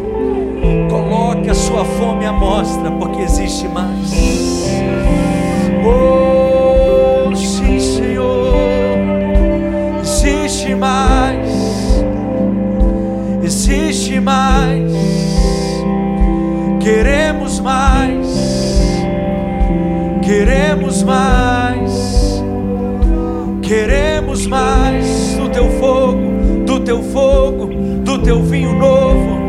Coloque 0.88 1.50
a 1.50 1.54
sua 1.54 1.84
fome 1.84 2.24
à 2.24 2.32
mostra, 2.32 2.90
porque 2.90 3.22
existe 3.22 3.68
mais. 3.68 4.12
Oh, 5.84 6.25
queremos 20.46 21.02
mais, 21.02 22.44
queremos 23.62 24.46
mais 24.46 25.34
do 25.34 25.48
teu 25.48 25.68
fogo, 25.80 26.64
do 26.64 26.78
teu 26.78 27.02
fogo, 27.02 27.66
do 28.04 28.22
teu 28.22 28.40
vinho 28.44 28.72
novo 28.78 29.40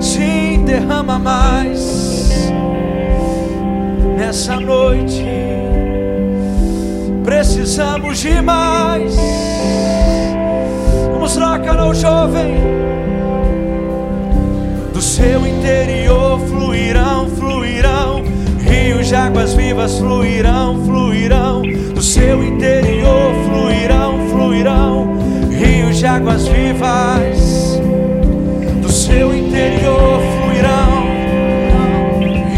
sim, 0.00 0.64
derrama 0.64 1.18
mais 1.18 2.52
nessa 4.16 4.60
noite. 4.60 5.26
Precisamos 7.24 8.18
de 8.18 8.40
mais. 8.40 9.16
Vamos 11.12 11.36
lá, 11.36 11.58
canal 11.58 11.92
jovem. 11.92 12.54
Do 14.92 15.02
seu 15.02 15.44
interior. 15.44 16.31
Rios 19.02 19.08
de 19.08 19.16
águas 19.16 19.54
vivas 19.54 19.98
fluirão, 19.98 20.80
fluirão. 20.84 21.62
Do 21.92 22.00
seu 22.00 22.40
interior 22.44 23.32
fluirão, 23.44 24.28
fluirão. 24.30 25.18
Rios 25.50 25.98
de 25.98 26.06
águas 26.06 26.46
vivas 26.46 27.80
do 28.80 28.88
seu 28.88 29.34
interior 29.34 30.20
fluirão, 30.38 31.02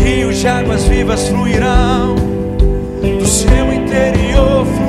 rios 0.04 0.36
de 0.36 0.46
águas 0.46 0.84
vivas 0.84 1.28
fluirão, 1.28 2.14
do 2.14 3.26
seu 3.26 3.72
interior 3.72 4.66
fluirão, 4.66 4.83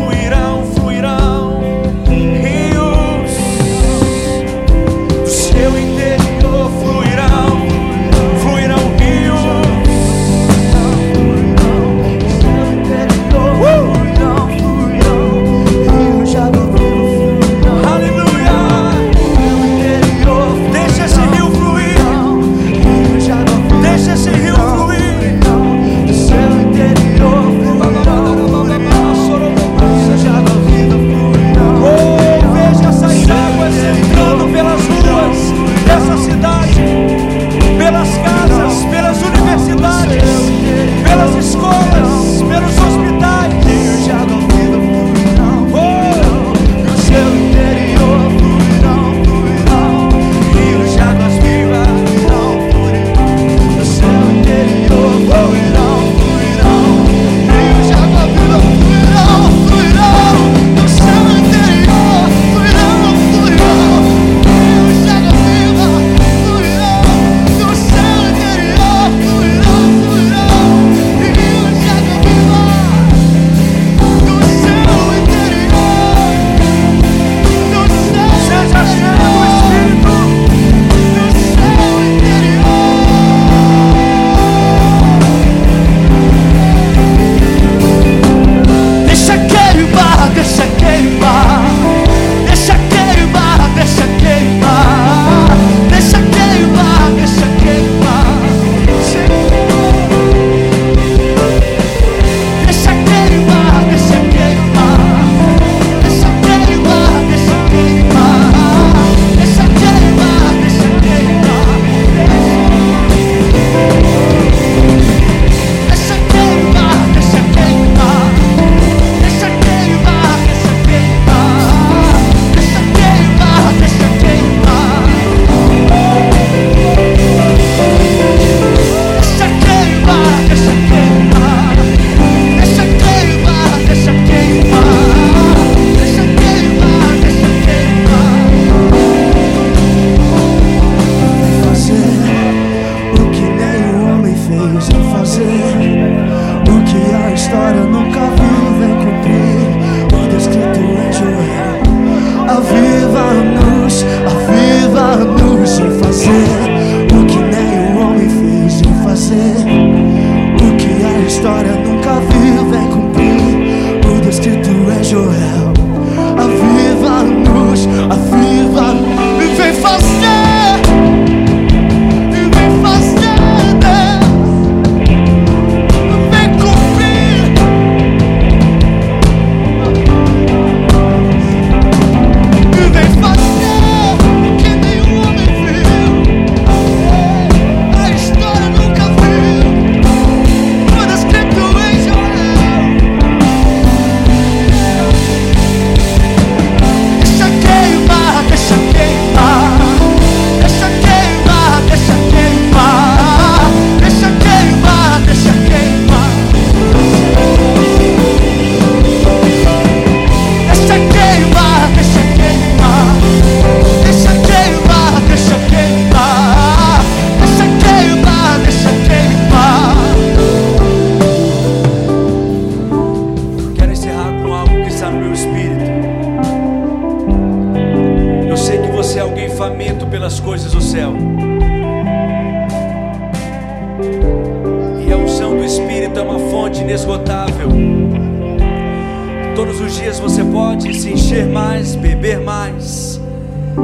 Todos 239.55 239.79
os 239.79 239.95
dias 239.95 240.19
você 240.19 240.43
pode 240.43 240.93
se 240.99 241.13
encher 241.13 241.45
mais, 241.45 241.95
beber 241.95 242.41
mais 242.41 243.21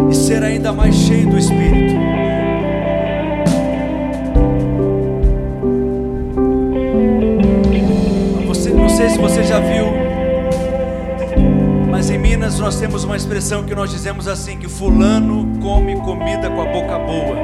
e 0.09 0.13
ser 0.13 0.43
ainda 0.43 0.73
mais 0.73 0.93
cheio 0.93 1.29
do 1.29 1.37
Espírito. 1.37 1.93
Você, 8.47 8.69
não 8.71 8.89
sei 8.89 9.09
se 9.11 9.17
você 9.17 9.43
já 9.43 9.61
viu, 9.61 9.85
mas 11.89 12.09
em 12.09 12.17
Minas 12.17 12.59
nós 12.59 12.75
temos 12.77 13.05
uma 13.05 13.15
expressão 13.15 13.63
que 13.63 13.73
nós 13.73 13.89
dizemos 13.89 14.27
assim: 14.27 14.57
que 14.57 14.67
Fulano 14.67 15.57
come 15.61 15.95
comida 16.01 16.49
com 16.49 16.61
a 16.61 16.65
boca 16.65 16.99
boa. 16.99 17.37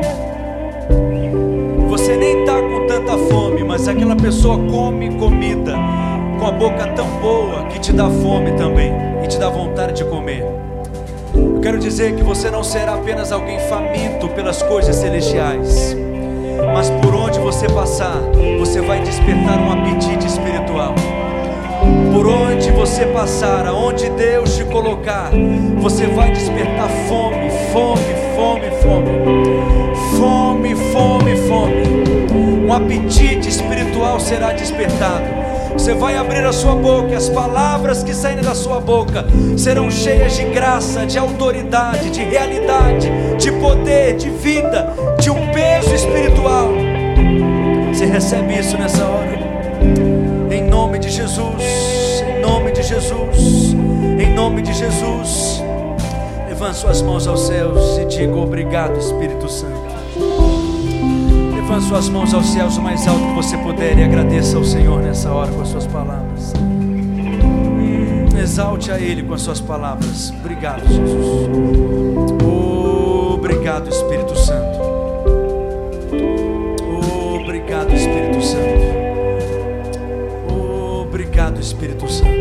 Você 1.87 2.17
nem 2.17 2.41
está 2.41 2.61
com 2.61 2.87
tanta 2.87 3.17
fome, 3.29 3.63
mas 3.63 3.87
aquela 3.87 4.17
pessoa 4.17 4.57
come 4.57 5.15
comida 5.15 6.06
com 6.37 6.45
a 6.45 6.51
boca 6.51 6.87
tão 6.95 7.07
boa 7.19 7.65
que 7.65 7.79
te 7.79 7.91
dá 7.91 8.09
fome 8.09 8.51
também 8.51 8.93
e 9.23 9.27
te 9.27 9.37
dá 9.37 9.49
vontade 9.49 9.93
de 9.93 10.05
comer. 10.05 10.45
Eu 11.33 11.59
quero 11.61 11.79
dizer 11.79 12.15
que 12.15 12.23
você 12.23 12.49
não 12.49 12.63
será 12.63 12.95
apenas 12.95 13.31
alguém 13.31 13.59
faminto 13.61 14.27
pelas 14.29 14.61
coisas 14.61 14.95
celestiais, 14.95 15.95
mas 16.73 16.89
por 16.89 17.13
onde 17.13 17.39
você 17.39 17.67
passar, 17.67 18.21
você 18.59 18.81
vai 18.81 19.01
despertar 19.01 19.59
um 19.59 19.71
apetite 19.71 20.25
espiritual. 20.25 20.93
Por 22.13 22.27
onde 22.27 22.71
você 22.71 23.05
passar, 23.07 23.65
aonde 23.67 24.09
Deus 24.09 24.55
te 24.55 24.63
colocar, 24.65 25.31
você 25.77 26.07
vai 26.07 26.31
despertar 26.31 26.89
fome, 27.07 27.49
fome, 27.71 28.15
fome, 28.35 28.71
fome. 28.81 29.77
Fome, 30.17 30.75
fome, 30.91 31.35
fome. 31.47 32.65
Um 32.65 32.73
apetite 32.73 33.47
espiritual 33.49 34.19
será 34.19 34.51
despertado. 34.51 35.36
Você 35.77 35.93
vai 35.93 36.17
abrir 36.17 36.43
a 36.43 36.51
sua 36.51 36.75
boca, 36.75 37.11
e 37.11 37.15
as 37.15 37.29
palavras 37.29 38.03
que 38.03 38.13
saírem 38.13 38.43
da 38.43 38.55
sua 38.55 38.79
boca 38.79 39.23
serão 39.55 39.89
cheias 39.89 40.35
de 40.35 40.43
graça, 40.45 41.05
de 41.05 41.17
autoridade, 41.17 42.09
de 42.09 42.23
realidade, 42.23 43.09
de 43.37 43.51
poder, 43.53 44.17
de 44.17 44.29
vida, 44.29 44.93
de 45.21 45.29
um 45.29 45.51
peso 45.53 45.93
espiritual. 45.93 46.69
Você 47.93 48.05
recebe 48.05 48.59
isso 48.59 48.77
nessa 48.77 49.05
hora? 49.05 49.39
Em 50.51 50.63
nome 50.63 50.99
de 50.99 51.09
Jesus, 51.09 51.63
em 52.27 52.41
nome 52.41 52.71
de 52.71 52.83
Jesus, 52.83 53.73
em 54.19 54.33
nome 54.33 54.61
de 54.63 54.73
Jesus. 54.73 55.63
Levante 56.49 56.77
suas 56.77 57.01
mãos 57.01 57.27
aos 57.27 57.47
céus 57.47 57.97
e 57.99 58.05
diga 58.05 58.35
obrigado, 58.35 58.97
Espírito 58.97 59.47
Santo. 59.47 59.86
Levante 61.77 61.89
suas 61.89 62.09
mãos 62.09 62.33
aos 62.33 62.47
céus 62.47 62.75
o 62.77 62.81
mais 62.81 63.07
alto 63.07 63.23
que 63.27 63.33
você 63.35 63.55
puder 63.57 63.99
e 63.99 64.03
agradeça 64.03 64.57
ao 64.57 64.63
Senhor 64.63 64.99
nessa 64.99 65.31
hora 65.31 65.51
com 65.51 65.61
as 65.61 65.67
suas 65.67 65.85
palavras. 65.85 66.51
Exalte 68.41 68.91
a 68.91 68.99
Ele 68.99 69.21
com 69.21 69.35
as 69.35 69.43
suas 69.43 69.61
palavras. 69.61 70.31
Obrigado, 70.39 70.87
Jesus. 70.87 71.49
Obrigado, 73.35 73.89
Espírito 73.89 74.35
Santo. 74.35 74.79
Obrigado, 77.41 77.93
Espírito 77.93 78.41
Santo. 78.41 78.87
Obrigado, 81.05 81.59
Espírito 81.59 82.11
Santo. 82.11 82.36